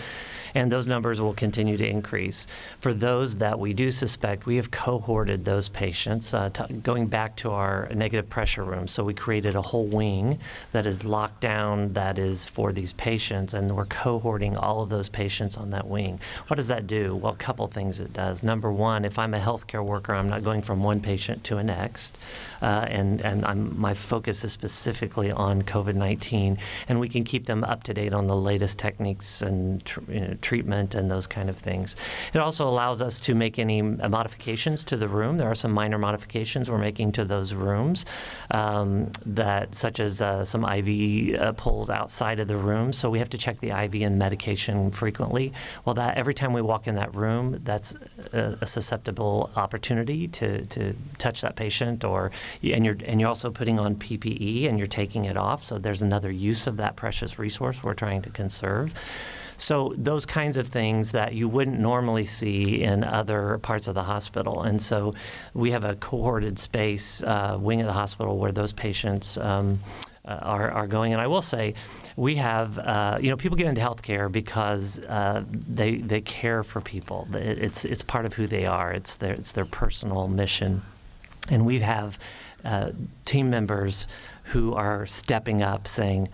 and 0.56 0.72
those 0.72 0.86
numbers 0.86 1.20
will 1.20 1.34
continue 1.34 1.76
to 1.76 1.86
increase. 1.86 2.46
For 2.80 2.94
those 2.94 3.36
that 3.36 3.58
we 3.58 3.74
do 3.74 3.90
suspect, 3.90 4.46
we 4.46 4.56
have 4.56 4.70
cohorted 4.70 5.44
those 5.44 5.68
patients, 5.68 6.32
uh, 6.32 6.48
t- 6.48 6.72
going 6.76 7.08
back 7.08 7.36
to 7.36 7.50
our 7.50 7.90
negative 7.94 8.30
pressure 8.30 8.64
room. 8.64 8.88
So 8.88 9.04
we 9.04 9.12
created 9.12 9.54
a 9.54 9.60
whole 9.60 9.84
wing 9.84 10.38
that 10.72 10.86
is 10.86 11.04
locked 11.04 11.42
down, 11.42 11.92
that 11.92 12.18
is 12.18 12.46
for 12.46 12.72
these 12.72 12.94
patients, 12.94 13.52
and 13.52 13.70
we're 13.76 13.84
cohorting 13.84 14.56
all 14.56 14.80
of 14.80 14.88
those 14.88 15.10
patients 15.10 15.58
on 15.58 15.70
that 15.70 15.86
wing. 15.86 16.20
What 16.46 16.56
does 16.56 16.68
that 16.68 16.86
do? 16.86 16.95
Well, 17.04 17.32
a 17.32 17.36
couple 17.36 17.66
things 17.68 18.00
it 18.00 18.12
does. 18.12 18.42
Number 18.42 18.72
one, 18.72 19.04
if 19.04 19.18
I'm 19.18 19.34
a 19.34 19.38
healthcare 19.38 19.84
worker, 19.84 20.14
I'm 20.14 20.28
not 20.28 20.42
going 20.42 20.62
from 20.62 20.82
one 20.82 21.00
patient 21.00 21.44
to 21.44 21.58
a 21.58 21.62
next, 21.64 22.18
uh, 22.62 22.86
and 22.88 23.20
and 23.20 23.44
I'm, 23.44 23.78
my 23.78 23.94
focus 23.94 24.44
is 24.44 24.52
specifically 24.52 25.30
on 25.32 25.62
COVID-19, 25.62 26.58
and 26.88 27.00
we 27.00 27.08
can 27.08 27.24
keep 27.24 27.46
them 27.46 27.64
up 27.64 27.82
to 27.84 27.94
date 27.94 28.12
on 28.12 28.26
the 28.26 28.36
latest 28.36 28.78
techniques 28.78 29.42
and 29.42 29.84
tr- 29.84 30.00
you 30.10 30.20
know, 30.20 30.34
treatment 30.40 30.94
and 30.94 31.10
those 31.10 31.26
kind 31.26 31.48
of 31.48 31.56
things. 31.56 31.96
It 32.32 32.38
also 32.38 32.68
allows 32.68 33.02
us 33.02 33.20
to 33.20 33.34
make 33.34 33.58
any 33.58 33.82
modifications 33.82 34.84
to 34.84 34.96
the 34.96 35.08
room. 35.08 35.38
There 35.38 35.50
are 35.50 35.54
some 35.54 35.72
minor 35.72 35.98
modifications 35.98 36.70
we're 36.70 36.78
making 36.78 37.12
to 37.12 37.24
those 37.24 37.54
rooms, 37.54 38.06
um, 38.50 39.10
that 39.24 39.74
such 39.74 40.00
as 40.00 40.22
uh, 40.22 40.44
some 40.44 40.64
IV 40.64 41.40
uh, 41.40 41.52
outside 41.92 42.40
of 42.40 42.48
the 42.48 42.56
room. 42.56 42.92
So 42.92 43.10
we 43.10 43.18
have 43.18 43.30
to 43.30 43.38
check 43.38 43.58
the 43.60 43.70
IV 43.70 44.02
and 44.02 44.18
medication 44.18 44.90
frequently. 44.90 45.52
Well, 45.84 45.94
that 45.94 46.16
every 46.16 46.34
time 46.34 46.52
we 46.52 46.62
walk 46.62 46.85
in 46.86 46.94
that 46.96 47.14
room, 47.14 47.60
that's 47.64 47.94
a, 48.32 48.58
a 48.60 48.66
susceptible 48.66 49.50
opportunity 49.56 50.28
to, 50.28 50.64
to 50.66 50.94
touch 51.18 51.40
that 51.42 51.56
patient, 51.56 52.04
or 52.04 52.30
and 52.62 52.84
you're 52.84 52.96
and 53.04 53.20
you're 53.20 53.28
also 53.28 53.50
putting 53.50 53.78
on 53.78 53.96
PPE 53.96 54.68
and 54.68 54.78
you're 54.78 54.86
taking 54.86 55.24
it 55.24 55.36
off. 55.36 55.64
So 55.64 55.78
there's 55.78 56.02
another 56.02 56.30
use 56.30 56.66
of 56.66 56.76
that 56.76 56.96
precious 56.96 57.38
resource 57.38 57.82
we're 57.82 57.94
trying 57.94 58.22
to 58.22 58.30
conserve. 58.30 58.94
So 59.58 59.94
those 59.96 60.26
kinds 60.26 60.56
of 60.56 60.66
things 60.66 61.12
that 61.12 61.32
you 61.32 61.48
wouldn't 61.48 61.78
normally 61.78 62.26
see 62.26 62.82
in 62.82 63.02
other 63.04 63.58
parts 63.58 63.88
of 63.88 63.94
the 63.94 64.02
hospital. 64.02 64.62
And 64.62 64.80
so 64.80 65.14
we 65.54 65.70
have 65.70 65.84
a 65.84 65.96
cohorted 65.96 66.58
space 66.58 67.22
uh, 67.22 67.56
wing 67.58 67.80
of 67.80 67.86
the 67.86 67.92
hospital 67.92 68.36
where 68.36 68.52
those 68.52 68.72
patients 68.72 69.38
um, 69.38 69.78
uh, 70.26 70.38
are, 70.42 70.70
are 70.70 70.86
going. 70.86 71.12
And 71.12 71.22
I 71.22 71.26
will 71.26 71.42
say, 71.42 71.74
we 72.16 72.36
have, 72.36 72.78
uh, 72.78 73.18
you 73.20 73.28
know, 73.28 73.36
people 73.36 73.56
get 73.58 73.66
into 73.66 73.80
healthcare 73.80 74.32
because 74.32 74.98
uh, 75.00 75.44
they 75.50 75.96
they 75.96 76.22
care 76.22 76.62
for 76.62 76.80
people. 76.80 77.28
It's 77.34 77.84
it's 77.84 78.02
part 78.02 78.24
of 78.24 78.32
who 78.32 78.46
they 78.46 78.64
are. 78.64 78.92
It's 78.92 79.16
their 79.16 79.34
it's 79.34 79.52
their 79.52 79.66
personal 79.66 80.26
mission, 80.26 80.82
and 81.50 81.66
we 81.66 81.80
have 81.80 82.18
uh, 82.64 82.92
team 83.26 83.50
members 83.50 84.06
who 84.44 84.74
are 84.74 85.06
stepping 85.06 85.62
up, 85.62 85.86
saying, 85.86 86.28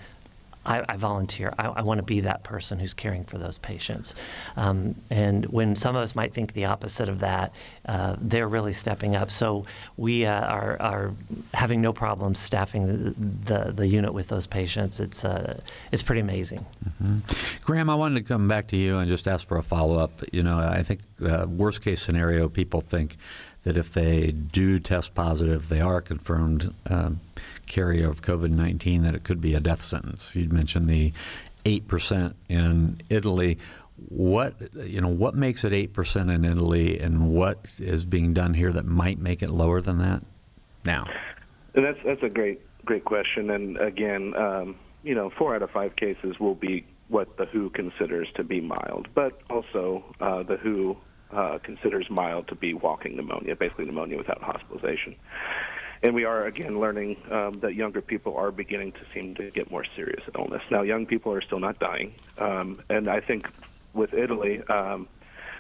I, 0.65 0.85
I 0.89 0.97
volunteer. 0.97 1.53
I, 1.59 1.69
I 1.69 1.83
want 1.83 1.99
to 1.99 2.05
be 2.05 2.21
that 2.21 2.45
person 2.45 2.79
who's 2.79 2.95
caring 2.95 3.25
for 3.25 3.39
those 3.39 3.59
patients. 3.59 4.15
Um, 4.57 4.95
and 5.11 5.47
when 5.47 5.77
some 5.77 5.97
of 5.97 6.03
us 6.03 6.15
might 6.15 6.33
think 6.33 6.53
the 6.53 6.67
opposite 6.67 7.09
of 7.09 7.19
that, 7.21 7.53
uh, 7.87 8.17
they're 8.21 8.49
really 8.49 8.73
stepping 8.73 9.17
up. 9.17 9.31
So 9.31 9.65
we 9.97 10.25
uh, 10.25 10.41
are, 10.47 10.81
are, 10.81 11.15
having 11.55 11.81
no 11.81 11.93
problems 11.93 12.39
staffing 12.39 12.87
the, 12.87 13.55
the, 13.65 13.73
the, 13.73 13.87
unit 13.87 14.15
with 14.15 14.29
those 14.29 14.47
patients. 14.47 15.01
It's, 15.01 15.25
uh, 15.25 15.61
it's 15.91 16.03
pretty 16.03 16.21
amazing. 16.21 16.65
Mm-hmm. 17.03 17.65
Graham, 17.65 17.91
I 17.91 17.95
wanted 17.95 18.21
to 18.21 18.23
come 18.23 18.49
back 18.49 18.69
to 18.69 18.77
you 18.77 18.99
and 18.99 19.09
just 19.09 19.29
ask 19.29 19.47
for 19.47 19.59
a 19.59 19.63
follow 19.63 19.99
up. 19.99 20.23
You 20.33 20.43
know, 20.43 20.59
I 20.59 20.83
think 20.83 21.01
uh, 21.25 21.47
worst 21.49 21.83
case 21.83 22.01
scenario, 22.01 22.49
people 22.49 22.81
think 22.81 23.17
that 23.63 23.77
if 23.77 23.93
they 23.93 24.33
do 24.33 24.79
test 24.79 25.15
positive, 25.15 25.69
they 25.69 25.81
are 25.81 26.01
confirmed 26.01 26.75
um, 26.89 27.21
carrier 27.67 28.09
of 28.09 28.23
COVID 28.23 28.51
19, 28.51 29.03
that 29.03 29.15
it 29.15 29.25
could 29.25 29.41
be 29.41 29.55
a 29.55 29.61
death 29.61 29.83
sentence. 29.83 30.35
You'd 30.35 30.53
mentioned 30.53 30.89
the 30.89 31.13
8% 31.65 32.35
in 32.49 33.01
Italy. 33.09 33.59
What 34.09 34.55
you 34.75 35.01
know? 35.01 35.09
What 35.09 35.37
makes 35.37 35.63
it 35.63 35.73
eight 35.73 35.93
percent 35.93 36.29
in 36.29 36.45
Italy, 36.45 36.99
and 36.99 37.33
what 37.33 37.77
is 37.79 38.05
being 38.05 38.35
done 38.35 38.55
here 38.55 38.73
that 38.73 38.85
might 38.85 39.21
make 39.21 39.43
it 39.43 39.51
lower 39.51 39.81
than 39.81 39.99
that? 39.99 40.25
Now, 40.85 41.07
that's 41.73 41.99
that's 42.05 42.23
a 42.23 42.29
great 42.29 42.61
great 42.85 43.05
question. 43.05 43.51
And 43.51 43.77
again, 43.79 44.35
um, 44.35 44.77
you 45.05 45.15
know, 45.15 45.31
four 45.31 45.55
out 45.55 45.63
of 45.63 45.71
five 45.71 45.95
cases 45.95 46.41
will 46.41 46.57
be 46.57 46.85
what 47.09 47.37
the 47.37 47.47
WHO 47.47 47.71
considers 47.71 48.29
to 48.35 48.43
be 48.43 48.61
mild, 48.61 49.07
but 49.15 49.41
also 49.51 50.03
uh, 50.21 50.43
the 50.43 50.57
WHO 50.57 50.97
uh, 51.33 51.59
considers 51.62 52.09
mild 52.11 52.49
to 52.49 52.55
be 52.55 52.74
walking 52.74 53.16
pneumonia, 53.16 53.57
basically 53.57 53.85
pneumonia 53.85 54.18
without 54.18 54.43
hospitalization. 54.43 55.16
And 56.03 56.14
we 56.14 56.24
are 56.24 56.47
again 56.47 56.80
learning 56.80 57.16
um, 57.30 57.61
that 57.61 57.74
younger 57.74 58.01
people 58.01 58.37
are 58.37 58.51
beginning 58.51 58.93
to 58.93 59.01
seem 59.14 59.37
to 59.37 59.51
get 59.51 59.70
more 59.70 59.85
serious 59.95 60.22
illness. 60.37 60.62
Now, 60.70 60.83
young 60.83 61.07
people 61.07 61.33
are 61.33 61.41
still 61.41 61.61
not 61.61 61.78
dying, 61.78 62.14
um, 62.39 62.83
and 62.91 63.09
I 63.09 63.20
think 63.20 63.47
with 63.95 64.12
Italy, 64.12 64.62
um, 64.64 65.07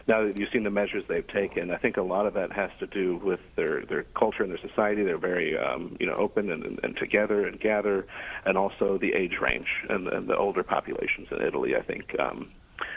now 0.08 0.26
that 0.26 0.36
you've 0.36 0.50
seen 0.50 0.64
the 0.64 0.70
measures 0.70 1.04
they've 1.08 1.26
taken, 1.26 1.70
I 1.70 1.76
think 1.76 1.96
a 1.96 2.02
lot 2.02 2.26
of 2.26 2.34
that 2.34 2.50
has 2.52 2.70
to 2.80 2.86
do 2.86 3.16
with 3.16 3.40
their 3.54 3.84
their 3.86 4.02
culture 4.18 4.42
and 4.42 4.50
their 4.50 4.58
society. 4.58 5.04
They're 5.04 5.16
very 5.18 5.56
um, 5.56 5.96
you 6.00 6.06
know 6.06 6.14
open 6.14 6.50
and, 6.50 6.80
and, 6.82 6.96
together 6.96 7.46
and 7.46 7.60
gather, 7.60 8.06
and 8.44 8.58
also 8.58 8.98
the 8.98 9.12
age 9.12 9.38
range 9.40 9.68
and, 9.88 10.08
and 10.08 10.28
the 10.28 10.36
older 10.36 10.64
populations 10.64 11.28
in 11.30 11.40
Italy. 11.40 11.76
I 11.76 11.82
think 11.82 12.18
um, 12.18 12.50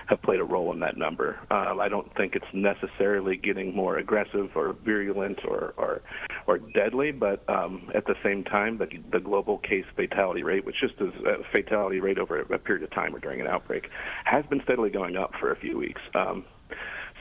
have 0.08 0.22
played 0.22 0.40
a 0.40 0.44
role 0.44 0.72
in 0.72 0.80
that 0.80 0.98
number. 0.98 1.40
Uh, 1.50 1.76
I 1.80 1.90
don't 1.90 2.14
think 2.16 2.36
it's 2.36 2.46
necessarily 2.54 3.38
getting 3.38 3.76
more 3.76 3.98
aggressive 3.98 4.52
or 4.56 4.74
virulent 4.74 5.40
or 5.46 5.74
or, 5.78 6.02
or 6.48 6.58
deadly, 6.58 7.12
but 7.12 7.48
um, 7.50 7.90
at 7.94 8.06
the 8.06 8.16
same 8.24 8.44
time, 8.44 8.78
the, 8.78 8.88
the 9.12 9.20
global 9.20 9.58
case 9.58 9.86
fatality 9.96 10.44
rate, 10.44 10.66
which 10.66 10.76
just 10.80 10.96
is 11.00 11.14
a 11.26 11.44
fatality 11.52 12.00
rate 12.00 12.18
over 12.18 12.40
a 12.40 12.60
period 12.60 12.84
of 12.84 12.92
time 12.92 13.16
or 13.16 13.20
during 13.20 13.42
an 13.42 13.48
outbreak, 13.48 13.90
has 14.26 14.46
been 14.46 14.62
steadily 14.64 14.90
going 14.90 15.16
up 15.16 15.34
for 15.40 15.52
a 15.52 15.56
few 15.56 15.78
weeks. 15.78 16.02
Um, 16.14 16.46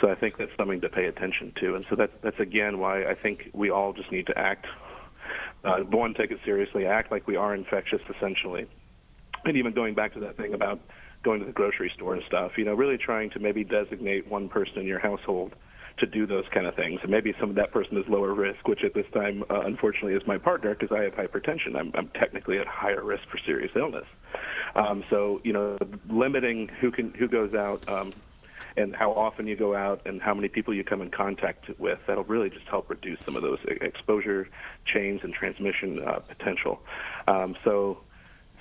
so 0.01 0.11
I 0.11 0.15
think 0.15 0.37
that's 0.37 0.51
something 0.57 0.81
to 0.81 0.89
pay 0.89 1.07
attention 1.07 1.53
to, 1.61 1.75
and 1.77 1.87
so 1.89 1.97
that's 1.97 2.13
that's 2.23 2.41
again 2.41 2.79
why 2.79 3.05
I 3.05 3.15
think 3.15 3.51
we 3.53 3.71
all 3.71 3.93
just 3.93 4.11
need 4.11 4.27
to 4.27 4.39
act. 4.39 4.67
Uh, 5.65 5.79
one, 5.79 6.13
take 6.13 6.31
it 6.31 6.39
seriously, 6.45 6.85
act 6.85 7.11
like 7.11 7.27
we 7.27 7.37
are 7.37 7.55
infectious, 7.55 8.03
essentially, 8.15 8.67
and 9.45 9.57
even 9.57 9.73
going 9.73 9.95
back 9.95 10.13
to 10.15 10.21
that 10.21 10.37
thing 10.37 10.53
about 10.53 10.81
going 11.25 11.41
to 11.41 11.47
the 11.47 11.53
grocery 11.53 11.91
store 11.97 12.15
and 12.15 12.23
stuff, 12.27 12.53
you 12.57 12.65
know, 12.65 12.75
really 12.75 12.99
trying 12.99 13.31
to 13.31 13.41
maybe 13.41 13.65
designate 13.65 14.29
one 14.29 14.49
person 14.49 14.79
in 14.79 14.87
your 14.87 15.01
household 15.01 15.55
to 15.99 16.07
do 16.07 16.27
those 16.27 16.45
kind 16.53 16.67
of 16.67 16.75
things. 16.75 17.01
And 17.03 17.11
maybe 17.11 17.35
some 17.41 17.51
of 17.51 17.57
that 17.57 17.73
person 17.73 17.97
is 17.97 18.05
lower 18.09 18.35
risk, 18.35 18.67
which 18.67 18.81
at 18.85 18.95
this 18.95 19.07
time, 19.15 19.45
uh, 19.49 19.61
unfortunately, 19.61 20.15
is 20.15 20.23
my 20.27 20.39
partner 20.39 20.75
because 20.75 20.97
I 20.97 21.03
have 21.05 21.13
hypertension. 21.13 21.77
I'm, 21.79 21.93
I'm 21.95 22.09
technically 22.09 22.59
at 22.59 22.67
higher 22.67 23.03
risk 23.05 23.23
for 23.31 23.39
serious 23.47 23.71
illness. 23.77 24.07
Um, 24.75 25.05
so, 25.09 25.41
you 25.45 25.53
know, 25.53 25.79
limiting 26.09 26.69
who 26.81 26.91
can 26.91 27.13
who 27.19 27.29
goes 27.29 27.55
out. 27.55 27.83
Um, 27.89 28.15
and 28.77 28.95
how 28.97 29.13
often 29.13 29.47
you 29.47 29.57
go 29.57 29.77
out 29.77 30.03
and 30.05 30.21
how 30.21 30.35
many 30.35 30.49
people 30.49 30.75
you 30.75 30.83
come 30.83 31.01
in 31.01 31.11
contact 31.11 31.71
with. 31.79 31.99
That'll 32.09 32.25
really 32.25 32.51
just 32.51 32.67
help 32.69 32.91
reduce 32.91 33.19
some 33.25 33.37
of 33.37 33.43
those 33.43 33.59
exposure 33.67 34.49
chains 34.93 35.21
and 35.23 35.33
transmission 35.33 36.01
uh, 36.05 36.19
potential. 36.19 36.81
Um, 37.29 37.55
so 37.65 37.99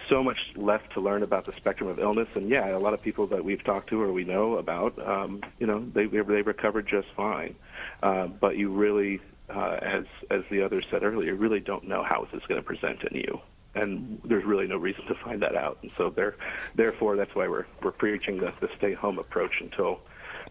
so 0.09 0.23
much 0.23 0.37
left 0.55 0.93
to 0.93 1.01
learn 1.01 1.23
about 1.23 1.45
the 1.45 1.53
spectrum 1.53 1.89
of 1.89 1.99
illness. 1.99 2.27
And 2.35 2.49
yeah, 2.49 2.75
a 2.75 2.77
lot 2.77 2.93
of 2.93 3.01
people 3.01 3.27
that 3.27 3.43
we've 3.43 3.63
talked 3.63 3.89
to 3.89 4.01
or 4.01 4.11
we 4.11 4.23
know 4.23 4.57
about, 4.57 4.97
um, 5.05 5.41
you 5.59 5.67
know, 5.67 5.79
they 5.93 6.05
they 6.05 6.41
recovered 6.41 6.87
just 6.87 7.07
fine. 7.15 7.55
Uh, 8.01 8.27
but 8.27 8.57
you 8.57 8.69
really, 8.69 9.21
uh, 9.49 9.77
as 9.81 10.05
as 10.29 10.43
the 10.49 10.61
others 10.61 10.85
said 10.91 11.03
earlier, 11.03 11.35
really 11.35 11.59
don't 11.59 11.87
know 11.87 12.03
how 12.03 12.25
this 12.25 12.41
is 12.41 12.47
going 12.47 12.61
to 12.61 12.65
present 12.65 13.03
in 13.03 13.17
you. 13.17 13.41
And 13.75 14.21
there's 14.23 14.45
really 14.45 14.67
no 14.67 14.77
reason 14.77 15.05
to 15.07 15.15
find 15.15 15.41
that 15.41 15.55
out. 15.55 15.79
And 15.81 15.91
so 15.97 16.11
there, 16.11 16.35
therefore, 16.75 17.15
that's 17.15 17.33
why 17.33 17.47
we're 17.47 17.65
we're 17.81 17.91
preaching 17.91 18.37
the, 18.37 18.53
the 18.59 18.69
stay 18.77 18.93
home 18.93 19.17
approach 19.17 19.61
until 19.61 20.01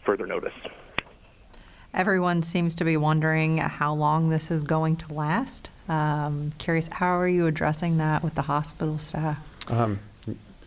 further 0.04 0.26
notice. 0.26 0.54
Everyone 1.94 2.42
seems 2.42 2.74
to 2.76 2.84
be 2.84 2.96
wondering 2.96 3.58
how 3.58 3.94
long 3.94 4.30
this 4.30 4.50
is 4.50 4.64
going 4.64 4.96
to 4.96 5.12
last. 5.12 5.70
Um, 5.88 6.52
curious, 6.56 6.88
how 6.88 7.18
are 7.18 7.28
you 7.28 7.46
addressing 7.46 7.98
that 7.98 8.22
with 8.22 8.34
the 8.34 8.42
hospital 8.42 8.96
staff? 8.96 9.38
Um, 9.70 9.98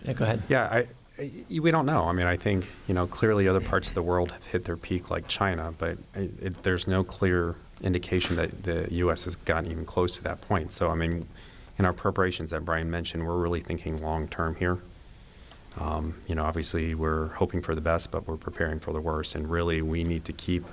yeah, 0.03 0.13
go 0.13 0.23
ahead. 0.23 0.43
Yeah, 0.49 0.65
I, 0.71 0.87
I, 1.19 1.31
we 1.49 1.71
don't 1.71 1.87
know. 1.87 2.03
I 2.03 2.11
mean, 2.11 2.27
I 2.27 2.37
think 2.37 2.69
you 2.87 2.93
know 2.93 3.07
clearly 3.07 3.47
other 3.47 3.61
parts 3.61 3.87
of 3.87 3.95
the 3.95 4.03
world 4.03 4.31
have 4.31 4.45
hit 4.45 4.65
their 4.65 4.77
peak, 4.77 5.09
like 5.09 5.27
China, 5.27 5.73
but 5.75 5.97
it, 6.13 6.31
it, 6.39 6.63
there's 6.63 6.87
no 6.87 7.03
clear 7.03 7.55
indication 7.81 8.35
that 8.35 8.63
the 8.63 8.87
U.S. 8.91 9.25
has 9.25 9.35
gotten 9.35 9.71
even 9.71 9.85
close 9.85 10.17
to 10.17 10.23
that 10.23 10.41
point. 10.41 10.71
So, 10.71 10.89
I 10.89 10.95
mean, 10.95 11.27
in 11.79 11.85
our 11.85 11.93
preparations 11.93 12.51
that 12.51 12.63
Brian 12.63 12.91
mentioned, 12.91 13.25
we're 13.25 13.37
really 13.37 13.61
thinking 13.61 13.99
long 13.99 14.27
term 14.27 14.55
here. 14.55 14.77
Um, 15.79 16.21
you 16.27 16.35
know, 16.35 16.45
obviously 16.45 16.93
we're 16.95 17.29
hoping 17.29 17.61
for 17.61 17.73
the 17.73 17.81
best, 17.81 18.11
but 18.11 18.27
we're 18.27 18.37
preparing 18.37 18.79
for 18.79 18.93
the 18.93 19.01
worst, 19.01 19.33
and 19.33 19.49
really 19.49 19.81
we 19.81 20.03
need 20.03 20.23
to 20.25 20.33
keep 20.33 20.65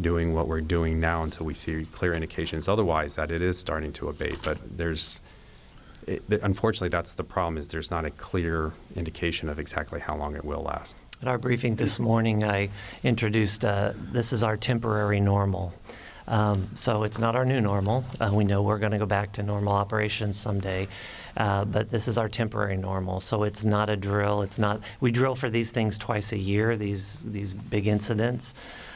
doing 0.00 0.34
what 0.34 0.48
we're 0.48 0.60
doing 0.60 1.00
now 1.00 1.22
until 1.22 1.46
we 1.46 1.54
see 1.54 1.84
clear 1.92 2.14
indications 2.14 2.68
otherwise 2.68 3.14
that 3.14 3.30
it 3.30 3.42
is 3.42 3.58
starting 3.58 3.92
to 3.94 4.08
abate. 4.08 4.38
But 4.42 4.58
there's, 4.76 5.24
it, 6.06 6.22
unfortunately, 6.42 6.88
that's 6.88 7.12
the 7.12 7.24
problem 7.24 7.58
is 7.58 7.68
there's 7.68 7.90
not 7.90 8.04
a 8.04 8.10
clear 8.10 8.72
indication 8.96 9.48
of 9.48 9.58
exactly 9.58 10.00
how 10.00 10.16
long 10.16 10.34
it 10.34 10.44
will 10.44 10.62
last. 10.62 10.96
At 11.22 11.28
our 11.28 11.38
briefing 11.38 11.76
this 11.76 11.98
morning, 11.98 12.44
I 12.44 12.68
introduced 13.02 13.64
uh, 13.64 13.92
this 13.96 14.32
is 14.32 14.42
our 14.42 14.56
temporary 14.56 15.20
normal. 15.20 15.72
Um, 16.26 16.68
so 16.74 17.04
it's 17.04 17.18
not 17.18 17.36
our 17.36 17.44
new 17.44 17.60
normal. 17.60 18.04
Uh, 18.18 18.30
we 18.32 18.44
know 18.44 18.62
we're 18.62 18.78
going 18.78 18.92
to 18.92 18.98
go 18.98 19.06
back 19.06 19.32
to 19.32 19.42
normal 19.42 19.74
operations 19.74 20.38
someday, 20.38 20.88
uh, 21.36 21.66
but 21.66 21.90
this 21.90 22.08
is 22.08 22.16
our 22.16 22.28
temporary 22.28 22.76
normal. 22.76 23.20
So 23.20 23.42
it's 23.42 23.64
not 23.64 23.90
a 23.90 23.96
drill. 23.96 24.42
It's 24.42 24.58
not. 24.58 24.80
We 25.00 25.12
drill 25.12 25.34
for 25.34 25.50
these 25.50 25.70
things 25.70 25.98
twice 25.98 26.32
a 26.32 26.38
year. 26.38 26.76
These 26.76 27.20
these 27.30 27.52
big 27.52 27.86
incidents, 27.86 28.54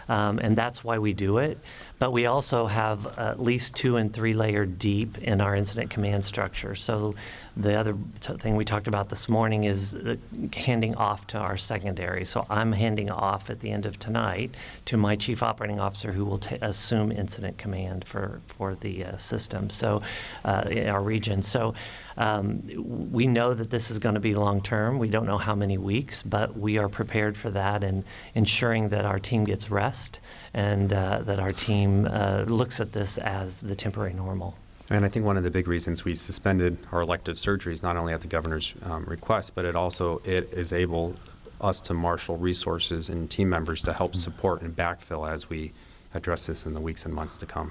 um, 0.08 0.38
and 0.38 0.56
that's 0.56 0.82
why 0.82 0.98
we 0.98 1.12
do 1.12 1.38
it. 1.38 1.58
But 1.98 2.12
we 2.12 2.26
also 2.26 2.66
have 2.66 3.18
at 3.18 3.40
least 3.40 3.74
two 3.74 3.96
and 3.96 4.12
three 4.12 4.32
layer 4.32 4.64
deep 4.64 5.18
in 5.18 5.40
our 5.40 5.56
incident 5.56 5.90
command 5.90 6.24
structure. 6.24 6.74
So 6.76 7.16
the 7.56 7.74
other 7.74 7.96
t- 8.20 8.34
thing 8.34 8.54
we 8.54 8.64
talked 8.64 8.86
about 8.86 9.08
this 9.08 9.28
morning 9.28 9.64
is 9.64 10.06
uh, 10.06 10.16
handing 10.54 10.94
off 10.94 11.26
to 11.28 11.38
our 11.38 11.56
secondary. 11.56 12.24
So 12.24 12.46
I'm 12.48 12.70
handing 12.70 13.10
off 13.10 13.50
at 13.50 13.58
the 13.58 13.72
end 13.72 13.84
of 13.84 13.98
tonight 13.98 14.54
to 14.84 14.96
my 14.96 15.16
chief 15.16 15.42
operating 15.42 15.80
officer 15.80 16.12
who 16.12 16.24
will 16.24 16.38
t- 16.38 16.56
assume 16.62 17.10
incident 17.10 17.58
command 17.58 18.06
for, 18.06 18.40
for 18.46 18.76
the 18.76 19.04
uh, 19.04 19.16
system, 19.16 19.70
so 19.70 20.02
uh, 20.44 20.68
in 20.70 20.88
our 20.88 21.02
region. 21.02 21.42
So 21.42 21.74
um, 22.16 22.62
we 23.10 23.26
know 23.26 23.54
that 23.54 23.70
this 23.70 23.90
is 23.90 23.98
going 23.98 24.14
to 24.14 24.20
be 24.20 24.34
long 24.34 24.62
term. 24.62 25.00
We 25.00 25.08
don't 25.08 25.26
know 25.26 25.38
how 25.38 25.56
many 25.56 25.78
weeks, 25.78 26.22
but 26.22 26.56
we 26.56 26.78
are 26.78 26.88
prepared 26.88 27.36
for 27.36 27.50
that 27.50 27.82
and 27.82 28.04
ensuring 28.36 28.90
that 28.90 29.04
our 29.04 29.18
team 29.18 29.42
gets 29.42 29.68
rest 29.68 30.20
and 30.54 30.92
uh, 30.92 31.20
that 31.24 31.38
our 31.38 31.52
team 31.52 32.06
uh, 32.06 32.44
looks 32.46 32.80
at 32.80 32.92
this 32.92 33.18
as 33.18 33.60
the 33.60 33.74
temporary 33.74 34.12
normal. 34.12 34.54
And 34.90 35.04
I 35.04 35.08
think 35.08 35.26
one 35.26 35.36
of 35.36 35.42
the 35.42 35.50
big 35.50 35.68
reasons 35.68 36.04
we 36.04 36.14
suspended 36.14 36.78
our 36.92 37.02
elective 37.02 37.36
surgeries, 37.36 37.82
not 37.82 37.96
only 37.96 38.14
at 38.14 38.22
the 38.22 38.26
governor's 38.26 38.74
um, 38.84 39.04
request, 39.04 39.54
but 39.54 39.64
it 39.64 39.76
also 39.76 40.22
it 40.24 40.50
is 40.52 40.72
able 40.72 41.14
us 41.60 41.80
to 41.82 41.94
marshal 41.94 42.36
resources 42.38 43.10
and 43.10 43.30
team 43.30 43.48
members 43.48 43.82
to 43.82 43.92
help 43.92 44.14
support 44.14 44.62
and 44.62 44.74
backfill 44.74 45.28
as 45.28 45.50
we 45.50 45.72
address 46.14 46.46
this 46.46 46.64
in 46.64 46.72
the 46.72 46.80
weeks 46.80 47.04
and 47.04 47.14
months 47.14 47.36
to 47.36 47.46
come. 47.46 47.70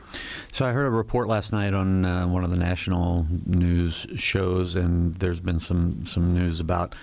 So 0.52 0.66
I 0.66 0.72
heard 0.72 0.86
a 0.86 0.92
report 0.92 1.28
last 1.28 1.52
night 1.52 1.74
on 1.74 2.06
uh, 2.06 2.28
one 2.28 2.44
of 2.44 2.52
the 2.52 2.58
national 2.58 3.26
news 3.46 4.06
shows, 4.18 4.76
and 4.76 5.16
there's 5.16 5.40
been 5.40 5.60
some 5.60 6.06
some 6.06 6.34
news 6.34 6.60
about 6.60 6.94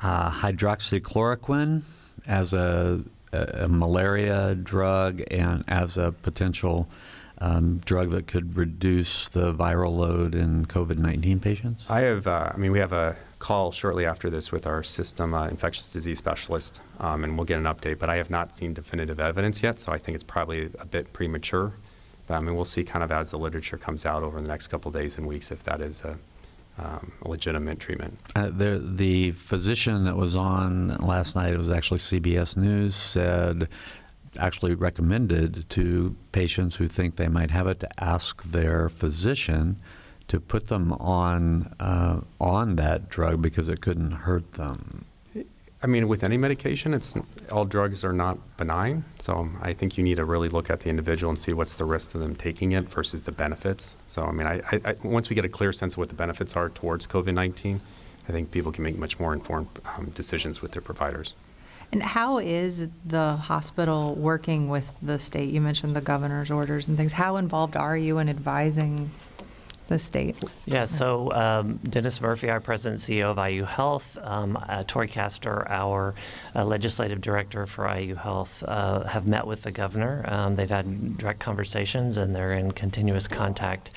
uh, 0.00 0.30
hydroxychloroquine 0.30 1.82
as 2.26 2.52
a, 2.52 3.02
a, 3.34 3.68
malaria 3.68 4.54
drug 4.54 5.22
and 5.30 5.64
as 5.68 5.96
a 5.96 6.12
potential 6.12 6.88
um, 7.38 7.78
drug 7.84 8.10
that 8.10 8.26
could 8.26 8.56
reduce 8.56 9.28
the 9.28 9.52
viral 9.52 9.96
load 9.96 10.34
in 10.34 10.66
COVID 10.66 10.98
19 10.98 11.40
patients? 11.40 11.90
I 11.90 12.00
have, 12.00 12.26
uh, 12.26 12.52
I 12.54 12.56
mean, 12.56 12.72
we 12.72 12.78
have 12.78 12.92
a 12.92 13.16
call 13.38 13.72
shortly 13.72 14.06
after 14.06 14.30
this 14.30 14.50
with 14.50 14.66
our 14.66 14.82
system 14.82 15.34
uh, 15.34 15.48
infectious 15.48 15.90
disease 15.90 16.18
specialist, 16.18 16.82
um, 16.98 17.24
and 17.24 17.36
we'll 17.36 17.44
get 17.44 17.58
an 17.58 17.64
update. 17.64 17.98
But 17.98 18.08
I 18.08 18.16
have 18.16 18.30
not 18.30 18.52
seen 18.52 18.72
definitive 18.72 19.20
evidence 19.20 19.62
yet, 19.62 19.78
so 19.78 19.92
I 19.92 19.98
think 19.98 20.14
it's 20.14 20.24
probably 20.24 20.70
a 20.78 20.86
bit 20.86 21.12
premature. 21.12 21.74
But 22.26 22.34
I 22.34 22.40
mean, 22.40 22.54
we'll 22.54 22.64
see 22.64 22.84
kind 22.84 23.02
of 23.02 23.12
as 23.12 23.32
the 23.32 23.36
literature 23.36 23.76
comes 23.76 24.06
out 24.06 24.22
over 24.22 24.40
the 24.40 24.48
next 24.48 24.68
couple 24.68 24.90
days 24.90 25.18
and 25.18 25.26
weeks 25.26 25.50
if 25.50 25.62
that 25.64 25.80
is 25.80 26.02
a, 26.02 26.18
um, 26.78 27.12
legitimate 27.22 27.78
treatment. 27.78 28.18
Uh, 28.34 28.50
the, 28.50 28.82
the 28.82 29.30
physician 29.32 30.04
that 30.04 30.16
was 30.16 30.34
on 30.34 30.96
last 30.98 31.36
night, 31.36 31.52
it 31.52 31.58
was 31.58 31.70
actually 31.70 31.98
CBS 31.98 32.56
News, 32.56 32.94
said 32.94 33.68
actually 34.38 34.74
recommended 34.74 35.68
to 35.70 36.16
patients 36.32 36.76
who 36.76 36.88
think 36.88 37.16
they 37.16 37.28
might 37.28 37.50
have 37.50 37.66
it 37.66 37.80
to 37.80 37.88
ask 38.02 38.42
their 38.42 38.88
physician 38.88 39.76
to 40.28 40.40
put 40.40 40.68
them 40.68 40.92
on 40.94 41.72
uh, 41.78 42.20
on 42.40 42.76
that 42.76 43.08
drug 43.08 43.42
because 43.42 43.68
it 43.68 43.80
couldn't 43.80 44.10
hurt 44.10 44.54
them. 44.54 45.04
I 45.84 45.86
mean, 45.86 46.08
with 46.08 46.24
any 46.24 46.38
medication, 46.38 46.94
it's 46.94 47.14
all 47.52 47.66
drugs 47.66 48.04
are 48.04 48.12
not 48.14 48.38
benign. 48.56 49.04
So 49.18 49.50
I 49.60 49.74
think 49.74 49.98
you 49.98 50.02
need 50.02 50.16
to 50.16 50.24
really 50.24 50.48
look 50.48 50.70
at 50.70 50.80
the 50.80 50.88
individual 50.88 51.28
and 51.28 51.38
see 51.38 51.52
what's 51.52 51.74
the 51.74 51.84
risk 51.84 52.14
of 52.14 52.22
them 52.22 52.34
taking 52.34 52.72
it 52.72 52.88
versus 52.88 53.24
the 53.24 53.32
benefits. 53.32 53.98
So 54.06 54.24
I 54.24 54.32
mean, 54.32 54.46
I, 54.46 54.62
I, 54.72 54.94
once 55.02 55.28
we 55.28 55.36
get 55.36 55.44
a 55.44 55.48
clear 55.58 55.72
sense 55.74 55.92
of 55.92 55.98
what 55.98 56.08
the 56.08 56.14
benefits 56.14 56.56
are 56.56 56.70
towards 56.70 57.06
COVID 57.06 57.34
nineteen, 57.34 57.82
I 58.26 58.32
think 58.32 58.50
people 58.50 58.72
can 58.72 58.82
make 58.82 58.96
much 58.96 59.20
more 59.20 59.34
informed 59.34 59.68
um, 59.84 60.06
decisions 60.14 60.62
with 60.62 60.72
their 60.72 60.80
providers. 60.80 61.36
And 61.92 62.02
how 62.02 62.38
is 62.38 62.90
the 63.04 63.36
hospital 63.36 64.14
working 64.14 64.70
with 64.70 64.94
the 65.02 65.18
state? 65.18 65.50
You 65.52 65.60
mentioned 65.60 65.94
the 65.94 66.00
governor's 66.00 66.50
orders 66.50 66.88
and 66.88 66.96
things. 66.96 67.12
How 67.12 67.36
involved 67.36 67.76
are 67.76 67.96
you 67.96 68.16
in 68.20 68.30
advising 68.30 69.10
the 69.88 69.98
state? 69.98 70.36
Yeah, 70.66 70.84
so 70.84 71.32
um, 71.32 71.76
Dennis 71.88 72.20
Murphy, 72.20 72.50
our 72.50 72.60
president 72.60 73.00
CEO 73.00 73.36
of 73.36 73.50
IU 73.50 73.64
Health, 73.64 74.18
um, 74.22 74.58
uh, 74.68 74.82
Tori 74.86 75.08
Castor, 75.08 75.68
our 75.68 76.14
uh, 76.54 76.64
legislative 76.64 77.20
director 77.20 77.66
for 77.66 77.88
IU 77.94 78.14
Health, 78.14 78.62
uh, 78.66 79.04
have 79.04 79.26
met 79.26 79.46
with 79.46 79.62
the 79.62 79.70
governor. 79.70 80.24
Um, 80.28 80.56
they've 80.56 80.70
had 80.70 81.18
direct 81.18 81.40
conversations 81.40 82.16
and 82.16 82.34
they're 82.34 82.54
in 82.54 82.72
continuous 82.72 83.28
contact 83.28 83.90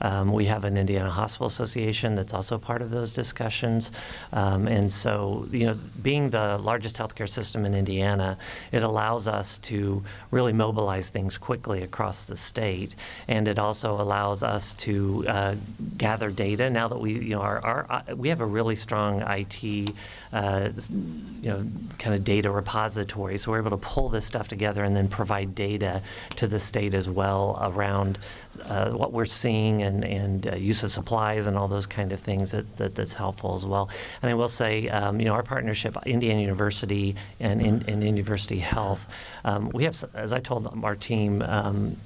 um, 0.00 0.32
we 0.32 0.46
have 0.46 0.64
an 0.64 0.76
Indiana 0.76 1.10
Hospital 1.10 1.46
Association 1.46 2.14
that's 2.14 2.34
also 2.34 2.58
part 2.58 2.82
of 2.82 2.90
those 2.90 3.14
discussions. 3.14 3.92
Um, 4.32 4.66
and 4.66 4.92
so, 4.92 5.46
you 5.50 5.66
know, 5.66 5.78
being 6.02 6.30
the 6.30 6.58
largest 6.58 6.96
healthcare 6.96 7.28
system 7.28 7.64
in 7.64 7.74
Indiana, 7.74 8.36
it 8.72 8.82
allows 8.82 9.28
us 9.28 9.58
to 9.58 10.02
really 10.30 10.52
mobilize 10.52 11.08
things 11.10 11.38
quickly 11.38 11.82
across 11.82 12.26
the 12.26 12.36
state. 12.36 12.94
And 13.28 13.48
it 13.48 13.58
also 13.58 14.00
allows 14.00 14.42
us 14.42 14.74
to 14.74 15.24
uh, 15.28 15.54
gather 15.96 16.30
data 16.30 16.70
now 16.70 16.88
that 16.88 16.98
we, 16.98 17.12
you 17.12 17.36
know, 17.36 17.40
our, 17.40 17.64
our, 17.64 17.86
uh, 17.88 18.16
we 18.16 18.28
have 18.28 18.40
a 18.40 18.46
really 18.46 18.76
strong 18.76 19.22
IT, 19.22 19.92
uh, 20.32 20.70
you 20.90 21.50
know, 21.50 21.66
kind 21.98 22.14
of 22.14 22.24
data 22.24 22.50
repository. 22.50 23.38
So 23.38 23.50
we're 23.50 23.58
able 23.58 23.70
to 23.70 23.76
pull 23.76 24.08
this 24.08 24.26
stuff 24.26 24.48
together 24.48 24.84
and 24.84 24.96
then 24.96 25.08
provide 25.08 25.54
data 25.54 26.02
to 26.36 26.46
the 26.46 26.58
state 26.58 26.94
as 26.94 27.08
well 27.08 27.58
around 27.60 28.18
uh, 28.60 28.90
what 28.90 29.12
we're 29.12 29.24
seeing 29.24 29.82
and, 29.82 30.04
and 30.04 30.46
uh, 30.46 30.56
use 30.56 30.82
of 30.82 30.92
supplies 30.92 31.46
and 31.46 31.56
all 31.56 31.68
those 31.68 31.86
kind 31.86 32.12
of 32.12 32.20
things 32.20 32.52
that, 32.52 32.76
that, 32.76 32.94
that's 32.94 33.14
helpful 33.14 33.54
as 33.54 33.64
well. 33.64 33.88
And 34.22 34.30
I 34.30 34.34
will 34.34 34.48
say, 34.48 34.88
um, 34.88 35.20
you 35.20 35.26
know, 35.26 35.32
our 35.32 35.42
partnership, 35.42 35.96
Indiana 36.06 36.40
University 36.40 37.16
and, 37.40 37.60
and, 37.60 37.88
and 37.88 38.02
University 38.02 38.58
Health, 38.58 39.08
um, 39.44 39.70
we 39.70 39.84
have, 39.84 40.04
as 40.14 40.32
I 40.32 40.40
told 40.40 40.66
our 40.82 40.96
team, 40.96 41.42
um, 41.42 41.96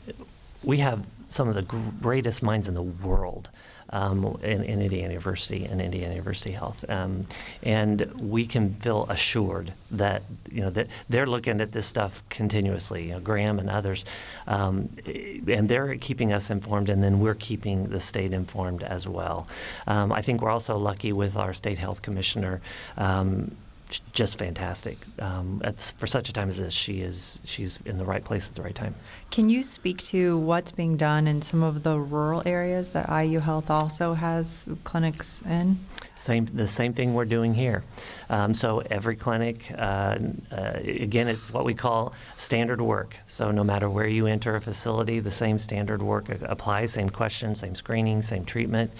we 0.65 0.79
have 0.79 1.07
some 1.29 1.49
of 1.49 1.55
the 1.55 1.63
greatest 2.01 2.43
minds 2.43 2.69
in 2.69 2.75
the 2.75 2.83
world 2.83 3.51
um, 3.91 4.39
in, 4.43 4.63
in, 4.65 4.81
Indiana 4.81 5.13
University 5.13 5.65
and 5.65 5.81
Indiana 5.81 6.13
University 6.13 6.53
Health, 6.53 6.85
um, 6.89 7.27
and 7.63 8.13
we 8.19 8.47
can 8.47 8.75
feel 8.75 9.07
assured 9.09 9.73
that 9.91 10.23
you 10.51 10.61
know 10.61 10.71
that 10.71 10.89
they're 11.09 11.27
looking 11.27 11.61
at 11.61 11.73
this 11.73 11.87
stuff 11.87 12.23
continuously. 12.29 13.07
You 13.07 13.13
know, 13.15 13.21
Graham 13.21 13.59
and 13.59 13.71
others, 13.71 14.05
um, 14.47 14.91
and 15.07 15.69
they're 15.69 15.97
keeping 15.97 16.33
us 16.33 16.51
informed, 16.51 16.89
and 16.89 17.03
then 17.03 17.21
we're 17.21 17.35
keeping 17.35 17.85
the 17.85 18.01
state 18.01 18.33
informed 18.33 18.83
as 18.83 19.09
well. 19.09 19.49
Um, 19.87 20.13
I 20.13 20.23
think 20.23 20.43
we're 20.43 20.51
also 20.51 20.77
lucky 20.77 21.13
with 21.13 21.37
our 21.37 21.55
state 21.55 21.79
health 21.79 22.03
commissioner 22.03 22.61
um, 22.97 23.57
just 23.89 24.39
fantastic. 24.39 24.99
Um, 25.19 25.63
for 25.95 26.07
such 26.07 26.29
a 26.29 26.33
time 26.33 26.49
as 26.49 26.59
this, 26.59 26.75
she 26.75 27.01
is 27.01 27.41
she's 27.45 27.79
in 27.87 27.99
the 27.99 28.05
right 28.05 28.25
place 28.25 28.49
at 28.49 28.55
the 28.55 28.63
right 28.63 28.75
time. 28.75 28.95
Can 29.31 29.49
you 29.49 29.63
speak 29.63 30.03
to 30.05 30.37
what's 30.37 30.73
being 30.73 30.97
done 30.97 31.27
in 31.27 31.43
some 31.43 31.63
of 31.63 31.83
the 31.83 31.99
rural 31.99 32.43
areas 32.47 32.91
that 32.91 33.09
IU 33.09 33.41
Health 33.41 33.71
also 33.71 34.15
has 34.15 34.79
clinics 34.85 35.45
in? 35.47 35.79
Same, 36.17 36.47
the 36.47 36.67
same 36.67 36.93
thing 36.93 37.15
we're 37.15 37.25
doing 37.25 37.55
here. 37.55 37.85
Um, 38.29 38.53
so 38.53 38.83
every 38.91 39.15
clinic, 39.15 39.73
uh, 39.79 40.19
uh, 40.51 40.73
again, 40.83 41.29
it's 41.29 41.53
what 41.53 41.65
we 41.65 41.75
call 41.75 42.13
standard 42.37 42.81
work. 42.81 43.17
So 43.29 43.53
no 43.53 43.63
matter 43.63 43.89
where 43.89 44.09
you 44.09 44.27
enter 44.27 44.57
a 44.57 44.61
facility, 44.61 45.21
the 45.21 45.31
same 45.31 45.61
standard 45.61 46.03
work 46.03 46.29
applies. 46.43 46.93
Same 46.93 47.09
questions, 47.09 47.61
same 47.61 47.77
screening, 47.77 48.23
same 48.23 48.45
treatment 48.45 48.91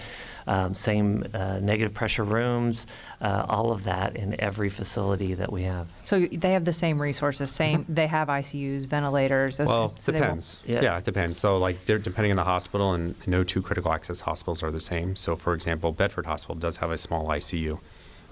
um, 0.49 0.73
same 0.73 1.23
uh, 1.33 1.59
negative 1.59 1.93
pressure 1.93 2.23
rooms, 2.23 2.87
uh, 3.21 3.45
all 3.47 3.71
of 3.71 3.83
that 3.83 4.15
in 4.15 4.35
every 4.41 4.67
facility 4.69 5.35
that 5.35 5.51
we 5.51 5.63
have. 5.63 5.87
So 6.01 6.25
they 6.25 6.53
have 6.53 6.65
the 6.65 6.73
same 6.73 6.99
resources, 6.99 7.51
same. 7.51 7.83
Mm-hmm. 7.83 7.93
They 7.93 8.07
have 8.07 8.27
ICUs, 8.29 8.87
ventilators. 8.87 9.57
Those 9.57 9.67
well, 9.67 9.95
so 9.95 10.11
depends. 10.11 10.61
Yeah. 10.65 10.81
yeah. 10.81 10.97
it 10.97 11.05
depends. 11.05 11.37
So 11.37 11.59
like 11.59 11.85
they're 11.85 11.99
depending 11.99 12.31
on 12.31 12.37
the 12.37 12.43
hospital, 12.43 12.93
and 12.93 13.15
no 13.27 13.43
two 13.43 13.61
critical 13.61 13.93
access 13.93 14.21
hospitals 14.21 14.63
are 14.63 14.71
the 14.71 14.81
same. 14.81 15.15
So 15.15 15.35
for 15.35 15.53
example, 15.53 15.91
Bedford 15.91 16.25
Hospital 16.25 16.55
does 16.55 16.77
have 16.77 16.89
a 16.89 16.97
small 16.97 17.27
ICU. 17.27 17.79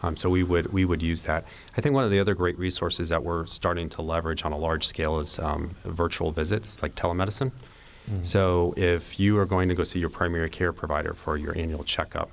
Um, 0.01 0.18
so 0.18 0.30
we 0.30 0.43
would 0.43 0.74
we 0.74 0.86
would 0.86 1.03
use 1.03 1.24
that. 1.24 1.45
I 1.78 1.82
think 1.82 1.93
one 1.93 2.03
of 2.03 2.09
the 2.09 2.20
other 2.20 2.34
great 2.34 2.57
resources 2.57 3.09
that 3.09 3.24
we're 3.24 3.45
starting 3.45 3.89
to 3.89 4.01
leverage 4.01 4.43
on 4.43 4.51
a 4.51 4.57
large 4.57 4.88
scale 4.88 5.20
is 5.20 5.38
um, 5.38 5.76
virtual 5.86 6.32
visits, 6.32 6.82
like 6.82 6.95
telemedicine. 6.95 7.51
Mm-hmm. 8.10 8.24
So 8.24 8.74
if 8.78 9.20
you 9.20 9.38
are 9.38 9.45
going 9.45 9.70
to 9.70 9.76
go 9.76 9.84
see 9.84 9.99
your 9.99 10.10
primary 10.10 10.49
care 10.49 10.72
provider 10.72 11.14
for 11.14 11.38
your 11.38 11.58
annual 11.58 11.84
checkup, 11.84 12.32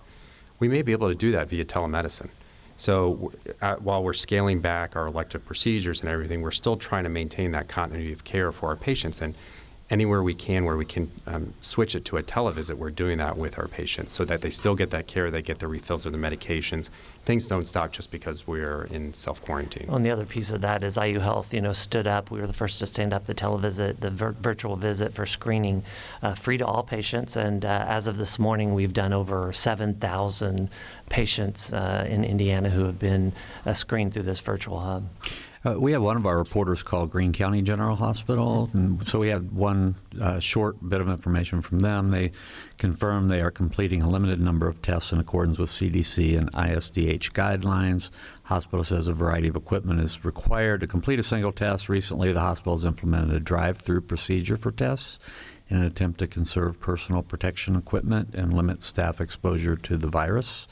we 0.58 0.68
may 0.68 0.82
be 0.82 0.92
able 0.92 1.08
to 1.08 1.14
do 1.14 1.32
that 1.32 1.48
via 1.48 1.64
telemedicine. 1.64 2.32
So 2.76 3.32
while 3.80 4.02
we're 4.02 4.14
scaling 4.14 4.60
back 4.60 4.96
our 4.96 5.06
elective 5.06 5.44
procedures 5.44 6.00
and 6.00 6.08
everything, 6.08 6.42
we're 6.42 6.50
still 6.50 6.76
trying 6.76 7.04
to 7.04 7.10
maintain 7.10 7.52
that 7.52 7.68
continuity 7.68 8.12
of 8.12 8.24
care 8.24 8.50
for 8.50 8.68
our 8.68 8.76
patients. 8.76 9.20
And 9.20 9.34
anywhere 9.90 10.22
we 10.22 10.34
can 10.34 10.64
where 10.64 10.76
we 10.76 10.84
can 10.84 11.10
um, 11.26 11.52
switch 11.60 11.94
it 11.94 12.04
to 12.06 12.16
a 12.16 12.22
televisit, 12.22 12.76
we're 12.76 12.90
doing 12.90 13.18
that 13.18 13.36
with 13.36 13.58
our 13.58 13.68
patients 13.68 14.12
so 14.12 14.24
that 14.24 14.40
they 14.40 14.50
still 14.50 14.74
get 14.74 14.90
that 14.90 15.06
care, 15.06 15.30
they 15.30 15.42
get 15.42 15.58
the 15.58 15.68
refills 15.68 16.06
of 16.06 16.12
the 16.12 16.18
medications. 16.18 16.88
Things 17.24 17.46
don't 17.46 17.66
stop 17.66 17.92
just 17.92 18.10
because 18.10 18.46
we're 18.46 18.84
in 18.84 19.12
self 19.12 19.40
quarantine. 19.42 19.86
Well, 19.88 19.96
and 19.96 20.06
the 20.06 20.10
other 20.10 20.26
piece 20.26 20.50
of 20.52 20.62
that 20.62 20.82
is 20.82 20.96
IU 20.96 21.20
Health, 21.20 21.52
you 21.52 21.60
know, 21.60 21.72
stood 21.72 22.06
up. 22.06 22.30
We 22.30 22.40
were 22.40 22.46
the 22.46 22.52
first 22.52 22.78
to 22.80 22.86
stand 22.86 23.12
up 23.12 23.26
the 23.26 23.34
televisit, 23.34 24.00
the 24.00 24.10
vir- 24.10 24.36
virtual 24.40 24.76
visit 24.76 25.12
for 25.12 25.26
screening, 25.26 25.84
uh, 26.22 26.34
free 26.34 26.58
to 26.58 26.66
all 26.66 26.82
patients. 26.82 27.36
And 27.36 27.64
uh, 27.64 27.84
as 27.88 28.08
of 28.08 28.16
this 28.16 28.38
morning, 28.38 28.74
we've 28.74 28.92
done 28.92 29.12
over 29.12 29.52
7,000 29.52 30.70
patients 31.08 31.72
uh, 31.72 32.06
in 32.08 32.24
Indiana 32.24 32.70
who 32.70 32.84
have 32.84 32.98
been 32.98 33.32
uh, 33.66 33.74
screened 33.74 34.14
through 34.14 34.24
this 34.24 34.40
virtual 34.40 34.80
hub. 34.80 35.04
Uh, 35.64 35.80
we 35.80 35.92
have 35.92 36.02
one 36.02 36.18
of 36.18 36.26
our 36.26 36.36
reporters 36.36 36.82
called 36.82 37.10
Greene 37.10 37.32
County 37.32 37.62
General 37.62 37.96
Hospital, 37.96 38.68
and 38.74 39.08
so 39.08 39.18
we 39.18 39.28
had 39.28 39.50
one 39.52 39.94
uh, 40.20 40.38
short 40.38 40.76
bit 40.86 41.00
of 41.00 41.08
information 41.08 41.62
from 41.62 41.78
them. 41.78 42.10
They 42.10 42.32
confirm 42.76 43.28
they 43.28 43.40
are 43.40 43.50
completing 43.50 44.02
a 44.02 44.10
limited 44.10 44.40
number 44.40 44.68
of 44.68 44.82
tests 44.82 45.10
in 45.10 45.18
accordance 45.18 45.58
with 45.58 45.70
CDC 45.70 46.36
and 46.36 46.52
ISDH 46.52 47.32
guidelines. 47.32 48.10
Hospital 48.42 48.84
says 48.84 49.08
a 49.08 49.14
variety 49.14 49.48
of 49.48 49.56
equipment 49.56 50.00
is 50.00 50.22
required 50.22 50.82
to 50.82 50.86
complete 50.86 51.18
a 51.18 51.22
single 51.22 51.52
test. 51.52 51.88
Recently, 51.88 52.30
the 52.30 52.40
hospital 52.40 52.74
has 52.74 52.84
implemented 52.84 53.34
a 53.34 53.40
drive-through 53.40 54.02
procedure 54.02 54.58
for 54.58 54.70
tests 54.70 55.18
in 55.68 55.78
an 55.78 55.84
attempt 55.84 56.18
to 56.18 56.26
conserve 56.26 56.78
personal 56.78 57.22
protection 57.22 57.74
equipment 57.74 58.34
and 58.34 58.52
limit 58.52 58.82
staff 58.82 59.18
exposure 59.18 59.76
to 59.76 59.96
the 59.96 60.08
virus. 60.08 60.68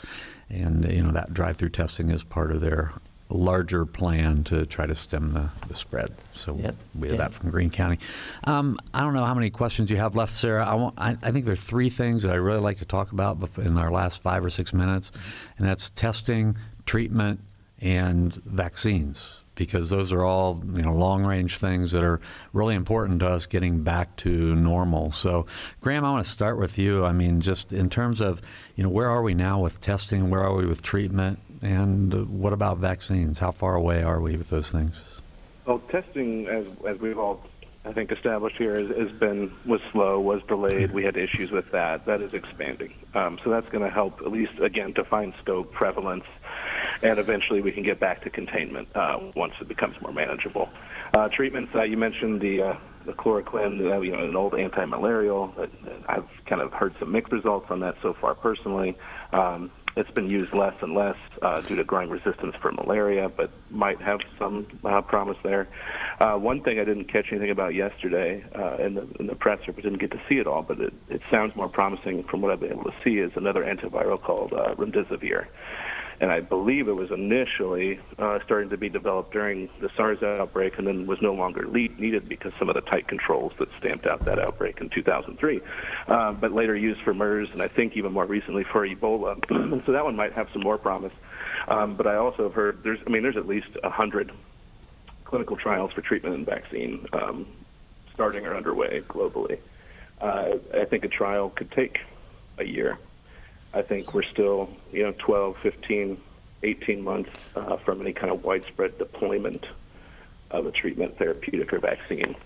And 0.50 0.84
you 0.92 1.02
know 1.02 1.12
that 1.12 1.32
drive-through 1.32 1.70
testing 1.70 2.10
is 2.10 2.24
part 2.24 2.50
of 2.50 2.60
their 2.60 2.92
larger 3.32 3.84
plan 3.86 4.44
to 4.44 4.66
try 4.66 4.86
to 4.86 4.94
stem 4.94 5.32
the, 5.32 5.50
the 5.68 5.74
spread. 5.74 6.12
So 6.34 6.56
Yep. 6.56 6.76
we 6.94 7.08
have 7.08 7.16
Yeah. 7.18 7.24
that 7.24 7.32
from 7.32 7.50
Greene 7.50 7.70
County. 7.70 7.98
Um, 8.44 8.78
I 8.92 9.00
don't 9.00 9.14
know 9.14 9.24
how 9.24 9.34
many 9.34 9.50
questions 9.50 9.90
you 9.90 9.96
have 9.96 10.14
left, 10.16 10.34
Sara. 10.34 10.66
I, 10.66 10.74
want, 10.74 10.94
I, 10.98 11.16
I 11.22 11.30
think 11.30 11.44
there's 11.46 11.62
three 11.62 11.90
things 11.90 12.22
that 12.22 12.32
I 12.32 12.36
really 12.36 12.60
like 12.60 12.78
to 12.78 12.84
talk 12.84 13.12
about 13.12 13.38
in 13.58 13.76
our 13.78 13.90
last 13.90 14.22
five 14.22 14.44
or 14.44 14.50
six 14.50 14.72
minutes, 14.72 15.10
and 15.58 15.66
that's 15.66 15.90
testing, 15.90 16.56
treatment, 16.86 17.40
and 17.80 18.34
vaccines. 18.34 19.38
Because 19.54 19.90
those 19.90 20.14
are 20.14 20.22
all 20.24 20.62
you 20.74 20.80
know 20.80 20.94
long 20.94 21.26
range 21.26 21.58
things 21.58 21.92
that 21.92 22.02
are 22.02 22.20
really 22.54 22.74
important 22.74 23.20
to 23.20 23.28
us 23.28 23.44
getting 23.44 23.82
back 23.82 24.16
to 24.16 24.56
normal. 24.56 25.12
So, 25.12 25.44
Graham, 25.82 26.06
I 26.06 26.10
want 26.10 26.24
to 26.24 26.30
start 26.32 26.56
with 26.58 26.78
you. 26.78 27.04
I 27.04 27.12
mean, 27.12 27.42
just 27.42 27.70
in 27.70 27.90
terms 27.90 28.22
of 28.22 28.40
you 28.76 28.82
know 28.82 28.88
where 28.88 29.10
are 29.10 29.22
we 29.22 29.34
now 29.34 29.60
with 29.60 29.78
testing? 29.78 30.30
Where 30.30 30.40
are 30.40 30.54
we 30.56 30.64
with 30.64 30.80
treatment? 30.80 31.38
And 31.62 32.28
what 32.40 32.52
about 32.52 32.78
vaccines? 32.78 33.38
How 33.38 33.52
far 33.52 33.76
away 33.76 34.02
are 34.02 34.20
we 34.20 34.36
with 34.36 34.50
those 34.50 34.68
things? 34.68 35.02
Well, 35.64 35.78
testing, 35.78 36.48
as 36.48 36.66
as 36.84 36.98
we've 36.98 37.18
all, 37.18 37.46
I 37.84 37.92
think, 37.92 38.10
established 38.10 38.56
here, 38.56 38.76
has, 38.76 38.88
has 38.96 39.12
been 39.12 39.52
was 39.64 39.80
slow, 39.92 40.18
was 40.18 40.42
delayed. 40.48 40.90
We 40.90 41.04
had 41.04 41.16
issues 41.16 41.52
with 41.52 41.70
that. 41.70 42.04
That 42.06 42.20
is 42.20 42.34
expanding. 42.34 42.92
Um, 43.14 43.38
so 43.44 43.50
that's 43.50 43.68
going 43.68 43.84
to 43.84 43.90
help, 43.90 44.20
at 44.22 44.32
least 44.32 44.58
again, 44.60 44.92
to 44.94 45.04
find 45.04 45.32
scope, 45.40 45.72
prevalence, 45.72 46.24
and 47.00 47.20
eventually 47.20 47.60
we 47.60 47.70
can 47.70 47.84
get 47.84 48.00
back 48.00 48.22
to 48.22 48.30
containment 48.30 48.88
uh, 48.96 49.20
once 49.36 49.54
it 49.60 49.68
becomes 49.68 50.00
more 50.02 50.12
manageable. 50.12 50.68
Uh, 51.14 51.28
treatments, 51.28 51.72
uh, 51.76 51.82
you 51.82 51.96
mentioned 51.96 52.40
the 52.40 52.60
uh, 52.62 52.76
the 53.04 53.12
chloroquine, 53.12 53.90
uh, 53.90 54.00
you 54.00 54.12
know, 54.12 54.24
an 54.24 54.34
old 54.34 54.54
anti-malarial. 54.54 55.54
Uh, 55.56 55.66
I've 56.08 56.28
kind 56.46 56.60
of 56.60 56.72
heard 56.72 56.94
some 56.98 57.12
mixed 57.12 57.32
results 57.32 57.70
on 57.70 57.80
that 57.80 57.96
so 58.02 58.14
far 58.14 58.34
personally. 58.34 58.96
Um, 59.32 59.70
it's 59.96 60.10
been 60.10 60.30
used 60.30 60.52
less 60.54 60.74
and 60.80 60.94
less 60.94 61.16
uh, 61.42 61.60
due 61.60 61.76
to 61.76 61.84
growing 61.84 62.08
resistance 62.08 62.54
for 62.56 62.72
malaria, 62.72 63.28
but 63.28 63.50
might 63.70 64.00
have 64.00 64.20
some 64.38 64.66
uh, 64.84 65.00
promise 65.02 65.36
there. 65.42 65.68
Uh, 66.18 66.36
one 66.36 66.62
thing 66.62 66.78
I 66.78 66.84
didn't 66.84 67.04
catch 67.04 67.26
anything 67.30 67.50
about 67.50 67.74
yesterday 67.74 68.44
uh, 68.54 68.76
in, 68.76 68.94
the, 68.94 69.06
in 69.18 69.26
the 69.26 69.34
didn't 69.34 69.98
get 69.98 70.10
to 70.12 70.20
see 70.28 70.38
it 70.38 70.46
all, 70.46 70.62
but 70.62 70.80
it, 70.80 70.94
it 71.10 71.22
sounds 71.30 71.54
more 71.56 71.68
promising 71.68 72.22
from 72.24 72.40
what 72.40 72.52
I've 72.52 72.60
been 72.60 72.72
able 72.72 72.84
to 72.84 72.94
see, 73.04 73.18
is 73.18 73.32
another 73.36 73.64
antiviral 73.64 74.20
called 74.20 74.52
uh, 74.52 74.74
remdesivir. 74.76 75.46
And 76.22 76.30
I 76.30 76.38
believe 76.38 76.86
it 76.86 76.92
was 76.92 77.10
initially 77.10 77.98
uh, 78.16 78.38
starting 78.44 78.70
to 78.70 78.76
be 78.76 78.88
developed 78.88 79.32
during 79.32 79.68
the 79.80 79.90
SARS 79.96 80.22
outbreak 80.22 80.78
and 80.78 80.86
then 80.86 81.08
was 81.08 81.18
no 81.20 81.34
longer 81.34 81.66
le- 81.66 81.88
needed 81.98 82.28
because 82.28 82.52
some 82.60 82.68
of 82.68 82.76
the 82.76 82.80
tight 82.80 83.08
controls 83.08 83.52
that 83.58 83.66
stamped 83.80 84.06
out 84.06 84.24
that 84.26 84.38
outbreak 84.38 84.78
in 84.80 84.88
2003. 84.88 85.60
Uh, 86.06 86.32
but 86.32 86.52
later 86.52 86.76
used 86.76 87.00
for 87.02 87.12
MERS 87.12 87.48
and 87.52 87.60
I 87.60 87.66
think 87.66 87.96
even 87.96 88.12
more 88.12 88.24
recently 88.24 88.62
for 88.62 88.86
Ebola. 88.86 89.34
so 89.84 89.90
that 89.90 90.04
one 90.04 90.14
might 90.14 90.32
have 90.32 90.46
some 90.52 90.62
more 90.62 90.78
promise. 90.78 91.12
Um, 91.66 91.96
but 91.96 92.06
I 92.06 92.14
also 92.14 92.44
have 92.44 92.54
heard 92.54 92.84
there's, 92.84 93.00
I 93.04 93.10
mean, 93.10 93.24
there's 93.24 93.36
at 93.36 93.48
least 93.48 93.70
100 93.82 94.30
clinical 95.24 95.56
trials 95.56 95.90
for 95.92 96.02
treatment 96.02 96.36
and 96.36 96.46
vaccine 96.46 97.04
um, 97.14 97.48
starting 98.14 98.46
or 98.46 98.54
underway 98.54 99.00
globally. 99.08 99.58
Uh, 100.20 100.50
I 100.72 100.84
think 100.84 101.04
a 101.04 101.08
trial 101.08 101.50
could 101.50 101.72
take 101.72 101.98
a 102.58 102.64
year. 102.64 102.96
I 103.74 103.82
think 103.82 104.14
we're 104.14 104.22
still, 104.22 104.68
you 104.92 105.02
know, 105.02 105.14
12, 105.18 105.56
15, 105.62 106.20
18 106.62 107.02
months 107.02 107.30
uh, 107.56 107.76
from 107.78 108.00
any 108.00 108.12
kind 108.12 108.30
of 108.32 108.44
widespread 108.44 108.98
deployment 108.98 109.66
of 110.50 110.66
a 110.66 110.70
treatment, 110.70 111.16
therapeutic, 111.16 111.72
or 111.72 111.78
vaccine. 111.78 112.36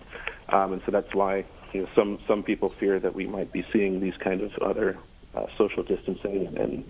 Um, 0.48 0.74
and 0.74 0.82
so 0.84 0.92
that's 0.92 1.12
why 1.14 1.44
you 1.72 1.82
know, 1.82 1.88
some 1.94 2.18
some 2.26 2.42
people 2.42 2.70
fear 2.70 3.00
that 3.00 3.14
we 3.14 3.26
might 3.26 3.52
be 3.52 3.64
seeing 3.72 4.00
these 4.00 4.16
kind 4.16 4.40
of 4.40 4.56
other 4.58 4.96
uh, 5.34 5.46
social 5.58 5.82
distancing 5.82 6.56
and 6.56 6.84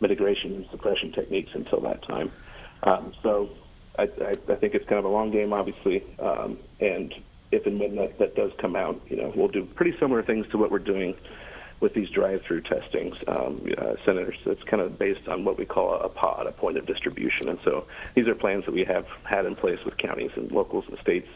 mitigation 0.00 0.54
and 0.54 0.70
suppression 0.70 1.12
techniques 1.12 1.50
until 1.54 1.80
that 1.80 2.02
time. 2.02 2.30
Um, 2.82 3.12
so 3.22 3.50
I, 3.98 4.02
I, 4.02 4.30
I 4.48 4.54
think 4.54 4.74
it's 4.74 4.86
kind 4.86 4.98
of 4.98 5.04
a 5.04 5.08
long 5.08 5.30
game, 5.30 5.52
obviously. 5.52 6.04
Um, 6.18 6.58
and 6.80 7.14
if 7.50 7.66
and 7.66 7.80
when 7.80 7.96
that, 7.96 8.18
that 8.18 8.34
does 8.34 8.52
come 8.58 8.76
out, 8.76 9.00
you 9.08 9.16
know, 9.16 9.32
we'll 9.34 9.48
do 9.48 9.64
pretty 9.64 9.98
similar 9.98 10.22
things 10.22 10.48
to 10.50 10.58
what 10.58 10.70
we're 10.70 10.78
doing 10.78 11.14
with 11.80 11.94
these 11.94 12.10
drive-through 12.10 12.60
testings, 12.60 13.16
um, 13.26 13.66
uh, 13.76 13.94
senators. 14.04 14.36
It's 14.44 14.62
kind 14.64 14.82
of 14.82 14.98
based 14.98 15.28
on 15.28 15.44
what 15.44 15.58
we 15.58 15.64
call 15.64 15.94
a 15.94 16.08
pod, 16.08 16.46
a 16.46 16.52
point 16.52 16.76
of 16.76 16.86
distribution. 16.86 17.48
And 17.48 17.58
so 17.64 17.86
these 18.14 18.28
are 18.28 18.34
plans 18.34 18.66
that 18.66 18.72
we 18.72 18.84
have 18.84 19.06
had 19.24 19.46
in 19.46 19.56
place 19.56 19.82
with 19.84 19.96
counties 19.96 20.30
and 20.36 20.52
locals 20.52 20.84
and 20.88 20.98
states 20.98 21.28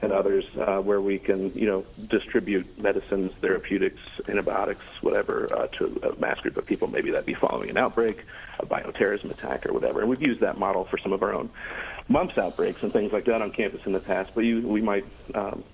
and 0.00 0.12
others 0.12 0.44
uh, 0.56 0.78
where 0.78 1.00
we 1.00 1.18
can, 1.18 1.52
you 1.54 1.66
know, 1.66 1.84
distribute 2.06 2.78
medicines, 2.78 3.32
therapeutics, 3.40 4.00
antibiotics, 4.28 4.84
whatever, 5.00 5.48
uh, 5.52 5.66
to 5.68 5.86
a 6.04 6.20
mass 6.20 6.38
group 6.40 6.56
of 6.56 6.64
people. 6.66 6.86
Maybe 6.88 7.10
that 7.10 7.26
be 7.26 7.34
following 7.34 7.70
an 7.70 7.76
outbreak, 7.76 8.24
a 8.60 8.66
bioterrorism 8.66 9.30
attack, 9.30 9.66
or 9.66 9.72
whatever. 9.72 10.00
And 10.00 10.08
we've 10.08 10.22
used 10.22 10.40
that 10.40 10.58
model 10.58 10.84
for 10.84 10.98
some 10.98 11.12
of 11.12 11.22
our 11.22 11.34
own 11.34 11.50
mumps 12.08 12.38
outbreaks 12.38 12.82
and 12.82 12.92
things 12.92 13.12
like 13.12 13.24
that 13.24 13.42
on 13.42 13.50
campus 13.50 13.80
in 13.86 13.92
the 13.92 14.00
past. 14.00 14.30
But 14.34 14.44
you, 14.44 14.66
we 14.66 14.82
might 14.82 15.04
um, 15.34 15.64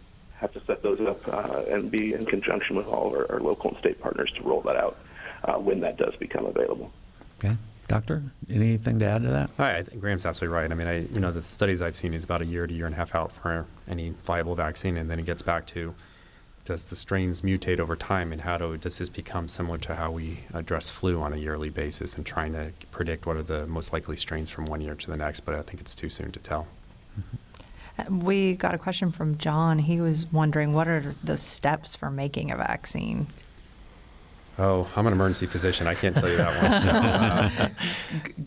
have 0.44 0.52
to 0.52 0.64
set 0.66 0.82
those 0.82 1.00
up 1.00 1.26
uh, 1.28 1.62
and 1.70 1.90
be 1.90 2.12
in 2.12 2.26
conjunction 2.26 2.76
with 2.76 2.86
all 2.86 3.08
of 3.08 3.14
our, 3.14 3.32
our 3.32 3.40
local 3.40 3.70
and 3.70 3.78
state 3.78 3.98
partners 4.00 4.30
to 4.36 4.42
roll 4.42 4.60
that 4.62 4.76
out 4.76 4.96
uh, 5.44 5.54
when 5.54 5.80
that 5.80 5.96
does 5.96 6.14
become 6.16 6.44
available. 6.44 6.92
Okay, 7.38 7.56
doctor, 7.88 8.22
anything 8.50 8.98
to 8.98 9.06
add 9.06 9.22
to 9.22 9.28
that? 9.28 9.50
I 9.58 9.78
I 9.78 9.82
think 9.82 10.00
Graham's 10.00 10.26
absolutely 10.26 10.54
right. 10.54 10.70
I 10.70 10.74
mean, 10.74 10.86
I, 10.86 11.06
you 11.06 11.20
know, 11.20 11.32
the 11.32 11.42
studies 11.42 11.80
I've 11.80 11.96
seen 11.96 12.12
is 12.12 12.24
about 12.24 12.42
a 12.42 12.46
year 12.46 12.66
to 12.66 12.74
year 12.74 12.86
and 12.86 12.94
a 12.94 12.98
half 12.98 13.14
out 13.14 13.32
for 13.32 13.66
any 13.88 14.14
viable 14.24 14.54
vaccine, 14.54 14.96
and 14.96 15.10
then 15.10 15.18
it 15.18 15.24
gets 15.24 15.42
back 15.42 15.66
to 15.68 15.94
does 16.64 16.84
the 16.84 16.96
strains 16.96 17.42
mutate 17.42 17.78
over 17.78 17.94
time, 17.94 18.32
and 18.32 18.40
how 18.40 18.56
do, 18.56 18.74
does 18.78 18.96
this 18.96 19.10
become 19.10 19.48
similar 19.48 19.76
to 19.76 19.96
how 19.96 20.10
we 20.10 20.40
address 20.54 20.88
flu 20.88 21.20
on 21.20 21.34
a 21.34 21.36
yearly 21.36 21.68
basis, 21.68 22.14
and 22.14 22.24
trying 22.24 22.52
to 22.52 22.72
predict 22.90 23.26
what 23.26 23.36
are 23.36 23.42
the 23.42 23.66
most 23.66 23.92
likely 23.92 24.16
strains 24.16 24.48
from 24.48 24.64
one 24.64 24.80
year 24.80 24.94
to 24.94 25.10
the 25.10 25.16
next? 25.16 25.40
But 25.40 25.54
I 25.54 25.62
think 25.62 25.80
it's 25.80 25.94
too 25.94 26.08
soon 26.08 26.32
to 26.32 26.40
tell. 26.40 26.66
We 28.10 28.54
got 28.56 28.74
a 28.74 28.78
question 28.78 29.12
from 29.12 29.38
John. 29.38 29.78
He 29.78 30.00
was 30.00 30.32
wondering 30.32 30.72
what 30.74 30.88
are 30.88 31.14
the 31.22 31.36
steps 31.36 31.94
for 31.94 32.10
making 32.10 32.50
a 32.50 32.56
vaccine? 32.56 33.28
Oh, 34.58 34.88
I'm 34.94 35.06
an 35.06 35.12
emergency 35.12 35.46
physician. 35.46 35.86
I 35.88 35.94
can't 35.94 36.14
tell 36.14 36.28
you 36.28 36.36
that 36.36 36.62
one. 36.62 36.80
So, 36.80 36.90
uh, 36.90 37.68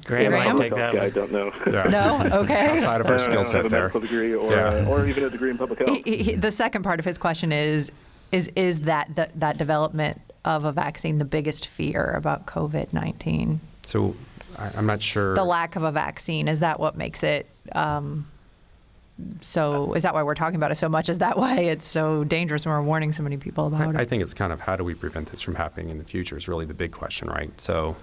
Graham, 0.06 0.32
Graham? 0.32 0.32
might 0.56 0.58
take 0.58 0.74
that 0.74 0.96
health 0.96 1.14
guy, 1.14 1.22
one. 1.22 1.30
don't 1.30 1.32
know. 1.32 1.52
yeah. 1.72 1.84
No? 2.30 2.38
Okay. 2.44 2.78
Outside 2.78 3.02
of 3.02 3.08
I 3.08 3.12
our 3.12 3.18
skill 3.20 3.38
have 3.38 3.46
set 3.46 3.66
a 3.66 3.70
there. 3.70 3.80
medical 3.82 4.00
degree 4.02 4.34
or, 4.34 4.52
Yeah. 4.52 4.68
uh, 4.68 4.86
or 4.86 5.06
even 5.08 5.26
a 5.26 5.30
degree 5.30 5.50
in 5.50 5.58
public 5.58 5.80
health. 5.80 6.00
He- 6.06 6.24
he- 6.24 6.36
the 6.36 6.52
second 6.52 6.84
part 6.84 7.00
of 7.00 7.06
his 7.06 7.18
question 7.18 7.52
is 7.52 7.92
is 8.32 8.50
is 8.58 8.82
that 8.82 9.16
the, 9.16 9.30
that 9.36 9.58
development 9.58 10.20
of 10.44 10.66
a 10.66 10.72
vaccine 10.74 11.18
the 11.18 11.26
biggest 11.26 11.66
fear 11.68 12.12
about 12.18 12.46
COVID 12.46 12.92
nineteen? 12.94 13.60
So 13.84 14.16
I, 14.58 14.72
I'm 14.78 14.86
not 14.86 15.02
sure. 15.02 15.34
The 15.36 15.44
lack 15.46 15.76
of 15.78 15.84
a 15.84 15.92
vaccine 15.92 16.48
is 16.50 16.60
that 16.62 16.80
what 16.80 16.96
makes 16.98 17.22
it? 17.24 17.48
Um, 17.74 18.28
so 19.42 19.94
is 19.94 20.04
that 20.04 20.14
why 20.14 20.24
we're 20.24 20.36
talking 20.36 20.56
about 20.56 20.72
it 20.72 20.76
so 20.76 20.90
much? 20.90 21.10
Is 21.10 21.20
that 21.20 21.38
why 21.38 21.60
it's 21.60 21.88
so 21.88 22.24
dangerous 22.24 22.66
and 22.66 22.74
we're 22.74 22.82
warning 22.82 23.12
so 23.12 23.24
many 23.24 23.38
people 23.38 23.68
about 23.68 23.96
I, 23.96 24.02
I 24.02 24.06
think 24.06 24.22
it's 24.22 24.34
kind 24.34 24.54
of 24.54 24.60
how 24.60 24.76
do 24.76 24.84
we 24.84 24.94
prevent 24.94 25.30
this 25.30 25.42
from 25.42 25.56
happening 25.56 25.90
in 25.90 25.98
the 25.98 26.04
future 26.04 26.38
is 26.38 26.48
really 26.48 26.66
the 26.66 26.74
big 26.74 26.92
question, 26.92 27.28
right? 27.28 27.60
So, 27.60 27.96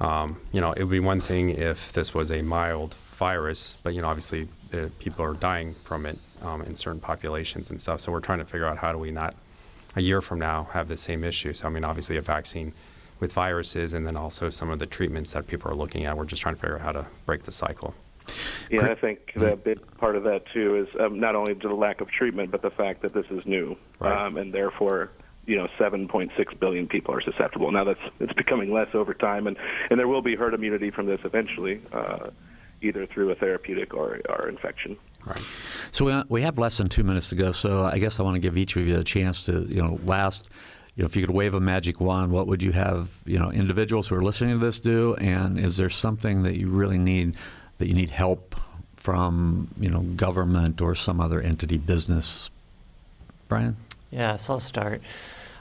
um, 0.00 0.40
you 0.52 0.60
know, 0.60 0.72
it 0.72 0.84
would 0.84 0.90
be 0.90 1.00
one 1.00 1.20
thing 1.20 1.50
if 1.50 1.92
this 1.92 2.14
was 2.14 2.30
a 2.30 2.42
mild 2.42 2.94
virus, 2.94 3.78
but 3.82 3.94
you 3.94 4.02
know, 4.02 4.08
obviously 4.08 4.48
uh, 4.72 4.88
people 4.98 5.24
are 5.24 5.34
dying 5.34 5.74
from 5.82 6.06
it 6.06 6.18
um, 6.42 6.62
in 6.62 6.76
certain 6.76 7.00
populations 7.00 7.70
and 7.70 7.80
stuff. 7.80 8.00
So 8.00 8.12
we're 8.12 8.20
trying 8.20 8.38
to 8.38 8.44
figure 8.44 8.66
out 8.66 8.78
how 8.78 8.92
do 8.92 8.98
we 8.98 9.10
not 9.10 9.34
a 9.96 10.02
year 10.02 10.20
from 10.20 10.38
now 10.38 10.64
have 10.72 10.88
the 10.88 10.96
same 10.96 11.24
issue. 11.24 11.54
So 11.54 11.66
I 11.66 11.70
mean, 11.70 11.84
obviously 11.84 12.16
a 12.16 12.22
vaccine 12.22 12.72
with 13.18 13.32
viruses 13.32 13.92
and 13.94 14.06
then 14.06 14.16
also 14.16 14.50
some 14.50 14.70
of 14.70 14.78
the 14.78 14.86
treatments 14.86 15.32
that 15.32 15.46
people 15.46 15.70
are 15.70 15.74
looking 15.74 16.04
at. 16.04 16.16
We're 16.16 16.26
just 16.26 16.42
trying 16.42 16.54
to 16.54 16.60
figure 16.60 16.76
out 16.76 16.82
how 16.82 16.92
to 16.92 17.06
break 17.24 17.44
the 17.44 17.52
cycle. 17.52 17.94
Yeah, 18.70 18.86
I 18.90 18.94
think 18.94 19.32
the 19.34 19.56
big 19.56 19.78
part 19.98 20.16
of 20.16 20.24
that 20.24 20.42
too 20.52 20.76
is 20.76 21.00
um, 21.00 21.20
not 21.20 21.36
only 21.36 21.54
the 21.54 21.68
lack 21.68 22.00
of 22.00 22.10
treatment, 22.10 22.50
but 22.50 22.62
the 22.62 22.70
fact 22.70 23.02
that 23.02 23.12
this 23.14 23.26
is 23.30 23.46
new, 23.46 23.76
Right. 24.00 24.26
um, 24.26 24.36
and 24.36 24.52
therefore, 24.52 25.10
you 25.46 25.56
know, 25.56 25.68
7.6 25.78 26.58
billion 26.58 26.88
people 26.88 27.14
are 27.14 27.20
susceptible. 27.20 27.70
Now 27.70 27.84
that's 27.84 28.00
it's 28.18 28.32
becoming 28.32 28.72
less 28.72 28.88
over 28.94 29.14
time, 29.14 29.46
and 29.46 29.56
and 29.90 29.98
there 29.98 30.08
will 30.08 30.22
be 30.22 30.34
herd 30.34 30.54
immunity 30.54 30.90
from 30.90 31.06
this 31.06 31.20
eventually, 31.24 31.80
uh, 31.92 32.30
either 32.82 33.06
through 33.06 33.30
a 33.30 33.34
therapeutic 33.36 33.94
or 33.94 34.20
or 34.28 34.48
infection. 34.48 34.96
Right. 35.24 35.42
So 35.92 36.04
we, 36.04 36.22
we 36.28 36.42
have 36.42 36.58
less 36.58 36.76
than 36.76 36.88
two 36.88 37.02
minutes 37.04 37.28
to 37.30 37.34
go. 37.36 37.52
So 37.52 37.84
I 37.84 37.98
guess 37.98 38.20
I 38.20 38.22
want 38.22 38.34
to 38.36 38.40
give 38.40 38.56
each 38.56 38.76
of 38.76 38.86
you 38.86 38.98
a 38.98 39.04
chance 39.04 39.44
to, 39.46 39.62
you 39.68 39.82
know, 39.82 39.98
last. 40.04 40.48
You 40.94 41.02
know, 41.02 41.06
if 41.06 41.14
you 41.14 41.26
could 41.26 41.34
wave 41.34 41.52
a 41.52 41.60
magic 41.60 42.00
wand, 42.00 42.32
what 42.32 42.46
would 42.46 42.62
you 42.62 42.72
have? 42.72 43.20
You 43.26 43.38
know, 43.38 43.50
individuals 43.52 44.08
who 44.08 44.14
are 44.14 44.22
listening 44.22 44.58
to 44.58 44.64
this 44.64 44.80
do, 44.80 45.14
and 45.16 45.58
is 45.58 45.76
there 45.76 45.90
something 45.90 46.42
that 46.44 46.56
you 46.56 46.68
really 46.70 46.96
need 46.96 47.36
that 47.78 47.86
you 47.88 47.94
need 47.94 48.10
help 48.10 48.54
from? 48.96 49.68
You 49.78 49.90
know, 49.90 50.00
government 50.00 50.80
or 50.80 50.94
some 50.94 51.20
other 51.20 51.40
entity, 51.40 51.78
business. 51.78 52.50
Brian. 53.48 53.76
Yeah, 54.10 54.36
so 54.36 54.54
I'll 54.54 54.60
start. 54.60 55.02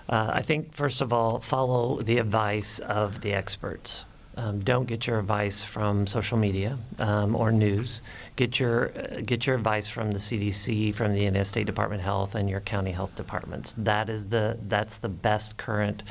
Uh, 0.08 0.32
I 0.34 0.42
think, 0.42 0.74
first 0.74 1.02
of 1.02 1.12
all, 1.12 1.40
follow 1.40 2.00
the 2.02 2.20
advice 2.20 2.80
of 2.80 3.22
the 3.22 3.34
experts. 3.34 4.06
Um, 4.38 4.60
don't 4.60 4.86
get 4.86 5.08
your 5.08 5.18
advice 5.20 5.64
from 5.64 6.08
social 6.08 6.38
media 6.38 6.78
um, 7.00 7.36
or 7.36 7.52
news. 7.52 8.02
Get 8.36 8.60
your 8.60 8.90
uh, 8.90 9.22
get 9.26 9.48
your 9.48 9.56
advice 9.56 9.88
from 9.88 10.12
the 10.12 10.18
CDC, 10.18 10.94
from 10.94 11.14
the 11.14 11.22
United 11.22 11.46
State 11.46 11.66
Department 11.66 12.02
of 12.02 12.06
Health, 12.06 12.36
and 12.36 12.50
your 12.50 12.60
county 12.60 12.92
health 12.92 13.16
departments. 13.16 13.74
That 13.74 14.10
is 14.10 14.26
the 14.26 14.58
that's 14.64 14.98
the 14.98 15.08
best 15.08 15.58
current 15.58 16.04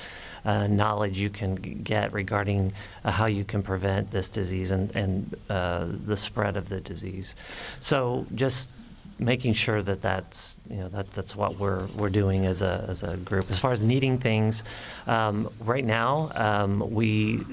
uh, 0.45 0.67
knowledge 0.67 1.19
you 1.19 1.31
can 1.31 1.55
get 1.57 2.13
regarding 2.13 2.73
uh, 3.05 3.11
how 3.11 3.27
you 3.27 3.45
can 3.45 3.63
prevent 3.63 4.11
this 4.11 4.29
disease 4.29 4.71
and 4.71 4.95
and 4.95 5.37
uh, 5.51 5.87
the 6.07 6.17
spread 6.17 6.57
of 6.57 6.69
the 6.69 6.81
disease. 6.81 7.35
So 7.81 8.27
just 8.35 8.81
making 9.19 9.53
sure 9.53 9.81
that 9.81 10.03
that's 10.03 10.61
you 10.69 10.77
know 10.77 10.89
that 10.89 11.11
that's 11.13 11.37
what 11.37 11.59
we're 11.59 11.87
we're 11.97 12.11
doing 12.11 12.47
as 12.47 12.63
a 12.63 12.85
as 12.89 13.03
a 13.03 13.17
group. 13.17 13.51
As 13.51 13.59
far 13.59 13.73
as 13.73 13.83
needing 13.83 14.19
things, 14.19 14.65
um, 15.07 15.51
right 15.61 15.85
now 15.85 16.31
um, 16.35 16.91
we 16.93 17.45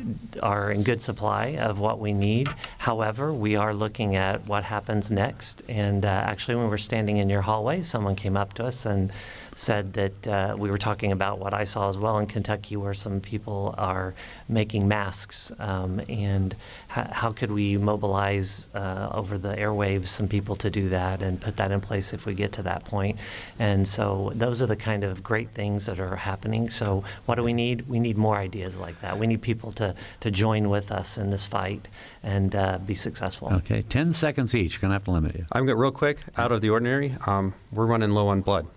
are 0.42 0.72
in 0.72 0.84
good 0.84 1.02
supply 1.02 1.58
of 1.58 1.80
what 1.80 2.00
we 2.00 2.14
need. 2.14 2.50
However, 2.78 3.34
we 3.34 3.56
are 3.56 3.74
looking 3.74 4.16
at 4.16 4.48
what 4.48 4.64
happens 4.64 5.12
next. 5.12 5.62
And 5.70 6.06
uh, 6.06 6.08
actually, 6.08 6.56
when 6.56 6.66
we 6.66 6.72
were 6.72 6.78
standing 6.78 7.18
in 7.18 7.30
your 7.30 7.42
hallway, 7.42 7.82
someone 7.82 8.16
came 8.16 8.38
up 8.38 8.54
to 8.54 8.66
us 8.66 8.86
and 8.86 9.12
said 9.56 9.94
that 9.94 10.28
uh, 10.28 10.56
we 10.58 10.70
were 10.72 10.78
talking 10.78 11.12
about 11.12 11.40
what 11.40 11.54
I 11.54 11.64
saw 11.66 11.90
as 11.90 11.98
well 11.98 12.18
in 12.20 12.26
Kentucky, 12.28 12.76
where 12.78 12.94
some 12.94 13.20
people 13.20 13.76
are 13.78 14.14
making 14.48 14.88
masks, 14.88 15.52
um, 15.60 16.02
and 16.10 16.54
h- 16.96 17.08
how 17.12 17.32
could 17.32 17.52
we 17.52 17.78
mobilize 17.78 18.74
uh, 18.76 19.10
over 19.14 19.38
the 19.38 19.56
airwaves 19.56 20.08
some 20.08 20.28
people 20.28 20.56
to 20.58 20.70
do 20.70 20.90
that 20.90 21.22
and 21.22 21.40
put 21.42 21.58
that 21.58 21.72
in 21.72 21.82
place 21.82 22.14
if 22.14 22.26
we 22.26 22.34
get 22.34 22.52
to 22.54 22.64
that 22.64 22.86
point. 22.86 23.18
And 23.60 23.88
so 23.88 24.32
those 24.36 24.62
are 24.62 24.68
the 24.68 24.76
kind 24.76 25.04
of 25.04 25.24
great 25.24 25.50
things 25.52 25.86
that 25.86 26.00
are 26.00 26.16
happening. 26.16 26.70
So 26.70 27.04
what 27.26 27.36
do 27.36 27.44
we 27.44 27.54
need? 27.54 27.88
We 27.88 28.00
need 28.00 28.18
more 28.18 28.38
ideas 28.38 28.78
like 28.80 29.02
that. 29.02 29.18
We 29.20 29.28
need 29.28 29.42
people 29.42 29.72
to 29.74 29.96
to 30.22 30.32
join 30.32 30.70
with 30.70 30.92
us 30.92 31.18
in 31.18 31.30
this 31.32 31.46
fight 31.48 31.88
and 32.24 32.56
uh, 32.56 32.78
be 32.80 32.94
successful. 32.94 33.52
Okay, 33.54 33.82
ten 33.82 34.12
seconds 34.12 34.56
each. 34.56 34.80
Gonna 34.82 34.94
have 34.94 35.04
to 35.06 35.12
limit 35.12 35.36
you. 35.36 35.46
I'm 35.52 35.66
gonna 35.66 35.76
real 35.78 35.92
quick, 35.92 36.20
out 36.38 36.52
of 36.52 36.62
the 36.62 36.70
ordinary. 36.70 37.16
Um, 37.26 37.54
we're 37.72 37.86
running 37.86 38.12
low 38.12 38.28
on 38.30 38.42
blood. 38.42 38.68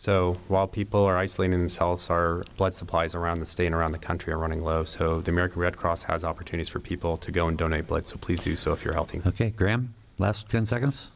So 0.00 0.36
while 0.48 0.66
people 0.66 1.04
are 1.04 1.18
isolating 1.18 1.58
themselves, 1.58 2.08
our 2.08 2.46
blood 2.56 2.72
supplies 2.72 3.14
around 3.14 3.40
the 3.40 3.44
state 3.44 3.66
and 3.66 3.74
around 3.74 3.92
the 3.92 3.98
country 3.98 4.32
are 4.32 4.38
running 4.38 4.64
low. 4.64 4.84
So 4.84 5.20
the 5.20 5.30
American 5.30 5.60
Red 5.60 5.76
Cross 5.76 6.04
has 6.04 6.24
opportunities 6.24 6.70
for 6.70 6.80
people 6.80 7.18
to 7.18 7.30
go 7.30 7.48
and 7.48 7.58
donate 7.58 7.86
blood. 7.86 8.06
So 8.06 8.16
please 8.16 8.40
do 8.40 8.56
so 8.56 8.72
if 8.72 8.82
you're 8.82 8.94
healthy. 8.94 9.20
Okay, 9.26 9.50
Graham. 9.50 9.92
Last 10.16 10.48
ten 10.48 10.64
seconds. 10.64 11.10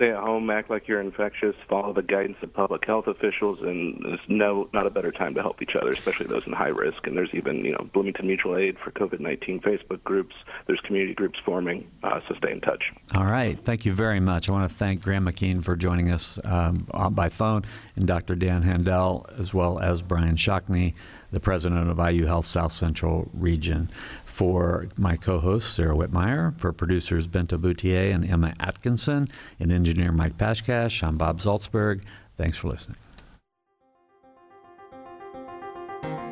Stay 0.00 0.12
at 0.12 0.16
home, 0.16 0.48
act 0.48 0.70
like 0.70 0.88
you're 0.88 1.02
infectious, 1.02 1.54
follow 1.68 1.92
the 1.92 2.00
guidance 2.00 2.38
of 2.40 2.50
public 2.54 2.86
health 2.86 3.06
officials, 3.06 3.60
and 3.60 4.02
there's 4.02 4.18
no 4.28 4.66
not 4.72 4.86
a 4.86 4.90
better 4.90 5.12
time 5.12 5.34
to 5.34 5.42
help 5.42 5.60
each 5.60 5.76
other, 5.76 5.90
especially 5.90 6.26
those 6.26 6.46
in 6.46 6.54
high 6.54 6.68
risk. 6.68 7.06
And 7.06 7.14
there's 7.14 7.28
even 7.34 7.62
you 7.66 7.72
know 7.72 7.86
Bloomington 7.92 8.26
Mutual 8.26 8.56
Aid 8.56 8.78
for 8.82 8.92
COVID-19 8.92 9.60
Facebook 9.60 10.02
groups. 10.02 10.34
There's 10.66 10.80
community 10.80 11.12
groups 11.12 11.38
forming, 11.44 11.86
uh, 12.02 12.20
so 12.26 12.34
stay 12.36 12.50
in 12.50 12.62
touch. 12.62 12.82
All 13.14 13.26
right. 13.26 13.62
Thank 13.62 13.84
you 13.84 13.92
very 13.92 14.20
much. 14.20 14.48
I 14.48 14.52
want 14.52 14.70
to 14.70 14.74
thank 14.74 15.02
Graham 15.02 15.26
McKeen 15.26 15.62
for 15.62 15.76
joining 15.76 16.10
us 16.10 16.38
um, 16.46 16.86
by 17.10 17.28
phone 17.28 17.66
and 17.94 18.06
Dr. 18.06 18.36
Dan 18.36 18.62
Handel, 18.62 19.26
as 19.36 19.52
well 19.52 19.80
as 19.80 20.00
Brian 20.00 20.36
Shockney, 20.36 20.94
the 21.30 21.40
president 21.40 21.90
of 21.90 21.98
IU 21.98 22.24
Health 22.24 22.46
South 22.46 22.72
Central 22.72 23.28
Region. 23.34 23.90
For 24.40 24.88
my 24.96 25.16
co 25.16 25.38
host, 25.38 25.74
Sara 25.74 25.94
Wittmeyer, 25.94 26.58
for 26.58 26.72
producers 26.72 27.28
Bente 27.28 27.60
Bouthier 27.60 28.10
and 28.10 28.24
Emma 28.24 28.54
Atkinson, 28.58 29.28
and 29.58 29.70
engineer 29.70 30.12
Mike 30.12 30.38
Pashkash, 30.38 31.06
I'm 31.06 31.18
Bob 31.18 31.40
Zaltsberg. 31.40 32.00
Thanks 32.38 32.56
for 32.56 32.68
listening. 32.68 32.96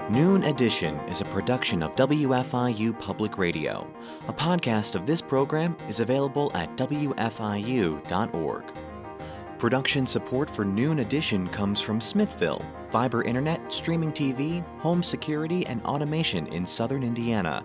Noon 0.09 0.44
Edition 0.44 0.94
is 1.00 1.20
a 1.20 1.26
production 1.26 1.82
of 1.82 1.94
WFIU 1.96 2.98
Public 2.98 3.36
Radio. 3.36 3.86
A 4.26 4.32
podcast 4.32 4.94
of 4.94 5.04
this 5.04 5.20
program 5.20 5.76
is 5.86 6.00
available 6.00 6.50
at 6.54 6.74
WFIU.org. 6.78 8.64
Production 9.59 10.06
support 10.06 10.48
for 10.48 10.64
Noon 10.64 11.00
Edition 11.00 11.48
comes 11.48 11.80
from 11.80 12.00
Smithville, 12.00 12.64
fiber 12.90 13.22
internet, 13.24 13.72
streaming 13.72 14.12
TV, 14.12 14.64
home 14.78 15.02
security, 15.02 15.66
and 15.66 15.82
automation 15.82 16.46
in 16.46 16.64
southern 16.64 17.02
Indiana. 17.02 17.64